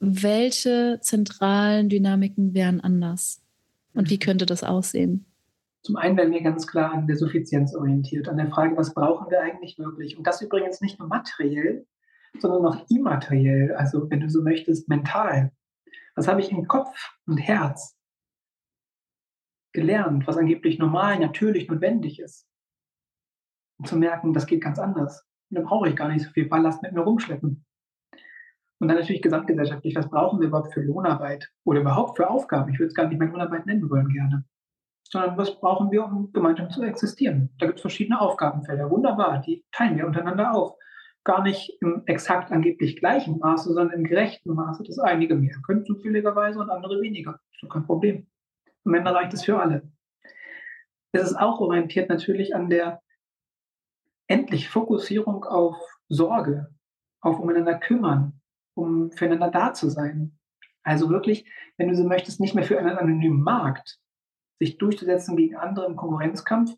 welche 0.00 0.98
zentralen 1.00 1.88
Dynamiken 1.88 2.54
wären 2.54 2.80
anders 2.80 3.40
und 3.94 4.10
wie 4.10 4.18
könnte 4.18 4.44
das 4.44 4.64
aussehen? 4.64 5.24
Zum 5.82 5.96
einen 5.96 6.16
werden 6.16 6.32
wir 6.32 6.42
ganz 6.42 6.66
klar 6.66 6.92
an 6.92 7.06
der 7.06 7.16
Suffizienz 7.16 7.74
orientiert, 7.74 8.28
an 8.28 8.36
der 8.36 8.50
Frage, 8.50 8.76
was 8.76 8.92
brauchen 8.92 9.30
wir 9.30 9.40
eigentlich 9.40 9.78
wirklich? 9.78 10.18
Und 10.18 10.26
das 10.26 10.42
übrigens 10.42 10.80
nicht 10.80 10.98
nur 10.98 11.08
materiell, 11.08 11.86
sondern 12.38 12.66
auch 12.66 12.84
immateriell, 12.90 13.74
also 13.74 14.10
wenn 14.10 14.20
du 14.20 14.28
so 14.28 14.42
möchtest, 14.42 14.88
mental. 14.88 15.52
Was 16.14 16.28
habe 16.28 16.40
ich 16.40 16.50
im 16.50 16.66
Kopf 16.66 17.16
und 17.26 17.38
Herz 17.38 17.96
gelernt, 19.72 20.26
was 20.26 20.36
angeblich 20.36 20.78
normal, 20.78 21.20
natürlich, 21.20 21.68
notwendig 21.68 22.20
ist? 22.20 22.47
Und 23.78 23.86
zu 23.86 23.96
merken, 23.96 24.32
das 24.32 24.46
geht 24.46 24.62
ganz 24.62 24.78
anders. 24.78 25.24
Und 25.50 25.56
dann 25.56 25.64
brauche 25.64 25.88
ich 25.88 25.96
gar 25.96 26.08
nicht 26.08 26.24
so 26.24 26.30
viel 26.30 26.48
Ballast 26.48 26.82
mit 26.82 26.92
mir 26.92 27.00
rumschleppen. 27.00 27.64
Und 28.80 28.88
dann 28.88 28.96
natürlich 28.96 29.22
gesamtgesellschaftlich, 29.22 29.96
was 29.96 30.08
brauchen 30.08 30.40
wir 30.40 30.48
überhaupt 30.48 30.72
für 30.72 30.82
Lohnarbeit 30.82 31.50
oder 31.64 31.80
überhaupt 31.80 32.16
für 32.16 32.30
Aufgaben? 32.30 32.72
Ich 32.72 32.78
würde 32.78 32.88
es 32.88 32.94
gar 32.94 33.08
nicht 33.08 33.18
mehr 33.18 33.28
Lohnarbeit 33.28 33.66
nennen 33.66 33.88
wollen 33.90 34.08
gerne 34.08 34.44
sondern 35.10 35.36
was 35.38 35.58
brauchen 35.58 35.90
wir, 35.90 36.04
um 36.04 36.32
gemeinsam 36.32 36.70
zu 36.70 36.82
existieren. 36.82 37.50
Da 37.58 37.66
gibt 37.66 37.78
es 37.78 37.82
verschiedene 37.82 38.20
Aufgabenfelder. 38.20 38.90
Wunderbar, 38.90 39.40
die 39.40 39.64
teilen 39.72 39.96
wir 39.96 40.06
untereinander 40.06 40.54
auf. 40.54 40.76
Gar 41.24 41.42
nicht 41.42 41.76
im 41.80 42.02
exakt 42.06 42.52
angeblich 42.52 42.96
gleichen 42.96 43.38
Maße, 43.38 43.72
sondern 43.72 43.98
im 43.98 44.04
gerechten 44.04 44.54
Maße, 44.54 44.82
dass 44.84 44.98
einige 44.98 45.34
mehr 45.34 45.56
können 45.66 45.84
zufälligerweise 45.84 46.60
und 46.60 46.70
andere 46.70 47.00
weniger. 47.00 47.40
Ist 47.52 47.62
doch 47.62 47.68
kein 47.68 47.86
Problem. 47.86 48.26
Am 48.84 48.94
Ende 48.94 49.14
reicht 49.14 49.34
es 49.34 49.44
für 49.44 49.58
alle. 49.58 49.90
Es 51.12 51.22
ist 51.22 51.36
auch 51.36 51.60
orientiert 51.60 52.08
natürlich 52.08 52.54
an 52.54 52.68
der 52.68 53.00
endlich 54.28 54.68
Fokussierung 54.68 55.44
auf 55.44 55.76
Sorge, 56.08 56.72
auf 57.20 57.40
umeinander 57.40 57.78
kümmern, 57.78 58.40
um 58.74 59.10
füreinander 59.10 59.50
da 59.50 59.72
zu 59.74 59.90
sein. 59.90 60.38
Also 60.82 61.10
wirklich, 61.10 61.50
wenn 61.76 61.88
du 61.88 61.96
so 61.96 62.04
möchtest, 62.04 62.40
nicht 62.40 62.54
mehr 62.54 62.64
für 62.64 62.78
einen 62.78 62.96
anonymen 62.96 63.42
Markt, 63.42 63.98
sich 64.60 64.78
durchzusetzen 64.78 65.36
gegen 65.36 65.56
andere 65.56 65.86
im 65.86 65.96
Konkurrenzkampf 65.96 66.74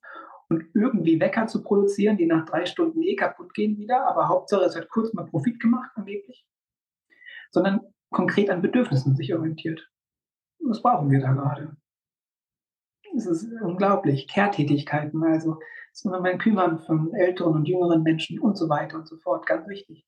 und 0.48 0.64
irgendwie 0.74 1.20
Wecker 1.20 1.46
zu 1.46 1.62
produzieren, 1.62 2.16
die 2.16 2.26
nach 2.26 2.44
drei 2.44 2.66
Stunden 2.66 3.02
eh 3.02 3.16
kaputt 3.16 3.54
gehen 3.54 3.78
wieder, 3.78 4.06
aber 4.06 4.28
Hauptsache 4.28 4.64
es 4.64 4.76
hat 4.76 4.88
kurz 4.88 5.12
mal 5.12 5.26
Profit 5.26 5.60
gemacht 5.60 5.90
angeblich, 5.94 6.44
sondern 7.50 7.80
konkret 8.10 8.50
an 8.50 8.62
Bedürfnissen 8.62 9.14
sich 9.14 9.34
orientiert. 9.34 9.88
Was 10.58 10.82
brauchen 10.82 11.10
wir 11.10 11.20
da 11.20 11.32
gerade? 11.32 11.76
Es 13.16 13.26
ist 13.26 13.50
unglaublich. 13.62 14.28
Kehrtätigkeiten, 14.28 15.22
also 15.24 15.58
sondern 15.92 16.22
mein 16.22 16.38
Kümmern 16.38 16.78
von 16.80 17.12
älteren 17.14 17.54
und 17.54 17.66
jüngeren 17.66 18.02
Menschen 18.02 18.38
und 18.38 18.56
so 18.56 18.68
weiter 18.68 18.96
und 18.98 19.06
so 19.06 19.16
fort, 19.16 19.46
ganz 19.46 19.68
wichtig. 19.68 20.06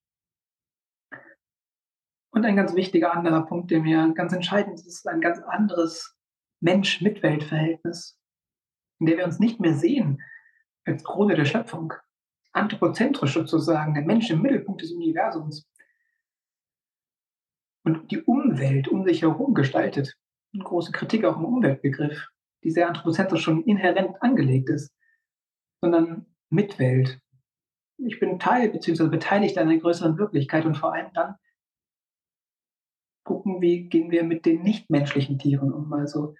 Und 2.30 2.46
ein 2.46 2.56
ganz 2.56 2.74
wichtiger 2.74 3.14
anderer 3.14 3.44
Punkt, 3.46 3.70
der 3.70 3.80
mir 3.80 4.12
ganz 4.14 4.32
entscheidend 4.32 4.74
ist, 4.74 4.86
ist 4.86 5.06
ein 5.06 5.20
ganz 5.20 5.38
anderes 5.40 6.16
Mensch-Mitwelt-Verhältnis, 6.60 8.18
in 9.00 9.06
der 9.06 9.18
wir 9.18 9.24
uns 9.24 9.38
nicht 9.38 9.60
mehr 9.60 9.74
sehen 9.74 10.22
als 10.84 11.04
Krone 11.04 11.34
der 11.34 11.44
Schöpfung, 11.44 11.92
anthropozentrisch 12.52 13.34
sozusagen, 13.34 13.94
der 13.94 14.04
Mensch 14.04 14.30
im 14.30 14.42
Mittelpunkt 14.42 14.82
des 14.82 14.92
Universums 14.92 15.68
und 17.84 18.10
die 18.10 18.22
Umwelt 18.22 18.88
um 18.88 19.04
sich 19.04 19.22
herum 19.22 19.54
gestaltet. 19.54 20.16
Eine 20.54 20.64
große 20.64 20.92
Kritik 20.92 21.24
auch 21.24 21.36
im 21.36 21.44
Umweltbegriff, 21.44 22.28
die 22.62 22.70
sehr 22.70 22.88
anthropozentrisch 22.88 23.42
schon 23.42 23.64
inhärent 23.64 24.22
angelegt 24.22 24.70
ist, 24.70 24.92
sondern 25.82 26.26
Mitwelt. 26.48 27.20
Ich 27.98 28.18
bin 28.18 28.38
Teil 28.38 28.70
bzw. 28.70 29.08
beteiligt 29.08 29.58
an 29.58 29.68
einer 29.68 29.78
größeren 29.78 30.16
Wirklichkeit 30.16 30.64
und 30.64 30.76
vor 30.76 30.94
allem 30.94 31.12
dann 31.12 31.34
gucken, 33.24 33.60
wie 33.60 33.88
gehen 33.88 34.10
wir 34.10 34.24
mit 34.24 34.46
den 34.46 34.62
nichtmenschlichen 34.62 35.38
Tieren 35.38 35.72
um. 35.72 35.92
Also 35.92 36.34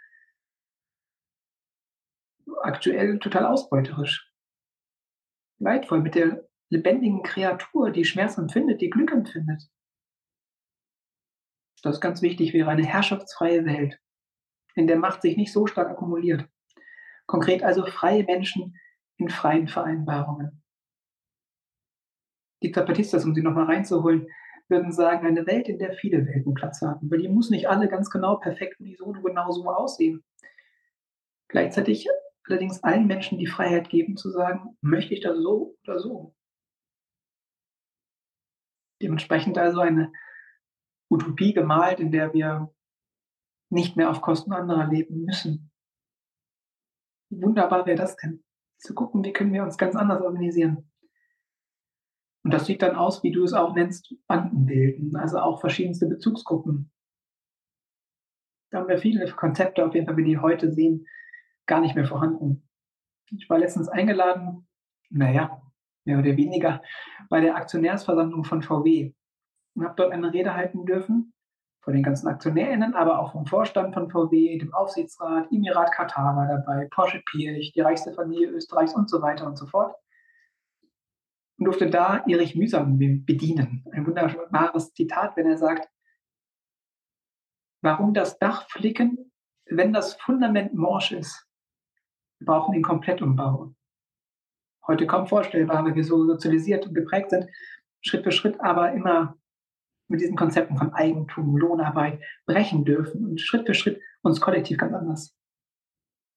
aktuell 2.62 3.18
total 3.18 3.46
ausbeuterisch. 3.46 4.32
Leidvoll 5.58 6.00
mit 6.00 6.14
der 6.14 6.48
lebendigen 6.70 7.22
Kreatur, 7.22 7.90
die 7.90 8.04
Schmerz 8.04 8.38
empfindet, 8.38 8.80
die 8.80 8.90
Glück 8.90 9.12
empfindet. 9.12 9.68
Das 11.82 11.96
ist 11.96 12.00
ganz 12.00 12.22
wichtig, 12.22 12.52
wäre 12.52 12.70
eine 12.70 12.86
herrschaftsfreie 12.86 13.64
Welt, 13.64 14.00
in 14.74 14.86
der 14.86 14.96
Macht 14.96 15.22
sich 15.22 15.36
nicht 15.36 15.52
so 15.52 15.66
stark 15.66 15.90
akkumuliert. 15.90 16.48
Konkret 17.26 17.62
also 17.62 17.86
freie 17.86 18.24
Menschen 18.24 18.76
in 19.22 19.30
freien 19.30 19.68
Vereinbarungen. 19.68 20.62
Die 22.62 22.72
Zapatistas, 22.72 23.24
um 23.24 23.34
sie 23.34 23.42
nochmal 23.42 23.66
reinzuholen, 23.66 24.28
würden 24.68 24.92
sagen, 24.92 25.26
eine 25.26 25.46
Welt, 25.46 25.68
in 25.68 25.78
der 25.78 25.94
viele 25.94 26.26
Welten 26.26 26.54
Platz 26.54 26.80
haben. 26.82 27.10
Weil 27.10 27.20
die 27.20 27.28
muss 27.28 27.50
nicht 27.50 27.68
alle 27.68 27.88
ganz 27.88 28.10
genau 28.10 28.36
perfekt 28.36 28.80
unisono 28.80 29.20
genau 29.22 29.50
so 29.50 29.68
aussehen. 29.68 30.24
Gleichzeitig 31.48 32.08
allerdings 32.48 32.82
allen 32.82 33.06
Menschen 33.06 33.38
die 33.38 33.46
Freiheit 33.46 33.88
geben 33.88 34.16
zu 34.16 34.30
sagen, 34.30 34.76
möchte 34.80 35.14
ich 35.14 35.20
das 35.20 35.36
so 35.38 35.76
oder 35.84 35.98
so. 35.98 36.34
Dementsprechend 39.02 39.58
also 39.58 39.80
eine 39.80 40.12
Utopie 41.10 41.52
gemalt, 41.52 42.00
in 42.00 42.12
der 42.12 42.32
wir 42.32 42.72
nicht 43.70 43.96
mehr 43.96 44.10
auf 44.10 44.20
Kosten 44.20 44.52
anderer 44.52 44.86
leben 44.86 45.24
müssen. 45.24 45.70
Wie 47.30 47.42
wunderbar 47.42 47.86
wäre 47.86 47.96
das 47.96 48.16
denn? 48.16 48.44
Zu 48.82 48.94
gucken, 48.94 49.24
wie 49.24 49.32
können 49.32 49.52
wir 49.52 49.62
uns 49.62 49.78
ganz 49.78 49.94
anders 49.94 50.20
organisieren. 50.20 50.90
Und 52.44 52.52
das 52.52 52.66
sieht 52.66 52.82
dann 52.82 52.96
aus, 52.96 53.22
wie 53.22 53.30
du 53.30 53.44
es 53.44 53.52
auch 53.52 53.74
nennst, 53.74 54.14
Banden 54.26 54.66
bilden, 54.66 55.14
also 55.16 55.38
auch 55.38 55.60
verschiedenste 55.60 56.08
Bezugsgruppen. 56.08 56.90
Da 58.70 58.80
haben 58.80 58.88
wir 58.88 58.98
viele 58.98 59.30
Konzepte, 59.30 59.86
auf 59.86 59.94
jeden 59.94 60.06
Fall, 60.06 60.16
wie 60.16 60.24
die 60.24 60.38
heute 60.38 60.72
sehen, 60.72 61.06
gar 61.66 61.80
nicht 61.80 61.94
mehr 61.94 62.06
vorhanden. 62.06 62.68
Ich 63.30 63.48
war 63.48 63.58
letztens 63.58 63.88
eingeladen, 63.88 64.66
naja, 65.10 65.62
mehr 66.04 66.18
oder 66.18 66.36
weniger, 66.36 66.82
bei 67.28 67.40
der 67.40 67.54
Aktionärsversammlung 67.54 68.42
von 68.42 68.62
VW 68.62 69.14
und 69.74 69.84
habe 69.84 69.94
dort 69.96 70.10
eine 70.10 70.32
Rede 70.32 70.54
halten 70.54 70.84
dürfen 70.84 71.32
vor 71.82 71.92
den 71.92 72.04
ganzen 72.04 72.28
AktionärInnen, 72.28 72.94
aber 72.94 73.18
auch 73.18 73.32
vom 73.32 73.44
Vorstand 73.44 73.92
von 73.92 74.08
VW, 74.08 74.56
dem 74.56 74.72
Aufsichtsrat, 74.72 75.50
Emirat 75.50 75.92
Katar 75.92 76.36
war 76.36 76.46
dabei, 76.46 76.86
Porsche 76.90 77.20
Pirch, 77.26 77.72
die 77.72 77.80
reichste 77.80 78.12
Familie 78.12 78.50
Österreichs 78.50 78.94
und 78.94 79.10
so 79.10 79.20
weiter 79.20 79.46
und 79.46 79.58
so 79.58 79.66
fort. 79.66 79.96
Und 81.58 81.64
durfte 81.64 81.90
da 81.90 82.24
Erich 82.26 82.54
Mühsam 82.54 82.98
bedienen. 82.98 83.84
Ein 83.90 84.06
wunderbares 84.06 84.94
Zitat, 84.94 85.36
wenn 85.36 85.46
er 85.46 85.58
sagt, 85.58 85.88
warum 87.82 88.14
das 88.14 88.38
Dach 88.38 88.68
flicken, 88.70 89.32
wenn 89.66 89.92
das 89.92 90.14
Fundament 90.14 90.74
morsch 90.74 91.10
ist? 91.10 91.48
Wir 92.38 92.46
brauchen 92.46 92.74
den 92.74 92.82
Komplettumbau. 92.82 93.74
Heute 94.86 95.06
kaum 95.08 95.26
vorstellbar, 95.26 95.84
weil 95.84 95.96
wir 95.96 96.04
so 96.04 96.24
sozialisiert 96.26 96.86
und 96.86 96.94
geprägt 96.94 97.30
sind, 97.30 97.48
Schritt 98.00 98.22
für 98.22 98.32
Schritt 98.32 98.60
aber 98.60 98.92
immer 98.92 99.36
mit 100.08 100.20
diesen 100.20 100.36
Konzepten 100.36 100.76
von 100.76 100.92
Eigentum, 100.92 101.56
Lohnarbeit 101.56 102.20
brechen 102.46 102.84
dürfen 102.84 103.24
und 103.24 103.40
Schritt 103.40 103.66
für 103.66 103.74
Schritt 103.74 104.00
uns 104.22 104.40
kollektiv 104.40 104.78
ganz 104.78 104.94
anders 104.94 105.36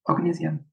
organisieren. 0.05 0.71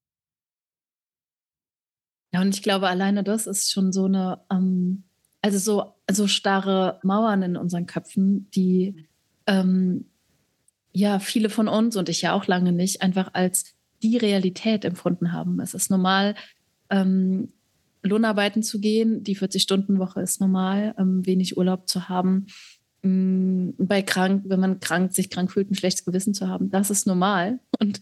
Ja, 2.33 2.41
und 2.41 2.55
ich 2.55 2.63
glaube, 2.63 2.89
alleine 2.89 3.23
das 3.23 3.47
ist 3.47 3.71
schon 3.71 3.93
so 3.93 4.07
eine, 4.07 4.41
ähm, 4.51 5.05
also 5.43 5.59
so, 5.59 5.95
so 6.11 6.27
starre 6.27 6.99
Mauern 7.03 7.43
in 7.43 7.57
unseren 7.57 7.87
Köpfen, 7.87 8.49
die 8.51 9.07
ähm, 9.47 10.07
ja 10.93 11.19
viele 11.19 11.51
von 11.51 11.69
uns 11.69 11.97
und 11.97 12.09
ich 12.09 12.23
ja 12.23 12.33
auch 12.33 12.47
lange 12.47 12.73
nicht 12.73 13.03
einfach 13.03 13.31
als 13.35 13.75
die 14.03 14.17
Realität 14.17 14.85
empfunden 14.85 15.33
haben. 15.33 15.61
Es 15.61 15.75
ist 15.75 15.91
normal, 15.91 16.35
ähm, 16.91 17.53
Lohnarbeiten 18.03 18.63
zu 18.63 18.81
gehen. 18.81 19.23
Die 19.23 19.37
40-Stunden-Woche 19.37 20.21
ist 20.21 20.41
normal, 20.41 20.95
ähm, 20.99 21.25
wenig 21.25 21.57
Urlaub 21.57 21.89
zu 21.89 22.09
haben. 22.09 22.47
Ähm, 23.03 23.75
bei 23.79 24.03
krank, 24.03 24.45
wenn 24.47 24.61
man 24.61 24.81
krank, 24.81 25.13
sich 25.13 25.31
krank 25.31 25.51
fühlt, 25.51 25.71
ein 25.71 25.75
schlechtes 25.75 26.05
Gewissen 26.05 26.35
zu 26.35 26.49
haben, 26.49 26.71
das 26.71 26.91
ist 26.91 27.07
normal. 27.07 27.59
Und 27.81 28.01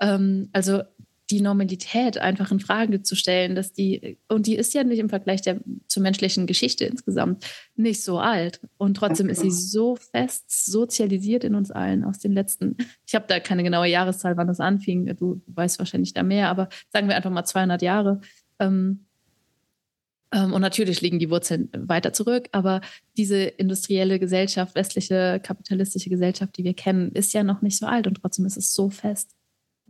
ähm, 0.00 0.48
also 0.52 0.82
die 1.30 1.40
Normalität 1.40 2.18
einfach 2.18 2.50
in 2.50 2.60
Frage 2.60 3.02
zu 3.02 3.16
stellen, 3.16 3.54
dass 3.54 3.72
die, 3.72 4.18
und 4.28 4.46
die 4.46 4.56
ist 4.56 4.74
ja 4.74 4.84
nicht 4.84 4.98
im 4.98 5.08
Vergleich 5.08 5.40
der, 5.40 5.60
zur 5.88 6.02
menschlichen 6.02 6.46
Geschichte 6.46 6.84
insgesamt 6.84 7.46
nicht 7.76 8.02
so 8.02 8.18
alt. 8.18 8.60
Und 8.76 8.98
trotzdem 8.98 9.30
ist 9.30 9.40
sie 9.40 9.50
so 9.50 9.96
fest 9.96 10.44
sozialisiert 10.66 11.44
in 11.44 11.54
uns 11.54 11.70
allen 11.70 12.04
aus 12.04 12.18
den 12.18 12.32
letzten, 12.32 12.76
ich 13.06 13.14
habe 13.14 13.24
da 13.26 13.40
keine 13.40 13.62
genaue 13.62 13.86
Jahreszahl, 13.86 14.36
wann 14.36 14.48
das 14.48 14.60
anfing, 14.60 15.16
du 15.16 15.40
weißt 15.46 15.78
wahrscheinlich 15.78 16.12
da 16.12 16.22
mehr, 16.22 16.50
aber 16.50 16.68
sagen 16.92 17.08
wir 17.08 17.16
einfach 17.16 17.30
mal 17.30 17.44
200 17.44 17.80
Jahre. 17.80 18.20
Ähm, 18.58 19.06
und 20.42 20.60
natürlich 20.60 21.00
liegen 21.00 21.18
die 21.18 21.30
Wurzeln 21.30 21.68
weiter 21.76 22.12
zurück, 22.12 22.48
aber 22.52 22.80
diese 23.16 23.42
industrielle 23.42 24.18
Gesellschaft, 24.18 24.74
westliche 24.74 25.40
kapitalistische 25.42 26.10
Gesellschaft, 26.10 26.56
die 26.56 26.64
wir 26.64 26.74
kennen, 26.74 27.12
ist 27.12 27.32
ja 27.32 27.44
noch 27.44 27.62
nicht 27.62 27.78
so 27.78 27.86
alt 27.86 28.06
und 28.06 28.14
trotzdem 28.14 28.46
ist 28.46 28.56
es 28.56 28.74
so 28.74 28.90
fest. 28.90 29.36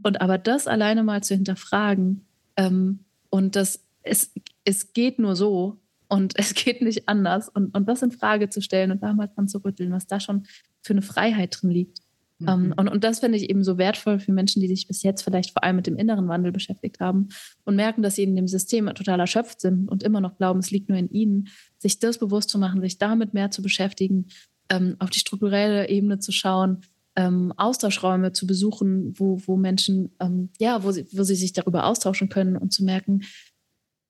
Und 0.02 0.20
aber 0.20 0.38
das 0.38 0.66
alleine 0.66 1.02
mal 1.02 1.22
zu 1.22 1.34
hinterfragen 1.34 2.26
ähm, 2.56 3.00
und 3.30 3.56
das 3.56 3.84
es, 4.04 4.32
es 4.64 4.92
geht 4.92 5.18
nur 5.18 5.34
so 5.34 5.78
und 6.08 6.34
es 6.38 6.54
geht 6.54 6.82
nicht 6.82 7.08
anders 7.08 7.48
und, 7.48 7.74
und 7.74 7.88
das 7.88 8.02
in 8.02 8.12
Frage 8.12 8.50
zu 8.50 8.60
stellen 8.60 8.90
und 8.90 9.02
da 9.02 9.12
mal 9.12 9.28
dran 9.28 9.48
zu 9.48 9.58
rütteln, 9.64 9.92
was 9.92 10.06
da 10.06 10.20
schon 10.20 10.46
für 10.82 10.92
eine 10.92 11.02
Freiheit 11.02 11.58
drin 11.60 11.70
liegt. 11.70 12.00
Mhm. 12.38 12.48
Um, 12.48 12.74
und, 12.76 12.88
und 12.88 13.04
das 13.04 13.20
finde 13.20 13.38
ich 13.38 13.48
eben 13.48 13.62
so 13.62 13.78
wertvoll 13.78 14.18
für 14.18 14.32
Menschen, 14.32 14.60
die 14.60 14.68
sich 14.68 14.88
bis 14.88 15.02
jetzt 15.02 15.22
vielleicht 15.22 15.52
vor 15.52 15.62
allem 15.62 15.76
mit 15.76 15.86
dem 15.86 15.96
inneren 15.96 16.28
Wandel 16.28 16.52
beschäftigt 16.52 17.00
haben 17.00 17.28
und 17.64 17.76
merken, 17.76 18.02
dass 18.02 18.16
sie 18.16 18.24
in 18.24 18.36
dem 18.36 18.48
System 18.48 18.86
total 18.94 19.20
erschöpft 19.20 19.60
sind 19.60 19.88
und 19.88 20.02
immer 20.02 20.20
noch 20.20 20.36
glauben, 20.36 20.58
es 20.58 20.70
liegt 20.70 20.88
nur 20.88 20.98
in 20.98 21.10
ihnen, 21.10 21.48
sich 21.78 21.98
das 21.98 22.18
bewusst 22.18 22.50
zu 22.50 22.58
machen, 22.58 22.80
sich 22.80 22.98
damit 22.98 23.34
mehr 23.34 23.50
zu 23.50 23.62
beschäftigen, 23.62 24.26
ähm, 24.68 24.96
auf 24.98 25.10
die 25.10 25.20
strukturelle 25.20 25.88
Ebene 25.88 26.18
zu 26.18 26.32
schauen, 26.32 26.80
ähm, 27.16 27.52
Austauschräume 27.56 28.32
zu 28.32 28.46
besuchen, 28.46 29.12
wo, 29.18 29.40
wo 29.46 29.56
Menschen, 29.56 30.10
ähm, 30.18 30.50
ja, 30.58 30.82
wo 30.82 30.90
sie, 30.90 31.06
wo 31.12 31.22
sie 31.22 31.36
sich 31.36 31.52
darüber 31.52 31.86
austauschen 31.86 32.28
können 32.28 32.56
und 32.56 32.72
zu 32.72 32.84
merken, 32.84 33.22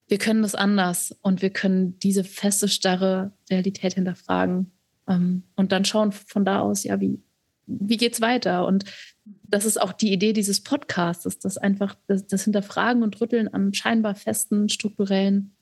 wir 0.07 0.19
können 0.19 0.43
das 0.43 0.55
anders 0.55 1.17
und 1.23 1.43
wir 1.43 1.51
können 1.51 1.99
diese 1.99 2.25
feste, 2.25 2.69
starre 2.69 3.33
Realität 3.51 3.95
hinterfragen 3.95 4.73
ähm, 5.09 5.45
und 5.57 5.73
dann 5.73 5.85
schauen 5.85 6.13
von 6.13 6.45
da 6.45 6.61
aus, 6.61 6.85
ja, 6.85 7.01
wie, 7.01 7.23
wie 7.67 7.97
geht's 7.97 8.21
weiter? 8.21 8.67
Und 8.67 8.85
das 9.25 9.65
ist 9.65 9.81
auch 9.81 9.93
die 9.93 10.13
Idee 10.13 10.33
dieses 10.33 10.63
Podcasts, 10.63 11.39
dass 11.39 11.57
einfach 11.57 11.97
das, 12.07 12.27
das 12.27 12.45
Hinterfragen 12.45 13.03
und 13.03 13.21
Rütteln 13.21 13.49
an 13.49 13.73
scheinbar 13.73 14.15
festen, 14.15 14.69
strukturellen 14.69 15.55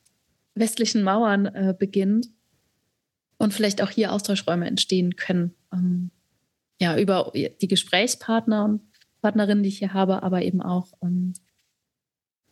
westlichen 0.54 1.02
Mauern 1.02 1.46
äh, 1.46 1.74
beginnt 1.78 2.28
und 3.38 3.54
vielleicht 3.54 3.82
auch 3.82 3.90
hier 3.90 4.12
Austauschräume 4.12 4.66
entstehen 4.66 5.16
können. 5.16 5.54
Ähm, 5.72 6.10
ja, 6.80 6.98
über 6.98 7.30
die 7.34 7.68
Gesprächspartner 7.68 8.64
und 8.64 8.82
Partnerinnen, 9.20 9.62
die 9.62 9.68
ich 9.68 9.78
hier 9.78 9.94
habe, 9.94 10.22
aber 10.22 10.42
eben 10.42 10.60
auch 10.60 10.92
ähm, 11.02 11.32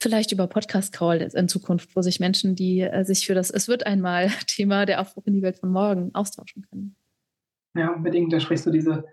vielleicht 0.01 0.33
über 0.33 0.47
Podcast-Call 0.47 1.21
in 1.21 1.49
Zukunft, 1.49 1.95
wo 1.95 2.03
sich 2.03 2.21
Menschen, 2.21 2.55
die 2.55 2.81
äh, 2.81 3.05
sich 3.05 3.27
für 3.27 3.35
das 3.35 3.51
Es 3.51 3.69
wird 3.69 3.87
einmal 3.87 4.29
Thema 4.47 4.87
der 4.87 5.01
Aufbruch 5.01 5.27
in 5.27 5.35
die 5.35 5.43
Welt 5.43 5.59
von 5.59 5.71
morgen 5.71 6.15
austauschen 6.15 6.67
können. 6.71 6.97
Ja, 7.75 7.91
unbedingt. 7.91 8.33
Da 8.33 8.41
sprichst 8.41 8.67
du 8.67 8.71
diese 8.71 9.05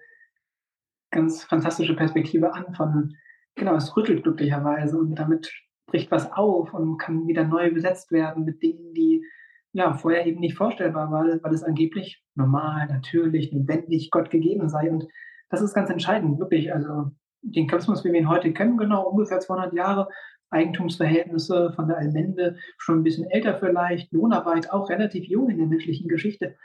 ganz 1.12 1.44
fantastische 1.44 1.96
Perspektive 1.96 2.54
an 2.54 2.74
von, 2.74 3.16
genau, 3.56 3.76
es 3.76 3.96
rüttelt 3.96 4.24
glücklicherweise 4.24 4.98
und 4.98 5.16
damit 5.16 5.52
bricht 5.88 6.12
was 6.12 6.32
auf 6.32 6.74
und 6.74 6.98
kann 6.98 7.28
wieder 7.28 7.46
neu 7.46 7.74
besetzt 7.74 8.12
werden 8.12 8.44
mit 8.44 8.62
Dingen, 8.62 8.94
die 8.94 9.24
ja 9.72 9.94
vorher 9.94 10.26
eben 10.26 10.40
nicht 10.40 10.58
vorstellbar 10.58 11.12
waren, 11.12 11.40
weil 11.42 11.54
es 11.54 11.64
angeblich 11.64 12.22
normal, 12.36 12.88
natürlich, 12.88 13.52
notwendig, 13.54 14.12
Gott 14.12 14.30
gegeben 14.30 14.70
sei. 14.70 14.92
Und 14.92 15.08
das 15.50 15.62
ist 15.62 15.74
ganz 15.74 15.90
entscheidend, 15.90 16.40
wirklich. 16.40 16.74
Also 16.74 17.12
den 17.42 17.68
Kapitalismus, 17.68 18.04
wie 18.04 18.12
wir 18.12 18.20
ihn 18.20 18.30
heute 18.30 18.52
kennen, 18.54 18.78
genau 18.78 19.08
ungefähr 19.08 19.40
200 19.40 19.74
Jahre, 19.74 20.10
Eigentumsverhältnisse 20.50 21.74
von 21.76 21.88
der 21.88 21.98
Allmende, 21.98 22.58
schon 22.78 23.00
ein 23.00 23.04
bisschen 23.04 23.30
älter 23.30 23.56
vielleicht, 23.56 24.12
Lohnarbeit 24.12 24.72
auch 24.72 24.90
relativ 24.90 25.26
jung 25.26 25.50
in 25.50 25.58
der 25.58 25.68
menschlichen 25.68 26.08
Geschichte. 26.08 26.56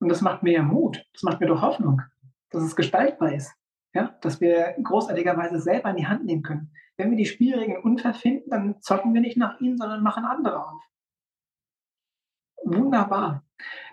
Und 0.00 0.08
das 0.08 0.22
macht 0.22 0.42
mir 0.42 0.52
ja 0.52 0.62
Mut, 0.62 1.04
das 1.12 1.22
macht 1.22 1.40
mir 1.40 1.46
doch 1.46 1.62
Hoffnung, 1.62 2.02
dass 2.50 2.62
es 2.62 2.76
gestaltbar 2.76 3.32
ist. 3.34 3.54
Ja, 3.98 4.16
dass 4.20 4.40
wir 4.40 4.76
großartigerweise 4.80 5.60
selber 5.60 5.90
in 5.90 5.96
die 5.96 6.06
Hand 6.06 6.24
nehmen 6.24 6.44
können. 6.44 6.70
Wenn 6.96 7.10
wir 7.10 7.16
die 7.16 7.24
Spielregeln 7.24 7.82
unfair 7.82 8.14
finden, 8.14 8.48
dann 8.48 8.80
zocken 8.80 9.12
wir 9.12 9.20
nicht 9.20 9.36
nach 9.36 9.58
ihnen, 9.60 9.76
sondern 9.76 10.04
machen 10.04 10.24
andere 10.24 10.64
auf. 10.64 10.80
Wunderbar. 12.62 13.44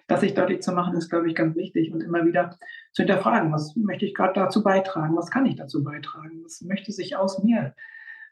Das 0.05 0.21
sich 0.21 0.35
deutlich 0.35 0.61
zu 0.61 0.73
machen, 0.73 0.95
ist, 0.95 1.09
glaube 1.09 1.27
ich, 1.27 1.33
ganz 1.33 1.55
wichtig 1.55 1.91
und 1.91 2.01
immer 2.01 2.23
wieder 2.23 2.55
zu 2.91 3.01
hinterfragen, 3.01 3.51
was 3.51 3.75
möchte 3.75 4.05
ich 4.05 4.13
gerade 4.13 4.33
dazu 4.33 4.61
beitragen, 4.61 5.15
was 5.15 5.31
kann 5.31 5.47
ich 5.47 5.55
dazu 5.55 5.83
beitragen, 5.83 6.43
was 6.43 6.61
möchte 6.61 6.91
sich 6.91 7.15
aus 7.15 7.41
mir, 7.41 7.73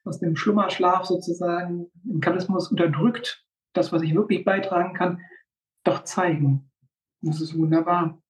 aus 0.03 0.19
dem 0.19 0.35
Schlummerschlaf 0.35 1.05
sozusagen 1.05 1.89
im 2.03 2.19
Kapitalismus 2.19 2.69
unterdrückt, 2.69 3.47
das, 3.73 3.91
was 3.91 4.03
ich 4.03 4.13
wirklich 4.13 4.45
beitragen 4.45 4.93
kann, 4.93 5.21
doch 5.83 6.03
zeigen. 6.03 6.69
Das 7.21 7.41
ist 7.41 7.57
wunderbar. 7.57 8.22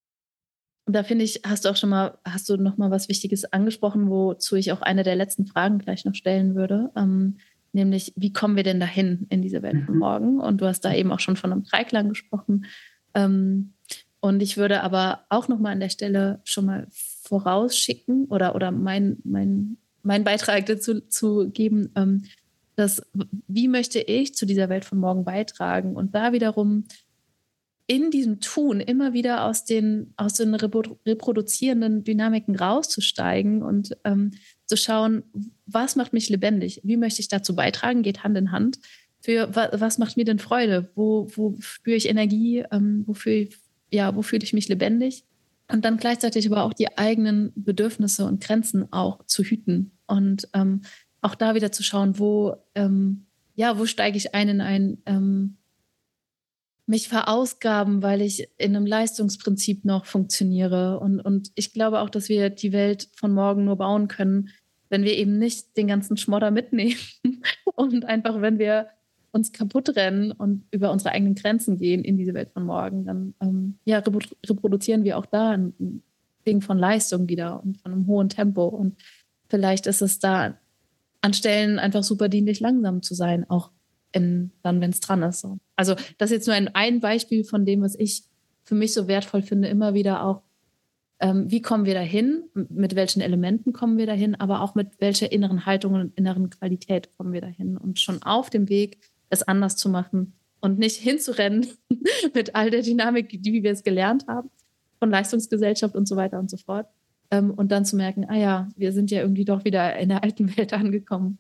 Und 0.86 0.94
da 0.94 1.04
finde 1.04 1.24
ich, 1.24 1.42
hast 1.46 1.66
du 1.66 1.70
auch 1.70 1.78
schon 1.78 1.90
mal, 1.90 2.18
hast 2.26 2.50
du 2.50 2.58
noch 2.58 2.78
mal 2.78 2.92
was 2.92 3.08
Wichtiges 3.08 3.46
angesprochen, 3.46 4.10
wozu 4.10 4.56
ich 4.56 4.72
auch 4.72 4.82
eine 4.82 5.04
der 5.04 5.16
letzten 5.16 5.46
Fragen 5.46 5.80
gleich 5.80 6.04
noch 6.04 6.16
stellen 6.16 6.56
würde. 6.56 6.92
Ähm, 6.96 7.38
nämlich, 7.72 8.14
wie 8.16 8.34
kommen 8.34 8.56
wir 8.58 8.64
denn 8.64 8.80
dahin 8.80 9.26
in 9.30 9.42
diese 9.42 9.62
Welt 9.62 9.86
von 9.86 9.96
mhm. 9.96 10.00
morgen? 10.00 10.40
Und 10.42 10.60
du 10.60 10.66
hast 10.66 10.82
da 10.82 10.94
eben 10.94 11.12
auch 11.12 11.22
schon 11.22 11.38
von 11.38 11.52
einem 11.52 11.64
Dreiklang 11.64 12.10
gesprochen. 12.10 12.66
Ähm, 13.14 13.74
und 14.20 14.42
ich 14.42 14.58
würde 14.58 14.84
aber 14.84 15.26
auch 15.30 15.48
noch 15.48 15.60
mal 15.60 15.72
an 15.72 15.80
der 15.80 15.90
Stelle 15.90 16.42
schon 16.44 16.66
mal 16.66 16.88
vorausschicken 16.90 18.26
oder, 18.26 18.56
oder 18.56 18.72
mein, 18.72 19.18
mein, 19.24 19.78
mein 20.02 20.24
Beitrag 20.24 20.66
dazu 20.66 21.02
zu 21.02 21.50
geben, 21.50 21.92
ähm, 21.96 22.24
dass, 22.76 23.04
wie 23.48 23.68
möchte 23.68 24.00
ich 24.00 24.34
zu 24.34 24.46
dieser 24.46 24.70
Welt 24.70 24.86
von 24.86 24.98
morgen 24.98 25.24
beitragen? 25.24 25.96
Und 25.96 26.16
da 26.16 26.34
wiederum 26.34 26.86
in 27.94 28.10
diesem 28.10 28.40
Tun 28.40 28.80
immer 28.80 29.14
wieder 29.14 29.46
aus 29.46 29.66
den, 29.66 30.16
aus 30.18 30.34
den 30.34 30.56
reproduzierenden 30.56 32.04
Dynamiken 32.04 32.56
rauszusteigen 32.56 33.62
und 33.62 33.96
ähm, 34.04 34.32
zu 34.66 34.78
schauen, 34.78 35.22
was 35.68 35.96
macht 35.96 36.12
mich 36.12 36.28
lebendig? 36.28 36.82
Wie 36.84 36.98
möchte 36.98 37.22
ich 37.22 37.28
dazu 37.28 37.56
beitragen? 37.56 38.02
Geht 38.02 38.24
Hand 38.24 38.36
in 38.36 38.52
Hand. 38.52 38.80
Für 39.22 39.54
was 39.54 40.00
macht 40.00 40.18
mir 40.18 40.26
denn 40.26 40.40
Freude? 40.40 40.90
Wo, 40.96 41.28
wo 41.36 41.56
spüre 41.60 41.96
ich 41.96 42.10
Energie? 42.10 42.64
Ähm, 42.72 43.04
wofür, 43.06 43.46
ja, 43.92 44.16
wo 44.16 44.24
fühle 44.24 44.44
ich 44.44 44.54
mich 44.54 44.68
lebendig? 44.70 45.24
Und 45.72 45.86
dann 45.86 45.98
gleichzeitig 45.98 46.48
aber 46.48 46.64
auch 46.64 46.74
die 46.74 46.98
eigenen 46.98 47.52
Bedürfnisse 47.56 48.26
und 48.26 48.44
Grenzen 48.44 48.92
auch 48.92 49.24
zu 49.28 49.44
hüten 49.44 49.92
und 50.08 50.50
ähm, 50.56 50.82
auch 51.22 51.36
da 51.36 51.54
wieder 51.54 51.72
zu 51.72 51.84
schauen, 51.84 52.18
wo, 52.18 52.56
ähm, 52.74 53.28
ja, 53.54 53.78
wo 53.78 53.86
steige 53.86 54.18
ich 54.18 54.34
ein 54.34 54.50
in 54.50 54.62
ein 54.62 54.98
ähm, 55.06 55.58
mich 56.86 57.08
verausgaben, 57.08 58.02
weil 58.02 58.22
ich 58.22 58.50
in 58.58 58.76
einem 58.76 58.86
Leistungsprinzip 58.86 59.86
noch 59.86 60.06
funktioniere. 60.06 61.00
Und, 61.00 61.22
und 61.22 61.52
ich 61.56 61.74
glaube 61.74 62.02
auch, 62.02 62.10
dass 62.10 62.30
wir 62.30 62.50
die 62.50 62.74
Welt 62.74 63.10
von 63.16 63.34
morgen 63.34 63.66
nur 63.66 63.78
bauen 63.78 64.08
können, 64.08 64.50
wenn 64.90 65.04
wir 65.04 65.18
eben 65.18 65.38
nicht 65.38 65.78
den 65.78 65.88
ganzen 65.88 66.18
Schmodder 66.18 66.52
mitnehmen 66.52 67.00
und 67.76 68.06
einfach, 68.06 68.42
wenn 68.42 68.60
wir 68.60 68.88
uns 69.32 69.52
kaputt 69.52 69.96
rennen 69.96 70.32
und 70.32 70.66
über 70.72 70.92
unsere 70.92 71.12
eigenen 71.12 71.36
Grenzen 71.36 71.78
gehen 71.78 72.04
in 72.04 72.18
diese 72.18 72.36
Welt 72.36 72.52
von 72.52 72.66
morgen, 72.66 73.06
dann 73.06 73.34
ähm, 73.42 73.80
ja, 73.86 74.00
reproduzieren 74.00 75.04
wir 75.04 75.18
auch 75.18 75.26
da 75.26 75.52
ein, 75.52 76.04
Ding 76.46 76.62
von 76.62 76.78
Leistung 76.78 77.30
wieder 77.30 77.64
und 77.64 77.78
von 77.82 77.94
einem 77.94 78.08
hohen 78.08 78.30
Tempo. 78.30 78.66
Und 78.66 78.98
vielleicht 79.48 79.88
ist 79.88 80.02
es 80.02 80.20
da 80.20 80.58
an 81.22 81.34
Stellen 81.34 81.80
einfach 81.80 82.04
super 82.04 82.28
dienlich, 82.28 82.60
langsam 82.60 83.02
zu 83.02 83.14
sein, 83.14 83.50
auch 83.50 83.72
in, 84.14 84.52
dann, 84.62 84.80
wenn 84.80 84.92
es 84.92 85.00
dran 85.00 85.24
ist. 85.24 85.42
So. 85.42 85.58
Also 85.76 85.96
das 86.18 86.32
ist 86.32 86.38
jetzt 86.38 86.48
nur 86.48 86.56
ein, 86.56 86.70
ein 86.74 87.00
Beispiel 87.00 87.44
von 87.44 87.66
dem, 87.66 87.82
was 87.82 87.96
ich 87.96 88.24
für 88.64 88.76
mich 88.76 88.94
so 88.94 89.08
wertvoll 89.08 89.42
finde, 89.42 89.68
immer 89.68 89.94
wieder 89.94 90.24
auch, 90.24 90.42
ähm, 91.20 91.52
wie 91.52 91.62
kommen 91.62 91.86
wir 91.86 91.94
dahin, 91.94 92.44
mit 92.54 92.96
welchen 92.96 93.22
Elementen 93.22 93.74
kommen 93.74 93.98
wir 93.98 94.06
dahin, 94.06 94.36
aber 94.36 94.62
auch 94.62 94.76
mit 94.76 95.00
welcher 95.00 95.32
inneren 95.32 95.66
Haltung 95.66 95.94
und 95.96 96.18
inneren 96.18 96.50
Qualität 96.50 97.10
kommen 97.18 97.34
wir 97.34 97.42
dahin. 97.42 97.78
Und 97.78 98.00
schon 98.00 98.24
auf 98.24 98.50
dem 98.50 98.70
Weg, 98.70 99.00
es 99.30 99.44
anders 99.44 99.76
zu 99.76 99.90
machen 99.90 100.34
und 100.62 100.80
nicht 100.80 100.98
hinzurennen 100.98 101.68
mit 102.34 102.56
all 102.56 102.70
der 102.70 102.84
Dynamik, 102.84 103.30
die, 103.30 103.54
wie 103.54 103.64
wir 103.64 103.72
es 103.72 103.84
gelernt 103.84 104.28
haben, 104.28 104.50
von 105.00 105.10
Leistungsgesellschaft 105.10 105.96
und 105.96 106.08
so 106.08 106.16
weiter 106.16 106.40
und 106.40 106.50
so 106.50 106.58
fort. 106.58 106.88
Ähm, 107.32 107.52
und 107.52 107.72
dann 107.72 107.84
zu 107.84 107.96
merken, 107.96 108.26
ah 108.30 108.38
ja, 108.38 108.70
wir 108.76 108.92
sind 108.92 109.12
ja 109.12 109.22
irgendwie 109.22 109.46
doch 109.46 109.66
wieder 109.66 109.98
in 109.98 110.10
der 110.10 110.24
alten 110.24 110.56
Welt 110.56 110.72
angekommen. 110.74 111.40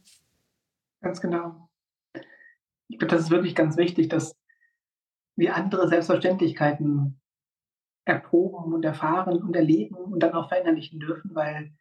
Ganz 1.01 1.21
genau 1.21 1.62
ich 2.93 2.99
glaube, 2.99 3.15
das 3.15 3.23
ist 3.23 3.31
wirklich 3.31 3.55
ganz 3.55 3.75
wichtig, 3.75 4.07
dass 4.07 4.35
wir 5.35 5.55
andere 5.55 5.87
Selbstverständlichkeiten 5.87 7.19
erproben 8.05 8.71
und 8.71 8.85
erfahren 8.85 9.41
und 9.41 9.55
erleben 9.55 9.95
und 9.95 10.21
dann 10.21 10.33
auch 10.33 10.49
verinnerlichen 10.49 10.99
dürfen, 10.99 11.33
weil 11.33 11.73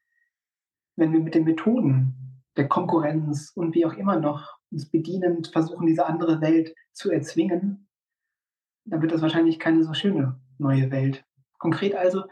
wenn 0.97 1.13
wir 1.13 1.21
mit 1.21 1.35
den 1.35 1.45
Methoden 1.45 2.43
der 2.57 2.67
Konkurrenz 2.67 3.53
und 3.55 3.75
wie 3.75 3.85
auch 3.85 3.93
immer 3.93 4.19
noch 4.19 4.59
uns 4.71 4.91
bedienend 4.91 5.49
versuchen, 5.49 5.87
diese 5.87 6.07
andere 6.07 6.41
Welt 6.41 6.75
zu 6.93 7.11
erzwingen, 7.11 7.89
dann 8.85 9.03
wird 9.03 9.13
das 9.13 9.21
wahrscheinlich 9.21 9.59
keine 9.59 9.85
so 9.85 9.93
schöne 9.93 10.41
neue 10.59 10.91
Welt. 10.91 11.25
Konkret 11.59 11.95
also 11.95 12.25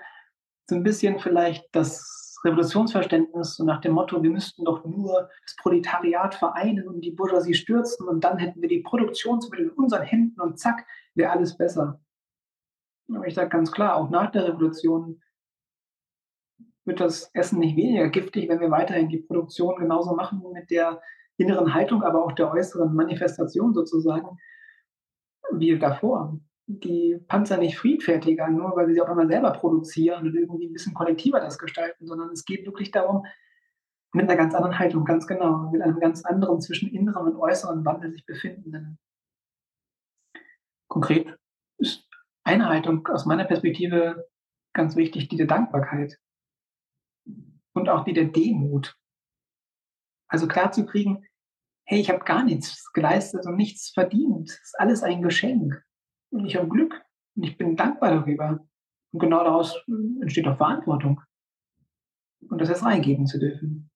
so 0.66 0.74
ein 0.74 0.82
bisschen 0.82 1.18
vielleicht 1.18 1.68
das 1.72 2.19
Revolutionsverständnis 2.44 3.56
so 3.56 3.64
nach 3.64 3.80
dem 3.80 3.92
Motto, 3.92 4.22
wir 4.22 4.30
müssten 4.30 4.64
doch 4.64 4.84
nur 4.84 5.28
das 5.42 5.56
Proletariat 5.56 6.34
vereinen 6.34 6.88
und 6.88 7.02
die 7.02 7.10
Bourgeoisie 7.10 7.54
stürzen 7.54 8.08
und 8.08 8.24
dann 8.24 8.38
hätten 8.38 8.62
wir 8.62 8.68
die 8.68 8.80
Produktionsmittel 8.80 9.66
in 9.66 9.72
unseren 9.72 10.02
Händen 10.02 10.40
und 10.40 10.58
zack, 10.58 10.86
wäre 11.14 11.32
alles 11.32 11.56
besser. 11.56 12.00
Aber 13.12 13.26
ich 13.26 13.34
sage 13.34 13.50
ganz 13.50 13.72
klar, 13.72 13.96
auch 13.96 14.10
nach 14.10 14.30
der 14.30 14.48
Revolution 14.48 15.20
wird 16.84 17.00
das 17.00 17.30
Essen 17.34 17.58
nicht 17.58 17.76
weniger 17.76 18.08
giftig, 18.08 18.48
wenn 18.48 18.60
wir 18.60 18.70
weiterhin 18.70 19.08
die 19.08 19.18
Produktion 19.18 19.76
genauso 19.76 20.14
machen 20.14 20.42
mit 20.52 20.70
der 20.70 21.00
inneren 21.36 21.74
Haltung, 21.74 22.02
aber 22.02 22.24
auch 22.24 22.32
der 22.32 22.52
äußeren 22.52 22.94
Manifestation 22.94 23.74
sozusagen. 23.74 24.38
wie 25.52 25.78
davor. 25.78 26.38
Die 26.72 27.18
Panzer 27.26 27.56
nicht 27.56 27.76
friedfertiger, 27.76 28.48
nur 28.48 28.76
weil 28.76 28.86
wir 28.86 28.94
sie 28.94 29.00
auch 29.00 29.08
einmal 29.08 29.26
selber 29.26 29.50
produzieren 29.50 30.26
und 30.26 30.36
irgendwie 30.36 30.68
ein 30.68 30.72
bisschen 30.72 30.94
kollektiver 30.94 31.40
das 31.40 31.58
gestalten, 31.58 32.06
sondern 32.06 32.30
es 32.30 32.44
geht 32.44 32.64
wirklich 32.64 32.92
darum, 32.92 33.26
mit 34.12 34.28
einer 34.28 34.36
ganz 34.36 34.54
anderen 34.54 34.78
Haltung, 34.78 35.04
ganz 35.04 35.26
genau, 35.26 35.70
mit 35.72 35.82
einem 35.82 35.98
ganz 35.98 36.24
anderen 36.24 36.60
zwischen 36.60 36.88
inneren 36.90 37.26
und 37.26 37.40
äußeren 37.40 37.84
Wandel 37.84 38.12
sich 38.12 38.24
befindenden. 38.24 38.98
Konkret 40.88 41.36
ist 41.78 42.08
eine 42.44 42.68
Haltung 42.68 43.06
aus 43.08 43.26
meiner 43.26 43.44
Perspektive 43.44 44.28
ganz 44.72 44.94
wichtig, 44.94 45.28
die 45.28 45.36
der 45.36 45.46
Dankbarkeit 45.46 46.18
und 47.74 47.88
auch 47.88 48.04
die 48.04 48.12
der 48.12 48.26
Demut. 48.26 48.96
Also 50.28 50.46
klar 50.46 50.70
zu 50.70 50.86
kriegen, 50.86 51.24
hey, 51.84 52.00
ich 52.00 52.10
habe 52.10 52.24
gar 52.24 52.44
nichts 52.44 52.92
geleistet 52.92 53.44
und 53.46 53.56
nichts 53.56 53.90
verdient. 53.90 54.50
Es 54.50 54.60
ist 54.62 54.76
alles 54.78 55.02
ein 55.02 55.22
Geschenk. 55.22 55.84
Und 56.30 56.46
ich 56.46 56.56
habe 56.56 56.68
Glück 56.68 57.00
und 57.36 57.42
ich 57.42 57.56
bin 57.56 57.76
dankbar 57.76 58.10
darüber. 58.10 58.66
Und 59.12 59.20
genau 59.20 59.42
daraus 59.42 59.84
entsteht 60.20 60.46
auch 60.46 60.56
Verantwortung. 60.56 61.20
Und 62.48 62.60
das 62.60 62.68
jetzt 62.68 62.84
reingeben 62.84 63.26
zu 63.26 63.38
dürfen. 63.38 63.90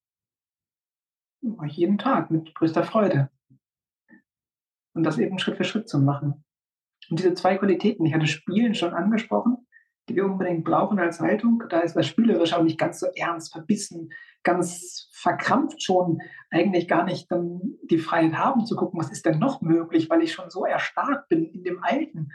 Mache 1.42 1.66
ich 1.66 1.76
jeden 1.76 1.98
Tag 1.98 2.30
mit 2.30 2.54
größter 2.54 2.84
Freude. 2.84 3.30
Und 4.94 5.04
das 5.04 5.18
eben 5.18 5.38
Schritt 5.38 5.56
für 5.56 5.64
Schritt 5.64 5.88
zu 5.88 5.98
machen. 5.98 6.44
Und 7.10 7.18
diese 7.18 7.34
zwei 7.34 7.56
Qualitäten, 7.56 8.06
ich 8.06 8.14
hatte 8.14 8.26
Spielen 8.26 8.74
schon 8.74 8.94
angesprochen, 8.94 9.66
die 10.08 10.16
wir 10.16 10.24
unbedingt 10.24 10.64
brauchen 10.64 10.98
als 10.98 11.20
Haltung. 11.20 11.62
Da 11.68 11.80
ist 11.80 11.94
das 11.94 12.06
Spielerische 12.06 12.56
auch 12.56 12.62
nicht 12.62 12.78
ganz 12.78 13.00
so 13.00 13.06
ernst, 13.14 13.52
verbissen, 13.52 14.10
ganz 14.44 15.08
verkrampft 15.12 15.82
schon, 15.82 16.20
eigentlich 16.50 16.86
gar 16.86 17.04
nicht 17.04 17.30
dann 17.30 17.78
die 17.90 17.98
Freiheit 17.98 18.34
haben 18.34 18.66
zu 18.66 18.76
gucken, 18.76 19.00
was 19.00 19.10
ist 19.10 19.26
denn 19.26 19.38
noch 19.38 19.60
möglich, 19.62 20.08
weil 20.08 20.22
ich 20.22 20.32
schon 20.32 20.50
so 20.50 20.64
erstarrt 20.64 21.28
bin 21.28 21.46
in 21.46 21.64
dem 21.64 21.82
Alten. 21.82 22.30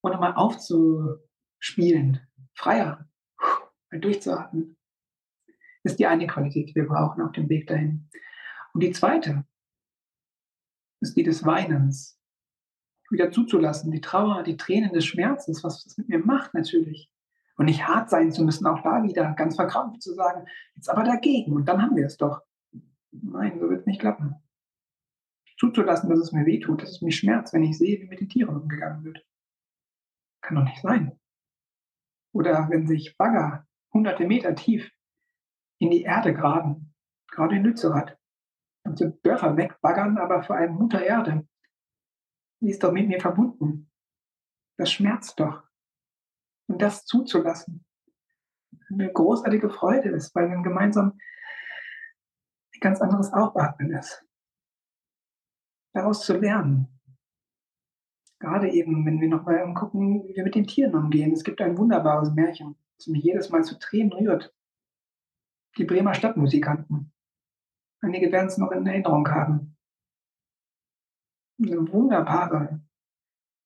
Und 0.00 0.18
mal 0.20 0.34
aufzuspielen, 0.34 2.20
freier, 2.54 3.08
durchzuatmen, 3.90 4.76
ist 5.82 5.98
die 5.98 6.06
eine 6.06 6.26
Qualität, 6.26 6.70
die 6.70 6.74
wir 6.74 6.86
brauchen 6.86 7.20
auf 7.20 7.32
dem 7.32 7.48
Weg 7.48 7.66
dahin. 7.66 8.08
Und 8.72 8.82
die 8.82 8.92
zweite 8.92 9.44
ist 11.00 11.16
die 11.16 11.24
des 11.24 11.44
Weinens 11.44 12.18
wieder 13.10 13.32
zuzulassen, 13.32 13.90
die 13.90 14.00
Trauer, 14.00 14.42
die 14.42 14.56
Tränen 14.56 14.92
des 14.92 15.06
Schmerzes, 15.06 15.64
was 15.64 15.84
das 15.84 15.96
mit 15.96 16.08
mir 16.08 16.18
macht 16.18 16.54
natürlich. 16.54 17.10
Und 17.58 17.66
nicht 17.66 17.86
hart 17.86 18.08
sein 18.08 18.30
zu 18.30 18.44
müssen, 18.44 18.66
auch 18.66 18.82
da 18.82 19.02
wieder 19.02 19.34
ganz 19.34 19.56
verkrampft 19.56 20.00
zu 20.00 20.14
sagen, 20.14 20.46
jetzt 20.76 20.88
aber 20.88 21.02
dagegen 21.02 21.52
und 21.54 21.66
dann 21.68 21.82
haben 21.82 21.96
wir 21.96 22.06
es 22.06 22.16
doch. 22.16 22.42
Nein, 23.10 23.58
so 23.58 23.68
wird 23.68 23.80
es 23.80 23.86
nicht 23.86 24.00
klappen. 24.00 24.36
Zuzulassen, 25.58 26.08
dass 26.08 26.20
es 26.20 26.30
mir 26.30 26.46
wehtut, 26.46 26.82
dass 26.82 26.90
es 26.90 27.02
mich 27.02 27.16
schmerzt, 27.16 27.52
wenn 27.52 27.64
ich 27.64 27.76
sehe, 27.76 28.00
wie 28.00 28.06
mit 28.06 28.20
den 28.20 28.28
Tieren 28.28 28.56
umgegangen 28.56 29.02
wird. 29.02 29.26
Kann 30.40 30.56
doch 30.56 30.64
nicht 30.64 30.80
sein. 30.80 31.18
Oder 32.32 32.68
wenn 32.70 32.86
sich 32.86 33.16
Bagger 33.16 33.66
hunderte 33.92 34.24
Meter 34.24 34.54
tief 34.54 34.92
in 35.80 35.90
die 35.90 36.02
Erde 36.02 36.32
graben, 36.32 36.94
gerade 37.28 37.56
in 37.56 37.64
Lützerath, 37.64 38.16
und 38.84 38.98
so 38.98 39.08
Dörfer 39.24 39.56
wegbaggern, 39.56 40.16
aber 40.16 40.44
vor 40.44 40.56
allem 40.56 40.74
Mutter 40.74 41.02
Erde, 41.02 41.46
die 42.60 42.70
ist 42.70 42.82
doch 42.82 42.92
mit 42.92 43.08
mir 43.08 43.20
verbunden. 43.20 43.90
Das 44.76 44.92
schmerzt 44.92 45.40
doch. 45.40 45.67
Und 46.68 46.80
das 46.82 47.04
zuzulassen, 47.06 47.84
eine 48.90 49.12
großartige 49.12 49.70
Freude 49.70 50.10
ist, 50.10 50.34
weil 50.34 50.48
dann 50.48 50.62
gemeinsam 50.62 51.18
ein 52.74 52.80
ganz 52.80 53.00
anderes 53.00 53.32
Aufatmen 53.32 53.92
ist. 53.92 54.24
Daraus 55.92 56.24
zu 56.24 56.36
lernen. 56.36 56.88
Gerade 58.38 58.70
eben, 58.70 59.04
wenn 59.04 59.20
wir 59.20 59.28
nochmal 59.28 59.74
gucken, 59.74 60.22
wie 60.28 60.36
wir 60.36 60.44
mit 60.44 60.54
den 60.54 60.66
Tieren 60.66 60.94
umgehen. 60.94 61.32
Es 61.32 61.42
gibt 61.42 61.60
ein 61.60 61.76
wunderbares 61.76 62.32
Märchen, 62.32 62.76
das 62.96 63.08
mich 63.08 63.24
jedes 63.24 63.50
Mal 63.50 63.64
zu 63.64 63.78
Tränen 63.78 64.12
rührt. 64.12 64.54
Die 65.76 65.84
Bremer 65.84 66.14
Stadtmusikanten. 66.14 67.12
Einige 68.00 68.30
werden 68.30 68.46
es 68.46 68.58
noch 68.58 68.70
in 68.70 68.86
Erinnerung 68.86 69.28
haben 69.28 69.78
eine 71.60 71.92
wunderbare 71.92 72.80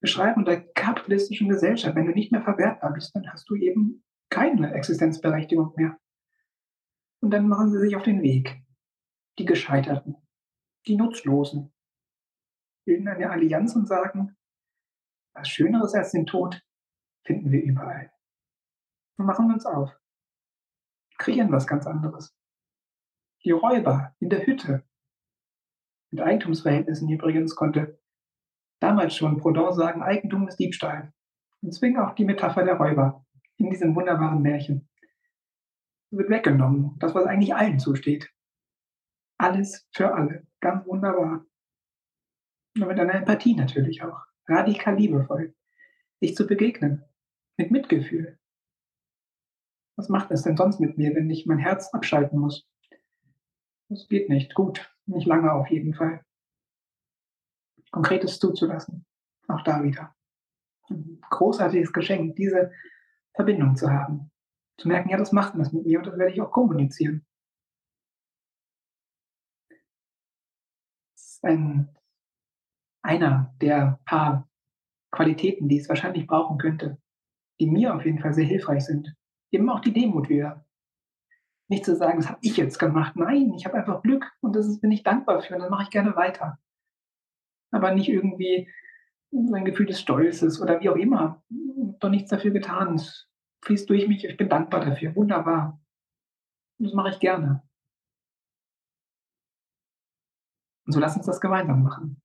Beschreibung 0.02 0.44
der 0.44 0.60
kapitalistischen 0.72 1.48
Gesellschaft. 1.48 1.94
Wenn 1.94 2.06
du 2.06 2.12
nicht 2.12 2.32
mehr 2.32 2.42
verwertbar 2.42 2.92
bist, 2.92 3.14
dann 3.14 3.32
hast 3.32 3.48
du 3.48 3.54
eben 3.54 4.04
keine 4.30 4.74
Existenzberechtigung 4.74 5.72
mehr. 5.76 5.96
Und 7.20 7.30
dann 7.30 7.48
machen 7.48 7.70
sie 7.70 7.78
sich 7.78 7.94
auf 7.94 8.02
den 8.02 8.20
Weg. 8.20 8.60
Die 9.38 9.44
Gescheiterten, 9.44 10.16
die 10.88 10.96
Nutzlosen, 10.96 11.72
bilden 12.84 13.06
eine 13.06 13.30
Allianz 13.30 13.76
und 13.76 13.86
sagen, 13.86 14.36
was 15.34 15.48
Schöneres 15.48 15.94
als 15.94 16.10
den 16.10 16.26
Tod 16.26 16.60
finden 17.24 17.52
wir 17.52 17.62
überall. 17.62 18.10
Und 19.16 19.26
machen 19.26 19.52
uns 19.52 19.64
auf. 19.64 19.96
Kreieren 21.16 21.52
was 21.52 21.68
ganz 21.68 21.86
anderes. 21.86 22.36
Die 23.44 23.52
Räuber 23.52 24.16
in 24.18 24.30
der 24.30 24.44
Hütte, 24.44 24.84
mit 26.10 26.20
Eigentumsverhältnissen 26.20 27.08
übrigens 27.08 27.54
konnte 27.54 28.01
damals 28.82 29.16
schon 29.16 29.38
Proudhon 29.38 29.72
sagen, 29.74 30.02
Eigentum 30.02 30.48
ist 30.48 30.58
Diebstahl. 30.58 31.12
Und 31.60 31.72
deswegen 31.72 31.98
auch 31.98 32.14
die 32.14 32.24
Metapher 32.24 32.64
der 32.64 32.74
Räuber 32.74 33.24
in 33.56 33.70
diesem 33.70 33.94
wunderbaren 33.94 34.42
Märchen. 34.42 34.88
Wird 36.10 36.28
weggenommen, 36.28 36.96
das, 36.98 37.14
was 37.14 37.26
eigentlich 37.26 37.54
allen 37.54 37.78
zusteht. 37.78 38.30
Alles 39.38 39.88
für 39.94 40.12
alle. 40.14 40.46
Ganz 40.60 40.86
wunderbar. 40.86 41.46
Und 42.76 42.86
mit 42.86 42.98
einer 42.98 43.14
Empathie 43.14 43.54
natürlich 43.54 44.02
auch. 44.02 44.20
Radikal 44.48 44.96
liebevoll. 44.96 45.54
Sich 46.20 46.34
zu 46.34 46.46
begegnen. 46.46 47.04
Mit 47.56 47.70
Mitgefühl. 47.70 48.38
Was 49.96 50.08
macht 50.08 50.30
es 50.30 50.42
denn 50.42 50.56
sonst 50.56 50.80
mit 50.80 50.98
mir, 50.98 51.14
wenn 51.14 51.30
ich 51.30 51.46
mein 51.46 51.58
Herz 51.58 51.92
abschalten 51.92 52.38
muss? 52.38 52.66
Das 53.88 54.08
geht 54.08 54.28
nicht. 54.28 54.54
Gut. 54.54 54.90
Nicht 55.06 55.26
lange 55.26 55.52
auf 55.52 55.68
jeden 55.68 55.94
Fall. 55.94 56.24
Konkretes 57.92 58.40
zuzulassen. 58.40 59.04
Auch 59.48 59.62
da 59.62 59.82
wieder. 59.82 60.14
Ein 60.88 61.20
großartiges 61.30 61.92
Geschenk, 61.92 62.36
diese 62.36 62.72
Verbindung 63.34 63.76
zu 63.76 63.90
haben. 63.90 64.30
Zu 64.78 64.88
merken, 64.88 65.10
ja, 65.10 65.16
das 65.16 65.32
macht 65.32 65.56
was 65.56 65.72
mit 65.72 65.86
mir 65.86 65.98
und 65.98 66.06
das 66.06 66.18
werde 66.18 66.32
ich 66.32 66.40
auch 66.40 66.50
kommunizieren. 66.50 67.24
Das 71.14 71.26
ist 71.34 71.44
ein, 71.44 71.94
einer 73.02 73.54
der 73.60 74.00
paar 74.06 74.48
Qualitäten, 75.12 75.68
die 75.68 75.78
es 75.78 75.88
wahrscheinlich 75.88 76.26
brauchen 76.26 76.58
könnte, 76.58 76.98
die 77.60 77.66
mir 77.66 77.94
auf 77.94 78.04
jeden 78.04 78.18
Fall 78.18 78.32
sehr 78.32 78.46
hilfreich 78.46 78.84
sind. 78.84 79.14
Eben 79.50 79.68
auch 79.68 79.80
die 79.80 79.92
Demut 79.92 80.30
wieder. 80.30 80.64
Nicht 81.68 81.84
zu 81.84 81.94
sagen, 81.94 82.18
das 82.18 82.28
habe 82.28 82.38
ich 82.42 82.56
jetzt 82.56 82.78
gemacht. 82.78 83.16
Nein, 83.16 83.52
ich 83.54 83.66
habe 83.66 83.76
einfach 83.76 84.02
Glück 84.02 84.30
und 84.40 84.56
das 84.56 84.80
bin 84.80 84.90
ich 84.90 85.02
dankbar 85.02 85.42
für 85.42 85.54
und 85.54 85.60
dann 85.60 85.70
mache 85.70 85.84
ich 85.84 85.90
gerne 85.90 86.16
weiter. 86.16 86.58
Aber 87.72 87.92
nicht 87.94 88.08
irgendwie 88.08 88.70
ein 89.32 89.64
Gefühl 89.64 89.86
des 89.86 90.00
Stolzes 90.00 90.60
oder 90.60 90.80
wie 90.80 90.88
auch 90.88 90.96
immer. 90.96 91.42
Doch 91.98 92.10
nichts 92.10 92.30
dafür 92.30 92.52
getan. 92.52 92.94
Es 92.94 93.28
fließt 93.64 93.90
durch 93.90 94.06
mich. 94.06 94.24
Ich 94.24 94.36
bin 94.36 94.48
dankbar 94.48 94.84
dafür. 94.84 95.16
Wunderbar. 95.16 95.80
Und 96.78 96.86
das 96.86 96.94
mache 96.94 97.10
ich 97.10 97.18
gerne. 97.18 97.62
Und 100.86 100.92
so 100.92 101.00
lass 101.00 101.16
uns 101.16 101.26
das 101.26 101.40
gemeinsam 101.40 101.82
machen. 101.82 102.20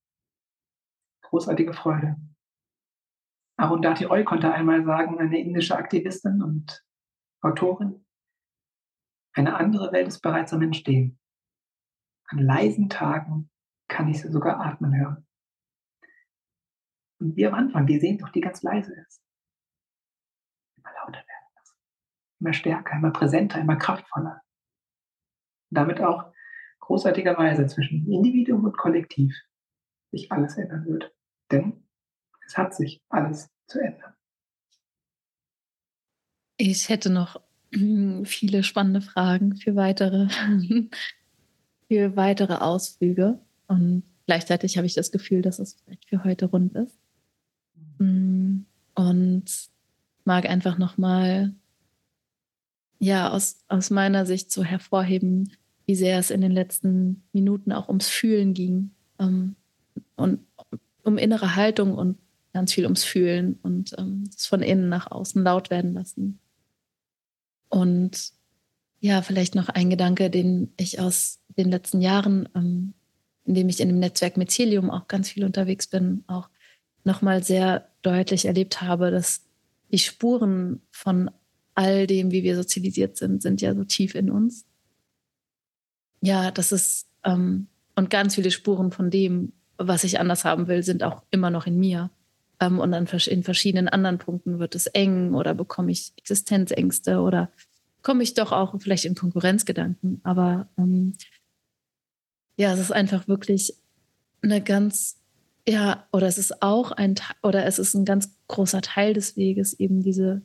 Großartige 1.24 1.74
Freude. 1.74 2.18
Arundhati 3.58 4.06
Roy 4.06 4.24
konnte 4.24 4.54
einmal 4.54 4.84
sagen, 4.86 5.20
eine 5.20 5.40
indische 5.40 5.76
Aktivistin 5.76 6.44
und 6.44 6.86
Autorin, 7.42 8.06
eine 9.34 9.56
andere 9.56 9.92
Welt 9.92 10.08
ist 10.08 10.22
bereits 10.22 10.52
am 10.54 10.64
Entstehen. 10.64 11.20
An 12.26 12.40
leisen 12.40 12.90
Tagen 12.90 13.52
kann 13.88 14.08
ich 14.08 14.22
sie 14.22 14.32
sogar 14.32 14.60
atmen 14.60 14.96
hören. 14.96 15.27
Und 17.20 17.36
wie 17.36 17.48
am 17.48 17.54
Anfang, 17.54 17.88
die 17.88 18.00
Sehnsucht, 18.00 18.34
die 18.36 18.42
ganz 18.42 18.62
leise 18.62 18.94
ist. 18.94 19.22
Immer 20.78 20.92
lauter 20.94 21.20
werden. 21.20 21.28
Immer 22.40 22.54
stärker, 22.54 22.96
immer 22.98 23.12
präsenter, 23.12 23.60
immer 23.60 23.76
kraftvoller. 23.76 24.42
Und 25.70 25.78
damit 25.78 26.02
auch 26.02 26.32
großartigerweise 26.80 27.66
zwischen 27.68 28.10
Individuum 28.10 28.66
und 28.66 28.78
Kollektiv 28.78 29.36
sich 30.12 30.32
alles 30.32 30.58
ändern 30.58 30.86
wird. 30.86 31.14
Denn 31.52 31.84
es 32.46 32.58
hat 32.58 32.76
sich 32.76 33.02
alles 33.10 33.50
zu 33.68 33.80
ändern. 33.80 34.14
Ich 36.58 36.90
hätte 36.90 37.10
noch 37.10 37.42
viele 37.72 38.64
spannende 38.64 39.02
Fragen 39.02 39.58
für 39.58 39.76
weitere, 39.76 40.30
für 41.88 42.16
weitere 42.16 42.56
Ausflüge. 42.56 43.40
Und 43.68 44.04
gleichzeitig 44.26 44.78
habe 44.78 44.88
ich 44.88 44.94
das 44.94 45.12
Gefühl, 45.12 45.42
dass 45.42 45.60
es 45.60 45.76
vielleicht 45.82 46.08
für 46.08 46.24
heute 46.24 46.46
rund 46.46 46.74
ist. 46.76 46.98
Und 48.98 49.46
mag 50.26 50.50
einfach 50.50 50.80
nochmal, 50.80 51.54
ja, 52.98 53.30
aus, 53.30 53.64
aus 53.68 53.92
meiner 53.92 54.26
Sicht 54.26 54.52
so 54.52 54.64
hervorheben, 54.64 55.54
wie 55.86 55.96
sehr 55.96 56.18
es 56.18 56.32
in 56.32 56.42
den 56.42 56.52
letzten 56.52 57.24
Minuten 57.32 57.72
auch 57.72 57.90
ums 57.90 58.08
Fühlen 58.08 58.56
ging. 58.56 58.90
Ähm, 59.20 59.56
und 60.16 60.40
um 61.04 61.20
innere 61.20 61.56
Haltung 61.56 61.94
und 61.94 62.18
ganz 62.54 62.74
viel 62.74 62.86
ums 62.86 63.04
Fühlen 63.04 63.60
und 63.62 63.94
ähm, 64.00 64.24
das 64.34 64.48
von 64.48 64.64
innen 64.64 64.90
nach 64.90 65.12
außen 65.12 65.44
laut 65.44 65.70
werden 65.70 65.94
lassen. 65.94 66.40
Und 67.70 68.32
ja, 69.00 69.22
vielleicht 69.22 69.54
noch 69.54 69.70
ein 69.70 69.92
Gedanke, 69.92 70.32
den 70.32 70.74
ich 70.76 71.00
aus 71.00 71.40
den 71.50 71.70
letzten 71.70 72.02
Jahren, 72.02 72.50
ähm, 72.56 72.96
in 73.46 73.54
dem 73.54 73.70
ich 73.70 73.80
in 73.80 73.90
dem 73.90 74.00
Netzwerk 74.00 74.38
Mycelium 74.38 74.90
auch 74.90 75.08
ganz 75.08 75.30
viel 75.30 75.46
unterwegs 75.46 75.86
bin, 75.86 76.24
auch 76.26 76.50
nochmal 77.08 77.44
sehr 77.44 77.88
deutlich 78.04 78.46
erlebt 78.46 78.82
habe, 78.82 79.10
dass 79.10 79.42
die 79.92 79.98
Spuren 79.98 80.82
von 80.92 81.32
all 81.74 82.06
dem, 82.06 82.32
wie 82.32 82.44
wir 82.44 82.56
sozialisiert 82.56 83.18
sind, 83.18 83.42
sind 83.42 83.62
ja 83.62 83.74
so 83.74 83.84
tief 83.84 84.14
in 84.14 84.30
uns. 84.30 84.66
Ja, 86.22 86.52
das 86.52 86.72
ist, 86.72 87.08
ähm, 87.24 87.68
und 87.96 88.10
ganz 88.10 88.36
viele 88.36 88.52
Spuren 88.52 88.92
von 88.92 89.10
dem, 89.10 89.54
was 89.78 90.04
ich 90.04 90.20
anders 90.20 90.44
haben 90.46 90.68
will, 90.68 90.84
sind 90.84 91.04
auch 91.04 91.24
immer 91.32 91.50
noch 91.50 91.66
in 91.66 91.80
mir. 91.80 92.12
Ähm, 92.60 92.80
und 92.80 92.92
dann 92.92 93.08
in 93.08 93.44
verschiedenen 93.44 93.88
anderen 93.88 94.18
Punkten 94.18 94.60
wird 94.60 94.76
es 94.76 94.88
eng 94.88 95.34
oder 95.34 95.54
bekomme 95.54 95.92
ich 95.92 96.14
Existenzängste 96.18 97.20
oder 97.20 97.50
komme 98.02 98.24
ich 98.24 98.34
doch 98.34 98.52
auch 98.52 98.74
vielleicht 98.80 99.06
in 99.06 99.16
Konkurrenzgedanken. 99.16 100.22
Aber 100.24 100.68
ähm, 100.78 101.16
ja, 102.56 102.74
es 102.74 102.80
ist 102.80 102.92
einfach 102.92 103.28
wirklich 103.28 103.76
eine 104.42 104.62
ganz, 104.62 105.17
ja, 105.68 106.08
oder 106.14 106.28
es 106.28 106.38
ist 106.38 106.62
auch 106.62 106.92
ein, 106.92 107.16
oder 107.44 107.66
es 107.66 107.78
ist 107.78 107.94
ein 107.94 108.06
ganz 108.06 108.34
großer 108.48 108.82
Teil 108.82 109.14
des 109.14 109.36
Weges, 109.36 109.74
eben 109.74 110.02
diese, 110.02 110.42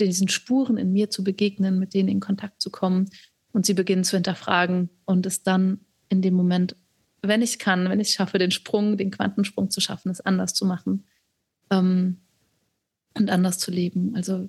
diesen 0.00 0.28
Spuren 0.28 0.76
in 0.76 0.92
mir 0.92 1.10
zu 1.10 1.22
begegnen, 1.22 1.78
mit 1.78 1.94
denen 1.94 2.08
in 2.08 2.20
Kontakt 2.20 2.60
zu 2.60 2.70
kommen 2.70 3.08
und 3.52 3.66
sie 3.66 3.74
beginnen 3.74 4.02
zu 4.02 4.16
hinterfragen 4.16 4.90
und 5.04 5.26
es 5.26 5.44
dann 5.44 5.80
in 6.08 6.22
dem 6.22 6.34
Moment, 6.34 6.76
wenn 7.22 7.40
ich 7.40 7.60
kann, 7.60 7.88
wenn 7.88 8.00
ich 8.00 8.10
schaffe, 8.10 8.38
den 8.38 8.50
Sprung, 8.50 8.96
den 8.96 9.12
Quantensprung 9.12 9.70
zu 9.70 9.80
schaffen, 9.80 10.10
es 10.10 10.20
anders 10.20 10.54
zu 10.54 10.66
machen 10.66 11.04
ähm, 11.70 12.20
und 13.16 13.30
anders 13.30 13.58
zu 13.58 13.70
leben. 13.70 14.16
Also 14.16 14.48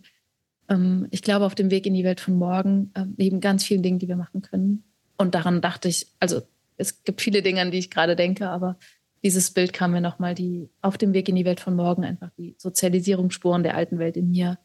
ähm, 0.70 1.08
ich 1.12 1.22
glaube, 1.22 1.46
auf 1.46 1.56
dem 1.56 1.70
Weg 1.70 1.86
in 1.86 1.94
die 1.94 2.04
Welt 2.04 2.20
von 2.20 2.36
morgen, 2.36 2.92
äh, 2.96 3.06
neben 3.16 3.42
ganz 3.42 3.64
vielen 3.64 3.84
Dingen, 3.84 4.00
die 4.00 4.08
wir 4.08 4.18
machen 4.18 4.42
können. 4.42 4.84
Und 5.18 5.36
daran 5.36 5.62
dachte 5.62 5.88
ich, 5.88 6.08
also 6.20 6.42
es 6.78 7.04
gibt 7.04 7.22
viele 7.22 7.44
Dinge, 7.44 7.62
an 7.62 7.72
die 7.72 7.78
ich 7.78 7.92
gerade 7.92 8.16
denke, 8.16 8.50
aber 8.50 8.78
dieses 9.26 9.50
Bild 9.50 9.74
kam 9.74 9.92
mir 9.92 10.02
nochmal, 10.02 10.36
die 10.36 10.70
auf 10.84 11.00
dem 11.00 11.14
Weg 11.14 11.28
in 11.28 11.36
die 11.36 11.46
Welt 11.46 11.60
von 11.60 11.76
morgen 11.76 12.06
einfach 12.06 12.30
die 12.38 12.56
Sozialisierungsspuren 12.60 13.64
der 13.64 13.76
alten 13.76 13.98
Welt 13.98 14.18
in 14.18 14.30
mir 14.30 14.60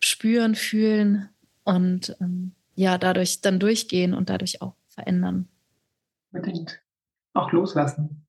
spüren, 0.00 0.54
fühlen 0.54 1.28
und 1.62 2.16
ähm, 2.22 2.52
ja, 2.74 2.96
dadurch 2.96 3.42
dann 3.42 3.60
durchgehen 3.60 4.14
und 4.14 4.30
dadurch 4.30 4.62
auch 4.62 4.76
verändern. 4.88 5.46
Unbedingt. 6.32 6.80
Auch 7.34 7.52
loslassen. 7.52 8.24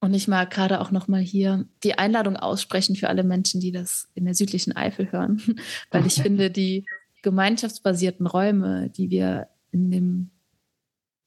Und 0.00 0.14
ich 0.14 0.26
mag 0.26 0.50
gerade 0.50 0.80
auch 0.80 0.90
nochmal 0.90 1.20
hier 1.20 1.66
die 1.84 1.98
Einladung 1.98 2.36
aussprechen 2.36 2.96
für 2.96 3.10
alle 3.10 3.24
Menschen, 3.24 3.60
die 3.60 3.72
das 3.72 4.08
in 4.14 4.24
der 4.24 4.34
südlichen 4.34 4.74
Eifel 4.74 5.12
hören, 5.12 5.42
weil 5.90 6.06
ich 6.06 6.14
finde, 6.22 6.50
die 6.50 6.86
gemeinschaftsbasierten 7.20 8.26
Räume, 8.26 8.88
die 8.88 9.10
wir 9.10 9.48
in 9.70 9.90
dem, 9.90 10.30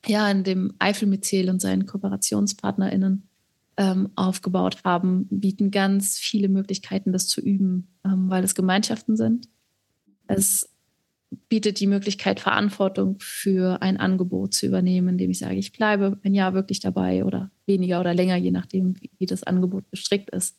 ja, 0.05 0.29
in 0.29 0.43
dem 0.43 0.73
Eifelmyzel 0.79 1.49
und 1.49 1.61
seinen 1.61 1.85
KooperationspartnerInnen 1.85 3.27
ähm, 3.77 4.09
aufgebaut 4.15 4.83
haben, 4.83 5.27
bieten 5.29 5.71
ganz 5.71 6.17
viele 6.17 6.49
Möglichkeiten, 6.49 7.11
das 7.11 7.27
zu 7.27 7.41
üben, 7.41 7.87
ähm, 8.05 8.29
weil 8.29 8.43
es 8.43 8.55
Gemeinschaften 8.55 9.15
sind. 9.15 9.47
Es 10.27 10.69
bietet 11.49 11.79
die 11.79 11.87
Möglichkeit, 11.87 12.39
Verantwortung 12.39 13.17
für 13.19 13.81
ein 13.81 13.97
Angebot 13.97 14.53
zu 14.53 14.67
übernehmen, 14.67 15.09
indem 15.09 15.31
ich 15.31 15.39
sage, 15.39 15.55
ich 15.55 15.71
bleibe 15.71 16.19
ein 16.23 16.33
Jahr 16.33 16.53
wirklich 16.53 16.79
dabei 16.79 17.25
oder 17.25 17.51
weniger 17.65 17.99
oder 17.99 18.13
länger, 18.13 18.35
je 18.35 18.51
nachdem, 18.51 18.95
wie, 19.17 19.25
das 19.25 19.43
Angebot 19.43 19.89
gestrickt 19.89 20.29
ist. 20.29 20.57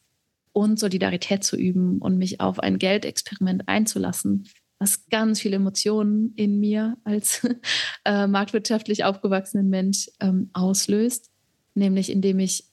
Und 0.52 0.78
Solidarität 0.78 1.42
zu 1.44 1.56
üben 1.56 1.98
und 1.98 2.16
mich 2.16 2.40
auf 2.40 2.60
ein 2.60 2.78
Geldexperiment 2.78 3.68
einzulassen, 3.68 4.48
was 4.78 5.08
ganz 5.08 5.40
viele 5.40 5.56
Emotionen 5.56 6.32
in 6.36 6.60
mir 6.60 6.96
als 7.04 7.46
äh, 8.04 8.26
marktwirtschaftlich 8.26 9.04
aufgewachsenen 9.04 9.68
Mensch 9.70 10.10
ähm, 10.20 10.50
auslöst, 10.52 11.30
nämlich 11.74 12.10
indem 12.10 12.38
ich 12.38 12.64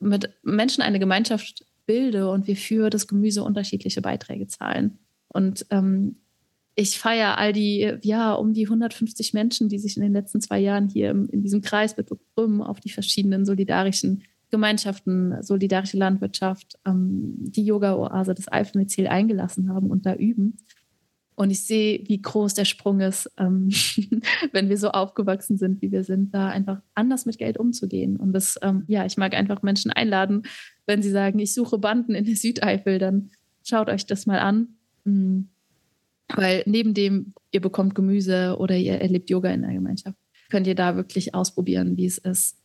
mit 0.00 0.30
Menschen 0.42 0.82
eine 0.82 0.98
Gemeinschaft 0.98 1.64
bilde 1.86 2.30
und 2.30 2.46
wir 2.46 2.56
für 2.56 2.90
das 2.90 3.08
Gemüse 3.08 3.42
unterschiedliche 3.42 4.02
Beiträge 4.02 4.46
zahlen. 4.46 4.98
Und 5.28 5.66
ähm, 5.70 6.16
ich 6.74 6.98
feiere 6.98 7.38
all 7.38 7.52
die, 7.52 7.94
ja, 8.02 8.34
um 8.34 8.52
die 8.52 8.66
150 8.66 9.34
Menschen, 9.34 9.68
die 9.68 9.78
sich 9.78 9.96
in 9.96 10.02
den 10.02 10.12
letzten 10.12 10.40
zwei 10.40 10.60
Jahren 10.60 10.88
hier 10.88 11.10
in 11.10 11.42
diesem 11.42 11.60
Kreis 11.60 11.96
mit 11.96 12.08
Brümmen 12.34 12.62
auf 12.62 12.78
die 12.78 12.90
verschiedenen 12.90 13.44
solidarischen 13.44 14.22
Gemeinschaften, 14.50 15.42
solidarische 15.42 15.96
Landwirtschaft, 15.96 16.78
ähm, 16.86 17.34
die 17.38 17.64
Yoga-Oase 17.64 18.34
des 18.34 18.50
Eifelmyzel 18.50 19.08
eingelassen 19.08 19.68
haben 19.68 19.90
und 19.90 20.06
da 20.06 20.14
üben. 20.14 20.58
Und 21.38 21.50
ich 21.50 21.64
sehe, 21.64 22.02
wie 22.06 22.20
groß 22.20 22.54
der 22.54 22.64
Sprung 22.64 23.00
ist, 23.00 23.30
ähm, 23.38 23.70
wenn 24.52 24.68
wir 24.68 24.76
so 24.76 24.90
aufgewachsen 24.90 25.56
sind, 25.56 25.80
wie 25.82 25.92
wir 25.92 26.04
sind, 26.04 26.34
da 26.34 26.48
einfach 26.48 26.80
anders 26.94 27.26
mit 27.26 27.38
Geld 27.38 27.58
umzugehen. 27.58 28.16
Und 28.16 28.32
das, 28.32 28.58
ähm, 28.62 28.84
ja, 28.88 29.06
ich 29.06 29.16
mag 29.16 29.34
einfach 29.34 29.62
Menschen 29.62 29.90
einladen, 29.90 30.42
wenn 30.86 31.02
sie 31.02 31.10
sagen, 31.10 31.38
ich 31.38 31.54
suche 31.54 31.78
Banden 31.78 32.14
in 32.14 32.24
der 32.24 32.36
Südeifel, 32.36 32.98
dann 32.98 33.30
schaut 33.62 33.88
euch 33.88 34.06
das 34.06 34.26
mal 34.26 34.40
an. 34.40 34.68
Mhm 35.04 35.48
weil 36.34 36.62
neben 36.66 36.94
dem, 36.94 37.34
ihr 37.50 37.60
bekommt 37.60 37.94
Gemüse 37.94 38.56
oder 38.58 38.76
ihr 38.76 39.00
erlebt 39.00 39.30
Yoga 39.30 39.50
in 39.50 39.62
der 39.62 39.72
Gemeinschaft, 39.72 40.16
könnt 40.50 40.66
ihr 40.66 40.74
da 40.74 40.96
wirklich 40.96 41.34
ausprobieren, 41.34 41.96
wie 41.96 42.06
es 42.06 42.18
ist, 42.18 42.56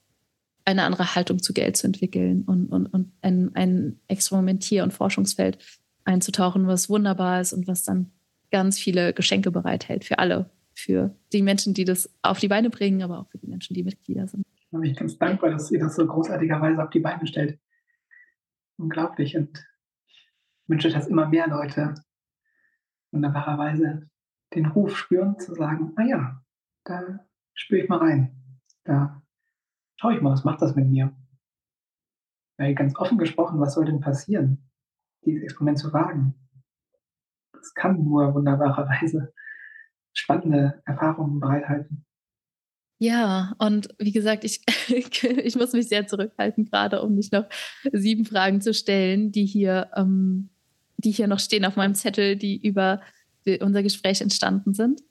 eine 0.66 0.84
andere 0.84 1.16
Haltung 1.16 1.42
zu 1.42 1.54
Geld 1.54 1.76
zu 1.76 1.88
entwickeln 1.88 2.44
und, 2.44 2.68
und, 2.68 2.88
und 2.88 3.12
ein, 3.22 3.54
ein 3.54 4.00
Experimentier- 4.08 4.84
und 4.84 4.94
Forschungsfeld 4.94 5.58
einzutauchen, 6.06 6.68
was 6.68 6.90
wunderbar 6.90 7.42
ist 7.42 7.54
und 7.54 7.68
was 7.68 7.84
dann 7.84 8.12
ganz 8.54 8.78
viele 8.78 9.14
Geschenke 9.14 9.50
bereithält 9.50 10.06
für 10.06 10.20
alle, 10.20 10.48
für 10.76 11.16
die 11.34 11.42
Menschen, 11.42 11.74
die 11.74 11.86
das 11.86 12.08
auf 12.22 12.40
die 12.40 12.48
Beine 12.48 12.70
bringen, 12.70 13.02
aber 13.02 13.20
auch 13.20 13.28
für 13.30 13.40
die 13.40 13.48
Menschen, 13.48 13.74
die 13.74 13.84
Mitglieder 13.84 14.28
sind. 14.28 14.46
Ich 14.48 14.70
bin 14.70 14.94
ganz 14.94 15.18
dankbar, 15.18 15.50
dass 15.50 15.72
ihr 15.72 15.80
das 15.80 15.96
so 15.96 16.06
großartigerweise 16.06 16.84
auf 16.84 16.92
die 16.92 17.00
Beine 17.00 17.26
stellt. 17.26 17.60
Unglaublich 18.78 19.36
und 19.36 19.66
wünsche, 20.68 20.90
dass 20.90 21.08
immer 21.08 21.28
mehr 21.28 21.48
Leute 21.48 21.96
wunderbarerweise 23.12 24.08
den 24.54 24.68
Ruf 24.68 24.96
spüren, 24.96 25.40
zu 25.40 25.56
sagen, 25.56 25.94
ah 25.96 26.04
ja, 26.04 26.44
da 26.84 27.26
spüre 27.56 27.82
ich 27.82 27.90
mal 27.90 27.98
rein. 27.98 28.36
Da 28.84 29.24
schaue 29.96 30.16
ich 30.16 30.22
mal, 30.22 30.32
was 30.32 30.44
macht 30.44 30.62
das 30.62 30.76
mit 30.76 30.88
mir? 30.88 31.12
Weil 32.58 32.76
ganz 32.76 32.96
offen 32.98 33.18
gesprochen, 33.18 33.60
was 33.60 33.74
soll 33.74 33.86
denn 33.86 34.00
passieren, 34.00 34.70
dieses 35.26 35.42
Experiment 35.42 35.80
zu 35.80 35.92
wagen? 35.92 36.36
Das 37.64 37.74
kann 37.74 38.04
nur 38.04 38.34
wunderbarerweise 38.34 39.34
spannende 40.14 40.82
Erfahrungen 40.86 41.40
bereithalten. 41.40 42.06
Ja, 43.00 43.54
und 43.58 43.90
wie 44.00 44.12
gesagt, 44.12 44.44
ich, 44.44 44.62
ich 44.90 45.56
muss 45.56 45.74
mich 45.74 45.88
sehr 45.88 46.08
zurückhalten, 46.08 46.66
gerade 46.66 47.02
um 47.02 47.16
nicht 47.16 47.34
noch 47.34 47.46
sieben 47.92 48.26
Fragen 48.26 48.62
zu 48.62 48.74
stellen, 48.74 49.32
die 49.32 49.46
hier 49.46 49.90
ähm, 49.96 50.50
die 51.04 51.12
hier 51.12 51.28
noch 51.28 51.40
stehen 51.40 51.66
auf 51.66 51.76
meinem 51.76 51.96
Zettel, 51.96 52.36
die 52.36 52.58
über 52.66 53.02
unser 53.60 53.84
Gespräch 53.84 54.22
entstanden 54.22 54.74
sind. 54.74 55.02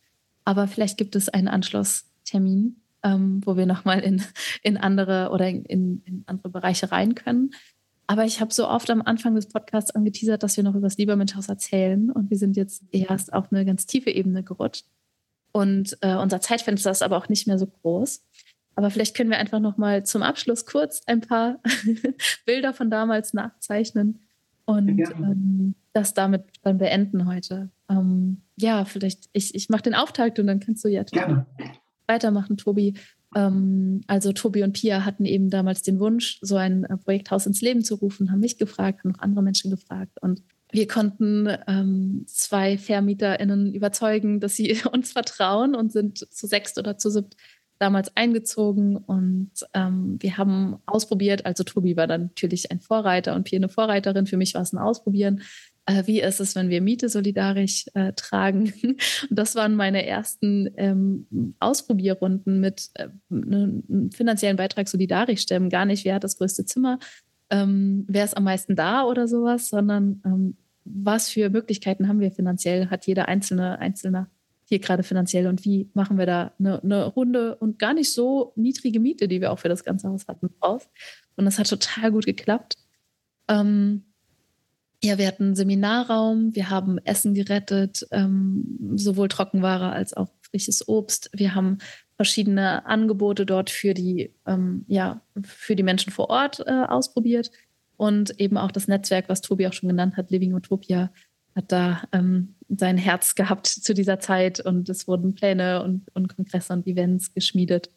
Aber 0.44 0.66
vielleicht 0.66 0.96
gibt 0.96 1.14
es 1.16 1.28
einen 1.28 1.48
Anschlusstermin, 1.48 2.80
ähm, 3.02 3.40
wo 3.44 3.56
wir 3.56 3.66
nochmal 3.66 4.00
in, 4.00 4.22
in 4.62 4.76
andere 4.76 5.30
oder 5.30 5.48
in, 5.48 5.64
in 5.64 6.24
andere 6.26 6.48
Bereiche 6.48 6.90
rein 6.90 7.14
können. 7.14 7.50
Aber 8.06 8.24
ich 8.24 8.40
habe 8.40 8.52
so 8.52 8.68
oft 8.68 8.90
am 8.90 9.02
Anfang 9.02 9.34
des 9.34 9.46
Podcasts 9.46 9.90
angeteasert, 9.92 10.42
dass 10.42 10.56
wir 10.56 10.64
noch 10.64 10.74
über 10.74 10.86
das 10.86 10.98
Liebermenschhaus 10.98 11.48
erzählen. 11.48 12.10
Und 12.10 12.30
wir 12.30 12.36
sind 12.36 12.56
jetzt 12.56 12.82
erst 12.90 13.32
auf 13.32 13.52
eine 13.52 13.64
ganz 13.64 13.86
tiefe 13.86 14.10
Ebene 14.10 14.42
gerutscht. 14.42 14.86
Und 15.52 15.96
äh, 16.00 16.16
unser 16.16 16.40
Zeitfenster 16.40 16.90
ist 16.90 17.02
aber 17.02 17.16
auch 17.16 17.28
nicht 17.28 17.46
mehr 17.46 17.58
so 17.58 17.66
groß. 17.66 18.24
Aber 18.74 18.90
vielleicht 18.90 19.16
können 19.16 19.30
wir 19.30 19.38
einfach 19.38 19.60
noch 19.60 19.76
mal 19.76 20.04
zum 20.04 20.22
Abschluss 20.22 20.66
kurz 20.66 21.02
ein 21.06 21.20
paar 21.20 21.60
Bilder 22.46 22.72
von 22.72 22.90
damals 22.90 23.34
nachzeichnen 23.34 24.20
und 24.64 24.98
ähm, 24.98 25.74
das 25.92 26.14
damit 26.14 26.44
dann 26.62 26.78
beenden 26.78 27.26
heute. 27.26 27.70
Ähm, 27.90 28.42
ja, 28.56 28.84
vielleicht, 28.84 29.28
ich, 29.32 29.54
ich 29.54 29.68
mache 29.68 29.82
den 29.82 29.94
Auftakt 29.94 30.38
und 30.38 30.46
dann 30.46 30.60
kannst 30.60 30.84
du 30.84 30.88
ja 30.88 31.02
Gerne. 31.02 31.46
weitermachen, 32.06 32.56
Tobi. 32.56 32.94
Ähm, 33.34 34.02
also 34.06 34.32
Tobi 34.32 34.62
und 34.62 34.72
Pia 34.72 35.04
hatten 35.04 35.24
eben 35.24 35.50
damals 35.50 35.82
den 35.82 35.98
Wunsch, 36.00 36.38
so 36.42 36.56
ein 36.56 36.84
äh, 36.84 36.96
Projekthaus 36.96 37.46
ins 37.46 37.60
Leben 37.60 37.84
zu 37.84 37.96
rufen, 37.96 38.30
haben 38.30 38.40
mich 38.40 38.58
gefragt, 38.58 39.04
haben 39.04 39.12
noch 39.12 39.20
andere 39.20 39.42
Menschen 39.42 39.70
gefragt 39.70 40.12
und 40.20 40.42
wir 40.74 40.88
konnten 40.88 41.54
ähm, 41.68 42.24
zwei 42.26 42.78
VermieterInnen 42.78 43.74
überzeugen, 43.74 44.40
dass 44.40 44.56
sie 44.56 44.78
uns 44.92 45.12
vertrauen 45.12 45.74
und 45.74 45.92
sind 45.92 46.18
zu 46.18 46.46
sechst 46.46 46.78
oder 46.78 46.96
zu 46.96 47.10
siebt 47.10 47.36
damals 47.78 48.16
eingezogen 48.16 48.96
und 48.96 49.50
ähm, 49.74 50.16
wir 50.20 50.38
haben 50.38 50.76
ausprobiert. 50.86 51.44
Also 51.44 51.64
Tobi 51.64 51.96
war 51.96 52.06
dann 52.06 52.22
natürlich 52.22 52.70
ein 52.70 52.80
Vorreiter 52.80 53.34
und 53.34 53.42
Pia 53.42 53.58
eine 53.58 53.68
Vorreiterin. 53.68 54.26
Für 54.26 54.36
mich 54.36 54.54
war 54.54 54.62
es 54.62 54.72
ein 54.72 54.78
Ausprobieren. 54.78 55.42
Äh, 55.86 56.06
wie 56.06 56.20
ist 56.20 56.40
es, 56.40 56.54
wenn 56.54 56.68
wir 56.68 56.80
Miete 56.80 57.08
solidarisch 57.08 57.86
äh, 57.94 58.12
tragen? 58.12 58.72
Und 58.82 58.98
das 59.30 59.54
waren 59.54 59.74
meine 59.74 60.06
ersten 60.06 60.70
ähm, 60.76 61.54
Ausprobierrunden 61.58 62.60
mit 62.60 62.90
äh, 62.94 63.08
einem 63.30 64.10
finanziellen 64.12 64.56
Beitrag 64.56 64.88
solidarisch 64.88 65.40
stemmen. 65.40 65.70
Gar 65.70 65.86
nicht, 65.86 66.04
wer 66.04 66.14
hat 66.14 66.24
das 66.24 66.36
größte 66.36 66.64
Zimmer, 66.64 66.98
ähm, 67.50 68.04
wer 68.08 68.24
ist 68.24 68.36
am 68.36 68.44
meisten 68.44 68.76
da 68.76 69.04
oder 69.04 69.26
sowas, 69.26 69.68
sondern 69.68 70.22
ähm, 70.24 70.56
was 70.84 71.28
für 71.30 71.50
Möglichkeiten 71.50 72.08
haben 72.08 72.20
wir 72.20 72.32
finanziell, 72.32 72.88
hat 72.88 73.06
jeder 73.06 73.28
einzelne 73.28 73.78
Einzelne 73.78 74.28
hier 74.64 74.78
gerade 74.78 75.02
finanziell 75.02 75.46
und 75.46 75.64
wie 75.64 75.90
machen 75.92 76.16
wir 76.16 76.26
da 76.26 76.52
eine, 76.58 76.82
eine 76.82 77.04
runde 77.04 77.56
und 77.56 77.78
gar 77.78 77.92
nicht 77.92 78.12
so 78.12 78.52
niedrige 78.56 79.00
Miete, 79.00 79.28
die 79.28 79.40
wir 79.40 79.52
auch 79.52 79.58
für 79.58 79.68
das 79.68 79.84
ganze 79.84 80.08
Haus 80.08 80.26
hatten, 80.28 80.48
raus. 80.62 80.88
Und 81.36 81.44
das 81.44 81.58
hat 81.58 81.68
total 81.68 82.10
gut 82.10 82.24
geklappt. 82.24 82.76
Ähm, 83.48 84.11
ja, 85.04 85.18
wir 85.18 85.26
hatten 85.26 85.44
einen 85.44 85.54
Seminarraum, 85.56 86.54
wir 86.54 86.70
haben 86.70 86.98
Essen 86.98 87.34
gerettet, 87.34 88.06
ähm, 88.12 88.94
sowohl 88.94 89.28
Trockenware 89.28 89.90
als 89.90 90.14
auch 90.14 90.28
frisches 90.42 90.86
Obst. 90.88 91.30
Wir 91.32 91.54
haben 91.54 91.78
verschiedene 92.16 92.86
Angebote 92.86 93.44
dort 93.44 93.70
für 93.70 93.94
die, 93.94 94.32
ähm, 94.46 94.84
ja, 94.86 95.20
für 95.42 95.74
die 95.74 95.82
Menschen 95.82 96.12
vor 96.12 96.30
Ort 96.30 96.60
äh, 96.66 96.70
ausprobiert 96.70 97.50
und 97.96 98.38
eben 98.38 98.56
auch 98.56 98.70
das 98.70 98.86
Netzwerk, 98.86 99.28
was 99.28 99.40
Tobi 99.40 99.66
auch 99.66 99.72
schon 99.72 99.88
genannt 99.88 100.16
hat, 100.16 100.30
Living 100.30 100.54
Utopia, 100.54 101.12
hat 101.56 101.72
da 101.72 102.02
ähm, 102.12 102.54
sein 102.68 102.96
Herz 102.96 103.34
gehabt 103.34 103.66
zu 103.66 103.94
dieser 103.94 104.20
Zeit 104.20 104.60
und 104.60 104.88
es 104.88 105.08
wurden 105.08 105.34
Pläne 105.34 105.82
und, 105.82 106.06
und 106.14 106.34
Kongresse 106.34 106.72
und 106.72 106.86
Events 106.86 107.34
geschmiedet. 107.34 107.90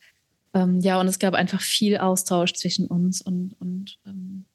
Ähm, 0.54 0.80
ja, 0.80 1.00
und 1.00 1.08
es 1.08 1.20
gab 1.20 1.36
einfach 1.36 1.62
viel 1.62 1.98
Austausch 1.98 2.54
zwischen 2.54 2.88
uns 2.88 3.22
und, 3.22 3.56
und 3.60 4.00
ähm, 4.06 4.46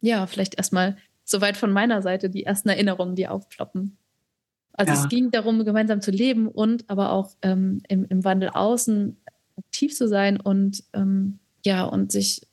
ja, 0.00 0.26
vielleicht 0.26 0.56
erstmal 0.56 0.96
soweit 1.28 1.56
von 1.56 1.72
meiner 1.72 2.02
Seite 2.02 2.30
die 2.30 2.44
ersten 2.44 2.68
Erinnerungen, 2.68 3.14
die 3.14 3.28
aufploppen. 3.28 3.96
Also 4.72 4.92
ja. 4.92 5.00
es 5.00 5.08
ging 5.08 5.30
darum, 5.30 5.64
gemeinsam 5.64 6.00
zu 6.00 6.10
leben 6.10 6.46
und 6.48 6.88
aber 6.88 7.12
auch 7.12 7.32
ähm, 7.42 7.82
im, 7.88 8.04
im, 8.04 8.24
Wandel 8.24 8.50
außen 8.50 9.16
aktiv 9.56 9.94
zu 9.94 10.06
sein 10.06 10.40
und 10.40 10.84
ähm, 10.92 11.40
ja, 11.64 11.84
und 11.84 12.12
sich 12.12 12.46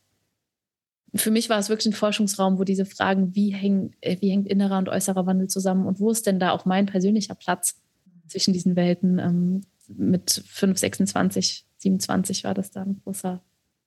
für 1.14 1.32
mich 1.32 1.50
war 1.50 1.60
es 1.60 1.70
wirklich 1.70 1.86
ein 1.86 1.94
Forschungsraum, 1.94 2.58
wo 2.60 2.64
diese 2.66 2.86
Fragen, 2.86 3.36
wie, 3.36 3.54
hängen, 3.54 3.96
äh, 4.02 4.18
wie 4.20 4.32
hängt 4.32 4.48
innerer 4.48 4.78
und 4.78 4.90
äußerer 4.90 5.26
Wandel 5.26 5.48
zusammen 5.48 5.86
und 5.86 6.00
wo 6.00 6.12
ist 6.12 6.26
denn 6.26 6.40
da 6.40 6.52
auch 6.52 6.66
mein 6.66 6.88
persönlicher 6.88 7.36
Platz 7.36 7.82
zwischen 8.28 8.54
diesen 8.54 8.76
Welten? 8.76 9.20
Ähm, 9.20 9.62
mit 9.88 10.44
5, 10.48 10.78
26, 10.78 11.66
27 11.78 12.44
war 12.44 12.54
das 12.54 12.72
da 12.72 12.82
ein 12.82 13.02
großer, 13.04 13.42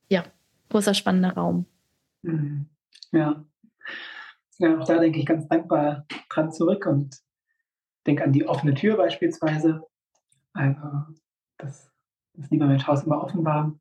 ja, 0.09 0.25
großer 0.71 0.95
spannender 0.95 1.33
Raum. 1.33 1.67
Mhm. 2.23 2.67
Ja. 3.13 3.45
Ja, 4.59 4.79
auch 4.79 4.85
da 4.85 4.99
denke 4.99 5.21
ich 5.21 5.27
ganz 5.27 5.47
dankbar 5.49 6.07
dran 6.29 6.53
zurück 6.53 6.87
und 6.87 7.17
denke 8.07 8.25
an 8.25 8.33
die 8.33 8.47
offene 8.47 8.75
Tür 8.75 8.97
beispielsweise. 8.97 9.83
Also, 10.53 10.81
dass 11.59 11.93
das 12.35 12.51
Liebermenschhaus 12.51 13.05
immer 13.05 13.23
offen 13.23 13.45
war 13.45 13.79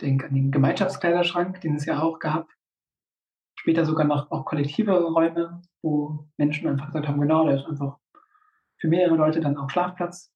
denke 0.00 0.26
an 0.26 0.34
den 0.34 0.50
Gemeinschaftskleiderschrank, 0.50 1.60
den 1.60 1.76
es 1.76 1.86
ja 1.86 2.00
auch 2.00 2.18
gab. 2.18 2.48
Später 3.58 3.84
sogar 3.84 4.06
noch 4.06 4.30
auch 4.30 4.44
kollektive 4.44 4.92
Räume, 4.92 5.62
wo 5.82 6.26
Menschen 6.36 6.68
einfach 6.68 6.86
gesagt 6.86 7.08
haben, 7.08 7.20
genau, 7.20 7.46
da 7.46 7.54
ist 7.54 7.66
einfach 7.66 7.98
für 8.78 8.88
mehrere 8.88 9.16
Leute 9.16 9.40
dann 9.40 9.56
auch 9.56 9.68
Schlafplatz. 9.70 10.32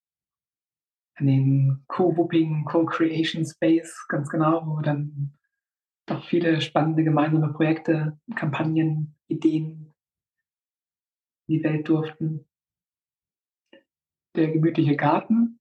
An 1.16 1.26
den 1.26 1.84
Co-Whooping, 1.86 2.64
Co-Creation 2.64 3.46
Space, 3.46 4.04
ganz 4.08 4.28
genau, 4.28 4.66
wo 4.66 4.80
dann 4.80 5.34
doch 6.06 6.24
viele 6.24 6.60
spannende 6.60 7.04
gemeinsame 7.04 7.52
Projekte, 7.52 8.18
Kampagnen, 8.34 9.14
Ideen 9.28 9.92
in 11.46 11.56
die 11.56 11.64
Welt 11.64 11.88
durften. 11.88 12.46
Der 14.36 14.50
gemütliche 14.50 14.96
Garten 14.96 15.60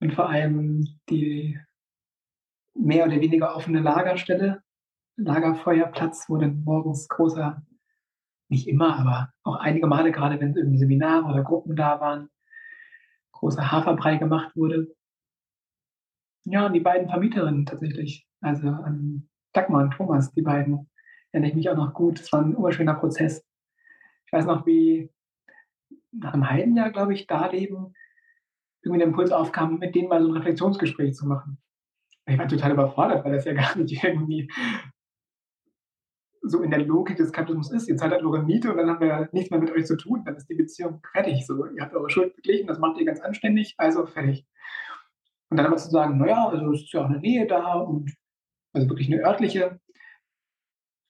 und 0.00 0.14
vor 0.14 0.28
allem 0.28 0.98
die 1.08 1.58
mehr 2.74 3.06
oder 3.06 3.20
weniger 3.20 3.54
offene 3.56 3.80
Lagerstelle, 3.80 4.62
Lagerfeuerplatz, 5.16 6.28
wo 6.28 6.36
dann 6.36 6.62
morgens 6.62 7.08
großer, 7.08 7.62
nicht 8.48 8.68
immer, 8.68 8.98
aber 8.98 9.32
auch 9.42 9.56
einige 9.56 9.86
Male, 9.86 10.12
gerade 10.12 10.40
wenn 10.40 10.56
irgendwie 10.56 10.78
Seminare 10.78 11.26
oder 11.26 11.42
Gruppen 11.42 11.76
da 11.76 12.00
waren, 12.00 12.30
großer 13.32 13.70
Haferbrei 13.70 14.16
gemacht 14.16 14.56
wurde. 14.56 14.94
Ja, 16.44 16.66
und 16.66 16.72
die 16.72 16.80
beiden 16.80 17.08
Vermieterinnen 17.08 17.66
tatsächlich, 17.66 18.27
also 18.40 18.68
an 18.68 19.28
Dagmar 19.52 19.84
und 19.84 19.92
Thomas, 19.92 20.32
die 20.32 20.42
beiden, 20.42 20.88
erinnere 21.32 21.50
ich 21.50 21.56
mich 21.56 21.70
auch 21.70 21.76
noch 21.76 21.94
gut. 21.94 22.20
Es 22.20 22.32
war 22.32 22.42
ein 22.42 22.56
urschöner 22.56 22.94
Prozess. 22.94 23.44
Ich 24.26 24.32
weiß 24.32 24.46
noch, 24.46 24.66
wie 24.66 25.10
nach 26.12 26.34
einem 26.34 26.48
halben 26.48 26.76
Jahr, 26.76 26.90
glaube 26.90 27.14
ich, 27.14 27.26
da 27.26 27.46
leben, 27.46 27.94
irgendwie 28.82 28.98
der 28.98 29.08
Impuls 29.08 29.32
aufkam, 29.32 29.78
mit 29.78 29.94
denen 29.94 30.08
mal 30.08 30.22
so 30.22 30.28
ein 30.28 30.36
Reflexionsgespräch 30.36 31.14
zu 31.14 31.26
machen 31.26 31.58
ich 32.28 32.38
war 32.38 32.48
total 32.48 32.72
überfordert, 32.72 33.24
weil 33.24 33.32
das 33.32 33.44
ja 33.44 33.52
gar 33.54 33.76
nicht 33.76 34.02
irgendwie 34.02 34.50
so 36.42 36.62
in 36.62 36.70
der 36.70 36.84
Logik 36.84 37.16
des 37.16 37.32
Kapitalismus 37.32 37.72
ist. 37.72 37.88
Ihr 37.88 37.96
zahlt 37.96 38.12
halt 38.12 38.22
eure 38.22 38.42
Miete 38.42 38.70
und 38.70 38.78
dann 38.78 38.88
haben 38.88 39.00
wir 39.00 39.28
nichts 39.32 39.50
mehr 39.50 39.60
mit 39.60 39.70
euch 39.70 39.86
zu 39.86 39.96
tun. 39.96 40.22
Dann 40.24 40.36
ist 40.36 40.48
die 40.48 40.54
Beziehung 40.54 41.02
fertig. 41.12 41.46
So, 41.46 41.66
ihr 41.66 41.82
habt 41.82 41.94
eure 41.94 42.08
Schuld 42.10 42.36
beglichen, 42.36 42.66
das 42.66 42.78
macht 42.78 42.98
ihr 42.98 43.04
ganz 43.04 43.20
anständig, 43.20 43.74
also 43.76 44.06
fertig. 44.06 44.46
Und 45.50 45.56
dann 45.56 45.66
aber 45.66 45.76
zu 45.76 45.90
sagen, 45.90 46.18
naja, 46.18 46.48
also 46.48 46.72
es 46.72 46.82
ist 46.82 46.92
ja 46.92 47.02
auch 47.02 47.08
eine 47.08 47.18
Nähe 47.18 47.46
da 47.46 47.74
und 47.74 48.14
also 48.72 48.88
wirklich 48.88 49.12
eine 49.12 49.22
örtliche. 49.22 49.80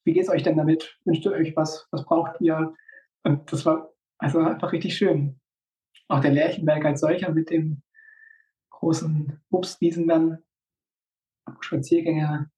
Wie 0.05 0.13
geht 0.13 0.25
es 0.25 0.31
euch 0.31 0.43
denn 0.43 0.57
damit? 0.57 0.99
Wünscht 1.05 1.25
ihr 1.25 1.33
euch 1.33 1.57
was? 1.57 1.87
Was 1.91 2.05
braucht 2.05 2.41
ihr? 2.41 2.75
Und 3.25 3.53
das 3.53 3.67
war 3.67 3.93
also 4.19 4.39
einfach 4.39 4.73
richtig 4.73 4.97
schön. 4.97 5.41
Auch 6.09 6.21
der 6.21 6.33
Lärchenberg 6.33 6.85
als 6.85 7.01
solcher 7.01 7.31
mit 7.31 7.51
dem 7.51 7.83
großen 8.71 9.41
Obstwiesen 9.51 10.09
dann 10.09 10.39
Spaziergänge, 11.61 12.51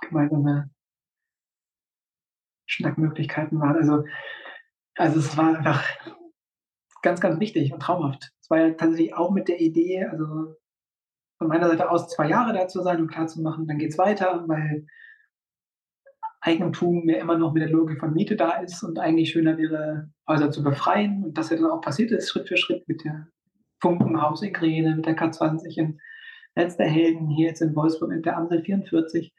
gemeinsame 0.00 0.70
Schnackmöglichkeiten 2.66 3.60
waren. 3.60 3.76
Also, 3.76 4.04
also 4.96 5.18
es 5.20 5.36
war 5.36 5.58
einfach 5.58 5.84
ganz, 7.02 7.20
ganz 7.20 7.38
wichtig 7.40 7.72
und 7.72 7.80
traumhaft. 7.80 8.32
Es 8.40 8.50
war 8.50 8.58
ja 8.58 8.70
tatsächlich 8.74 9.14
auch 9.14 9.30
mit 9.30 9.48
der 9.48 9.60
Idee, 9.60 10.04
also 10.04 10.56
von 11.38 11.48
meiner 11.48 11.68
Seite 11.68 11.90
aus 11.90 12.08
zwei 12.08 12.28
Jahre 12.28 12.52
da 12.52 12.68
zu 12.68 12.82
sein 12.82 13.00
und 13.00 13.08
klar 13.08 13.26
zu 13.26 13.40
machen, 13.42 13.66
dann 13.66 13.78
geht 13.78 13.92
es 13.92 13.98
weiter, 13.98 14.44
weil 14.46 14.86
Eigentum 16.40 17.04
mir 17.04 17.18
immer 17.18 17.36
noch 17.36 17.52
mit 17.52 17.62
der 17.62 17.70
Logik 17.70 17.98
von 17.98 18.12
Miete 18.12 18.36
da 18.36 18.60
ist 18.60 18.82
und 18.82 18.98
eigentlich 18.98 19.30
schöner 19.30 19.58
wäre, 19.58 20.10
Häuser 20.28 20.50
zu 20.50 20.62
befreien. 20.62 21.24
Und 21.24 21.36
das 21.36 21.50
ja 21.50 21.56
dann 21.56 21.70
auch 21.70 21.80
passiert 21.80 22.12
ist, 22.12 22.30
Schritt 22.30 22.48
für 22.48 22.56
Schritt 22.56 22.86
mit 22.88 23.04
der 23.04 23.26
Funkenhaus 23.80 24.42
in 24.42 24.52
Grene, 24.52 24.94
mit 24.94 25.06
der 25.06 25.16
K20 25.16 25.76
in 25.76 26.00
letzter 26.54 26.84
Helden 26.84 27.28
hier 27.28 27.48
jetzt 27.48 27.62
in 27.62 27.74
Wolfsburg 27.74 28.10
mit 28.10 28.24
der 28.24 28.36
Amsel 28.36 28.62
44. 28.62 29.34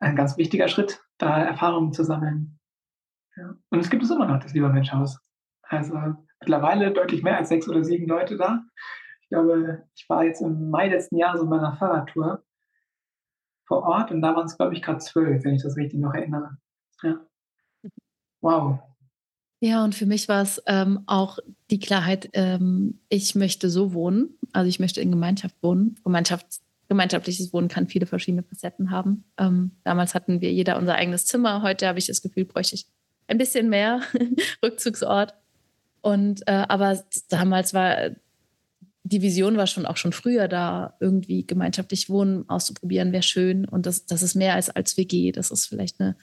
Ein 0.00 0.16
ganz 0.16 0.36
wichtiger 0.36 0.68
Schritt, 0.68 1.02
da 1.18 1.42
Erfahrungen 1.42 1.92
zu 1.92 2.04
sammeln. 2.04 2.58
Ja. 3.36 3.56
Und 3.70 3.78
es 3.78 3.88
gibt 3.88 4.02
es 4.02 4.10
immer 4.10 4.26
noch, 4.26 4.40
das 4.40 4.52
Liebermenschhaus. 4.52 5.18
Also 5.62 5.96
mittlerweile 6.40 6.92
deutlich 6.92 7.22
mehr 7.22 7.36
als 7.38 7.48
sechs 7.48 7.68
oder 7.68 7.82
sieben 7.84 8.06
Leute 8.06 8.36
da. 8.36 8.64
Ich 9.26 9.30
glaube, 9.30 9.82
ich 9.96 10.08
war 10.08 10.22
jetzt 10.22 10.40
im 10.40 10.70
Mai 10.70 10.88
letzten 10.88 11.16
Jahres 11.16 11.42
in 11.42 11.48
meiner 11.48 11.76
Fahrradtour 11.76 12.44
vor 13.66 13.82
Ort 13.82 14.12
und 14.12 14.22
da 14.22 14.36
waren 14.36 14.46
es, 14.46 14.56
glaube 14.56 14.74
ich, 14.74 14.82
gerade 14.82 14.98
zwölf, 14.98 15.42
wenn 15.42 15.54
ich 15.54 15.64
das 15.64 15.76
richtig 15.76 15.98
noch 15.98 16.14
erinnere. 16.14 16.58
Ja. 17.02 17.26
Wow. 18.40 18.78
Ja, 19.58 19.82
und 19.82 19.96
für 19.96 20.06
mich 20.06 20.28
war 20.28 20.42
es 20.42 20.62
ähm, 20.66 21.02
auch 21.06 21.40
die 21.72 21.80
Klarheit, 21.80 22.30
ähm, 22.34 23.00
ich 23.08 23.34
möchte 23.34 23.68
so 23.68 23.92
wohnen, 23.94 24.38
also 24.52 24.68
ich 24.68 24.78
möchte 24.78 25.00
in 25.00 25.10
Gemeinschaft 25.10 25.56
wohnen. 25.60 25.96
Gemeinschaft, 26.04 26.46
gemeinschaftliches 26.88 27.52
Wohnen 27.52 27.66
kann 27.66 27.88
viele 27.88 28.06
verschiedene 28.06 28.44
Facetten 28.44 28.92
haben. 28.92 29.24
Ähm, 29.38 29.72
damals 29.82 30.14
hatten 30.14 30.40
wir 30.40 30.52
jeder 30.52 30.78
unser 30.78 30.94
eigenes 30.94 31.26
Zimmer. 31.26 31.62
Heute 31.62 31.88
habe 31.88 31.98
ich 31.98 32.06
das 32.06 32.22
Gefühl, 32.22 32.44
bräuchte 32.44 32.76
ich 32.76 32.86
ein 33.26 33.38
bisschen 33.38 33.68
mehr 33.68 34.02
Rückzugsort. 34.62 35.34
Und 36.00 36.46
äh, 36.46 36.64
aber 36.68 37.02
damals 37.28 37.74
war 37.74 38.10
die 39.06 39.22
Vision 39.22 39.56
war 39.56 39.66
schon 39.66 39.86
auch 39.86 39.96
schon 39.96 40.12
früher 40.12 40.48
da, 40.48 40.96
irgendwie 41.00 41.46
gemeinschaftlich 41.46 42.10
Wohnen 42.10 42.48
auszuprobieren, 42.48 43.12
wäre 43.12 43.22
schön. 43.22 43.64
Und 43.64 43.86
das, 43.86 44.06
das 44.06 44.22
ist 44.22 44.34
mehr 44.34 44.54
als 44.54 44.68
als 44.68 44.96
WG. 44.96 45.30
Das 45.30 45.50
ist 45.50 45.66
vielleicht 45.66 46.00
eine 46.00 46.16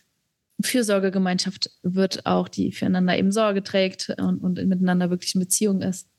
Fürsorgegemeinschaft 0.62 1.72
wird 1.82 2.26
auch, 2.26 2.48
die 2.48 2.72
füreinander 2.72 3.18
eben 3.18 3.32
Sorge 3.32 3.64
trägt 3.64 4.10
und, 4.20 4.40
und 4.40 4.66
miteinander 4.68 5.10
wirklich 5.10 5.34
in 5.34 5.40
Beziehung 5.42 5.82
ist. 5.82 6.10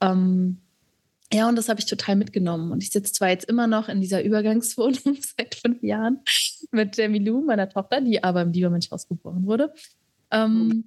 Ähm, 0.00 0.58
ja, 1.32 1.48
und 1.48 1.56
das 1.56 1.70
habe 1.70 1.80
ich 1.80 1.86
total 1.86 2.16
mitgenommen. 2.16 2.72
Und 2.72 2.82
ich 2.82 2.90
sitze 2.90 3.12
zwar 3.12 3.30
jetzt 3.30 3.48
immer 3.48 3.66
noch 3.66 3.88
in 3.88 4.02
dieser 4.02 4.22
Übergangswohnung 4.22 5.16
seit 5.38 5.54
fünf 5.54 5.82
Jahren 5.82 6.20
mit 6.72 6.98
der 6.98 7.08
Milou, 7.08 7.42
meiner 7.42 7.70
Tochter, 7.70 8.02
die 8.02 8.22
aber 8.22 8.42
im 8.42 8.52
Liebermenschhaus 8.52 9.08
geboren 9.08 9.46
wurde. 9.46 9.72
Ähm, 10.30 10.84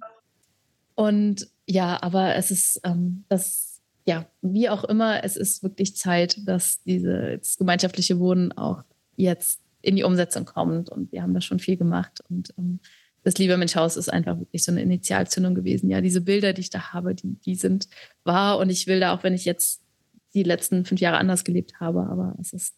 und 0.94 1.48
ja, 1.66 2.00
aber 2.00 2.36
es 2.36 2.52
ist 2.52 2.80
ähm, 2.84 3.24
das, 3.28 3.65
ja, 4.06 4.26
wie 4.40 4.68
auch 4.68 4.84
immer, 4.84 5.24
es 5.24 5.36
ist 5.36 5.62
wirklich 5.62 5.96
Zeit, 5.96 6.46
dass 6.46 6.82
dieses 6.84 7.58
gemeinschaftliche 7.58 8.18
Wohnen 8.20 8.52
auch 8.52 8.84
jetzt 9.16 9.60
in 9.82 9.96
die 9.96 10.04
Umsetzung 10.04 10.44
kommt. 10.44 10.88
Und 10.88 11.10
wir 11.12 11.22
haben 11.22 11.34
da 11.34 11.40
schon 11.40 11.58
viel 11.58 11.76
gemacht. 11.76 12.22
Und 12.28 12.54
ähm, 12.56 12.78
das 13.24 13.38
Liebe 13.38 13.56
Mensch 13.56 13.74
Haus 13.74 13.96
ist 13.96 14.12
einfach 14.12 14.38
wirklich 14.38 14.62
so 14.62 14.70
eine 14.70 14.82
Initialzündung 14.82 15.56
gewesen. 15.56 15.90
Ja, 15.90 16.00
diese 16.00 16.20
Bilder, 16.20 16.52
die 16.52 16.60
ich 16.60 16.70
da 16.70 16.92
habe, 16.92 17.16
die, 17.16 17.34
die 17.34 17.56
sind 17.56 17.88
wahr. 18.22 18.58
Und 18.58 18.70
ich 18.70 18.86
will 18.86 19.00
da, 19.00 19.12
auch 19.12 19.24
wenn 19.24 19.34
ich 19.34 19.44
jetzt 19.44 19.82
die 20.34 20.44
letzten 20.44 20.84
fünf 20.84 21.00
Jahre 21.00 21.18
anders 21.18 21.42
gelebt 21.42 21.80
habe, 21.80 22.06
aber 22.06 22.36
es 22.40 22.52
ist 22.52 22.74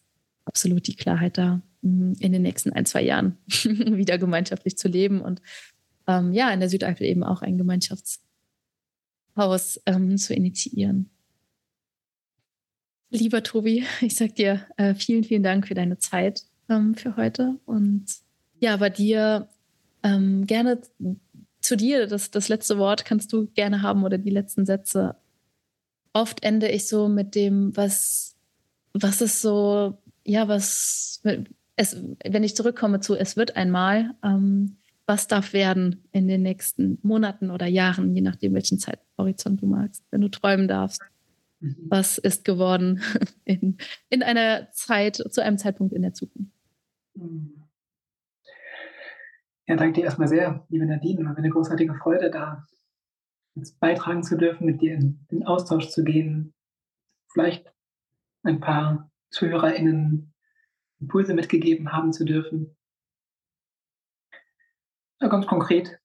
absolut 0.46 0.86
die 0.86 0.96
Klarheit 0.96 1.36
da. 1.36 1.60
mm, 1.82 2.12
in 2.20 2.32
den 2.32 2.40
nächsten 2.42 2.72
ein, 2.72 2.86
zwei 2.86 3.02
Jahren 3.02 3.36
wieder 3.46 4.16
gemeinschaftlich 4.16 4.78
zu 4.78 4.88
leben 4.88 5.20
und 5.20 5.42
ähm, 6.06 6.32
ja, 6.32 6.50
in 6.50 6.60
der 6.60 6.70
Südeifel 6.70 7.06
eben 7.06 7.22
auch 7.22 7.42
ein 7.42 7.58
Gemeinschaftshaus 7.58 8.22
ähm, 9.84 10.16
zu 10.16 10.34
initiieren. 10.34 11.10
Lieber 13.10 13.42
Tobi, 13.42 13.84
ich 14.00 14.16
sag 14.16 14.34
dir 14.34 14.66
äh, 14.76 14.94
vielen, 14.94 15.24
vielen 15.24 15.42
Dank 15.42 15.66
für 15.66 15.74
deine 15.74 15.98
Zeit 15.98 16.42
ähm, 16.68 16.94
für 16.94 17.16
heute 17.16 17.56
und 17.64 18.06
ja, 18.60 18.76
bei 18.76 18.90
dir 18.90 19.48
ähm, 20.02 20.46
gerne 20.46 20.80
zu 21.60 21.76
dir, 21.76 22.06
das, 22.06 22.30
das 22.30 22.48
letzte 22.48 22.78
Wort 22.78 23.04
kannst 23.04 23.32
du 23.32 23.46
gerne 23.54 23.82
haben 23.82 24.04
oder 24.04 24.18
die 24.18 24.30
letzten 24.30 24.66
Sätze. 24.66 25.16
Oft 26.12 26.42
ende 26.42 26.68
ich 26.68 26.86
so 26.86 27.08
mit 27.08 27.34
dem, 27.34 27.76
was, 27.76 28.36
was 28.92 29.20
ist 29.20 29.40
so, 29.40 29.98
ja, 30.24 30.48
was, 30.48 31.22
es, 31.76 31.96
wenn 32.24 32.44
ich 32.44 32.56
zurückkomme 32.56 33.00
zu, 33.00 33.14
es 33.14 33.36
wird 33.36 33.56
einmal, 33.56 34.14
ähm, 34.22 34.76
was 35.06 35.28
darf 35.28 35.52
werden 35.52 36.04
in 36.12 36.28
den 36.28 36.42
nächsten 36.42 36.98
Monaten 37.02 37.50
oder 37.50 37.66
Jahren, 37.66 38.14
je 38.14 38.20
nachdem, 38.20 38.54
welchen 38.54 38.78
Zeithorizont 38.78 39.62
du 39.62 39.66
magst, 39.66 40.02
wenn 40.10 40.20
du 40.20 40.28
träumen 40.28 40.68
darfst. 40.68 41.00
Mhm. 41.60 41.86
Was 41.88 42.18
ist 42.18 42.44
geworden 42.44 43.02
in, 43.44 43.78
in 44.08 44.22
einer 44.22 44.70
Zeit, 44.72 45.16
zu 45.16 45.42
einem 45.42 45.58
Zeitpunkt 45.58 45.92
in 45.92 46.02
der 46.02 46.14
Zukunft? 46.14 46.52
Mhm. 47.14 47.64
Ja, 49.66 49.76
danke 49.76 50.00
dir 50.00 50.04
erstmal 50.04 50.28
sehr, 50.28 50.64
liebe 50.70 50.86
Nadine. 50.86 51.26
War 51.26 51.36
eine 51.36 51.50
großartige 51.50 51.94
Freude, 51.94 52.30
da 52.30 52.66
jetzt 53.54 53.78
beitragen 53.80 54.22
zu 54.22 54.36
dürfen, 54.36 54.64
mit 54.64 54.80
dir 54.80 54.94
in 54.94 55.26
den 55.30 55.44
Austausch 55.44 55.88
zu 55.88 56.04
gehen, 56.04 56.54
vielleicht 57.30 57.70
ein 58.44 58.60
paar 58.60 59.10
ZuhörerInnen 59.30 60.32
Impulse 61.00 61.34
mitgegeben 61.34 61.92
haben 61.92 62.12
zu 62.12 62.24
dürfen. 62.24 62.76
Ja, 65.20 65.28
ganz 65.28 65.46
konkret 65.46 66.00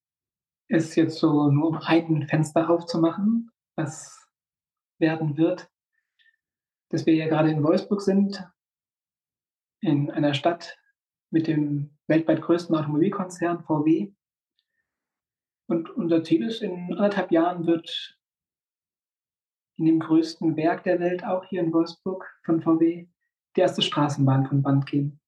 ist 0.67 0.95
jetzt 0.95 1.19
so 1.19 1.49
nur 1.49 1.67
um 1.69 1.77
ein 1.77 2.27
Fenster 2.27 2.69
aufzumachen, 2.69 3.51
was 3.75 4.22
werden 4.99 5.37
wird, 5.37 5.69
dass 6.89 7.05
wir 7.05 7.15
ja 7.15 7.27
gerade 7.27 7.49
in 7.49 7.63
Wolfsburg 7.63 8.01
sind, 8.01 8.47
in 9.81 10.11
einer 10.11 10.33
Stadt 10.33 10.77
mit 11.29 11.47
dem 11.47 11.97
weltweit 12.07 12.41
größten 12.41 12.75
Automobilkonzern 12.75 13.63
VW. 13.63 14.13
Und 15.67 15.89
unser 15.89 16.23
Ziel 16.23 16.45
ist, 16.45 16.61
in 16.61 16.93
anderthalb 16.93 17.31
Jahren 17.31 17.65
wird 17.65 18.17
in 19.77 19.85
dem 19.85 19.99
größten 19.99 20.55
Werk 20.55 20.83
der 20.83 20.99
Welt, 20.99 21.25
auch 21.25 21.45
hier 21.45 21.61
in 21.61 21.73
Wolfsburg 21.73 22.25
von 22.43 22.61
VW, 22.61 23.07
die 23.55 23.61
erste 23.61 23.81
Straßenbahn 23.81 24.45
von 24.45 24.61
Band 24.61 24.85
gehen. 24.85 25.19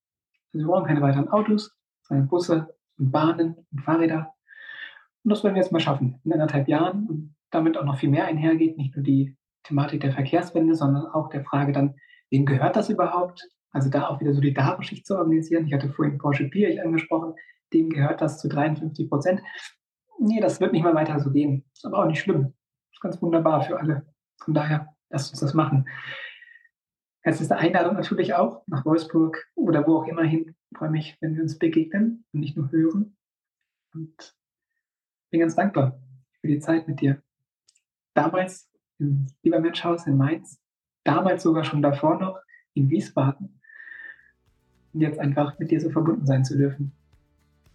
Also 0.54 0.68
wir 0.68 0.72
brauchen 0.72 0.86
keine 0.86 1.02
weiteren 1.02 1.30
Autos, 1.30 1.76
sondern 2.04 2.28
Busse 2.28 2.76
und 2.98 3.12
Bahnen 3.12 3.66
und 3.72 3.82
Fahrräder. 3.82 4.34
Und 5.24 5.32
das 5.32 5.44
wollen 5.44 5.56
wir 5.56 5.62
jetzt 5.62 5.72
mal 5.72 5.80
schaffen 5.80 6.22
in 6.24 6.34
anderthalb 6.34 6.68
Jahren 6.68 7.08
und 7.08 7.36
damit 7.50 7.78
auch 7.78 7.86
noch 7.86 7.98
viel 7.98 8.10
mehr 8.10 8.26
einhergeht, 8.26 8.78
nicht 8.78 8.96
nur 8.96 9.04
die 9.04 9.36
Thematik 9.66 10.02
der 10.02 10.14
Verkehrswende, 10.14 10.76
sondern 10.76 11.06
auch 11.08 11.30
der 11.30 11.44
Frage 11.44 11.72
dann, 11.72 11.96
wem 12.30 12.46
gehört 12.46 12.76
das 12.76 12.90
überhaupt? 12.90 13.48
Also 13.72 13.90
da 13.90 14.08
auch 14.08 14.22
wieder 14.22 14.34
solidarisch 14.34 14.90
sich 14.90 15.04
zu 15.04 15.18
organisieren. 15.18 15.68
Ich 15.68 15.74
hatte 15.74 15.90
vorhin 15.90 16.18
Porsche 16.18 16.48
Pierich 16.50 16.82
angesprochen, 16.82 17.34
dem 17.74 17.90
gehört 17.90 18.22
das 18.22 18.40
zu 18.40 18.48
53 18.48 19.10
Prozent. 19.10 19.42
Nee, 20.20 20.40
das 20.40 20.62
wird 20.62 20.72
nicht 20.72 20.84
mal 20.84 20.96
weiter 20.96 21.20
so 21.20 21.32
gehen. 21.32 21.66
Ist 21.74 21.86
aber 21.86 22.00
auch 22.00 22.08
nicht 22.08 22.22
schlimm. 22.22 22.54
Ist 22.92 23.02
ganz 23.02 23.22
wunderbar 23.22 23.62
für 23.62 23.78
alle. 23.78 24.06
Von 24.38 24.54
daher, 24.54 24.96
lasst 25.10 25.32
uns 25.32 25.42
das 25.42 25.54
machen. 25.54 25.88
Es 27.22 27.42
ist 27.42 27.52
eine 27.52 27.60
Einladung 27.60 27.96
natürlich 27.96 28.36
auch 28.36 28.64
nach 28.68 28.86
Wolfsburg 28.86 29.46
oder 29.56 29.86
wo 29.88 29.98
auch 29.98 30.08
immer 30.08 30.24
hin. 30.24 30.56
Ich 30.72 30.78
freue 30.78 30.92
mich, 30.92 31.18
wenn 31.22 31.36
wir 31.36 31.42
uns 31.42 31.58
begegnen 31.58 32.24
und 32.32 32.40
nicht 32.40 32.56
nur 32.56 32.72
hören. 32.72 33.18
Und 33.94 34.36
bin 35.32 35.40
ganz 35.40 35.56
dankbar 35.56 36.00
für 36.40 36.48
die 36.48 36.60
Zeit 36.60 36.88
mit 36.88 37.02
dir. 37.02 37.22
Damals 38.14 38.70
im 39.00 39.28
Liebermenschhaus 39.44 40.08
in 40.08 40.18
Mainz, 40.18 40.60
damals 41.04 41.44
sogar 41.44 41.64
schon 41.64 41.82
davor 41.82 42.20
noch 42.20 42.40
in 42.74 42.90
Wiesbaden 42.90 43.60
und 44.94 45.02
jetzt 45.02 45.20
einfach 45.20 45.58
mit 45.60 45.72
dir 45.72 45.80
so 45.80 45.90
verbunden 45.90 46.26
sein 46.26 46.44
zu 46.46 46.58
dürfen. 46.58 46.92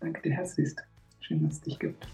Danke 0.00 0.22
dir 0.22 0.32
herzlichst. 0.32 0.82
Schön, 1.20 1.44
dass 1.44 1.54
es 1.54 1.60
dich 1.60 1.78
gibt. 1.78 2.06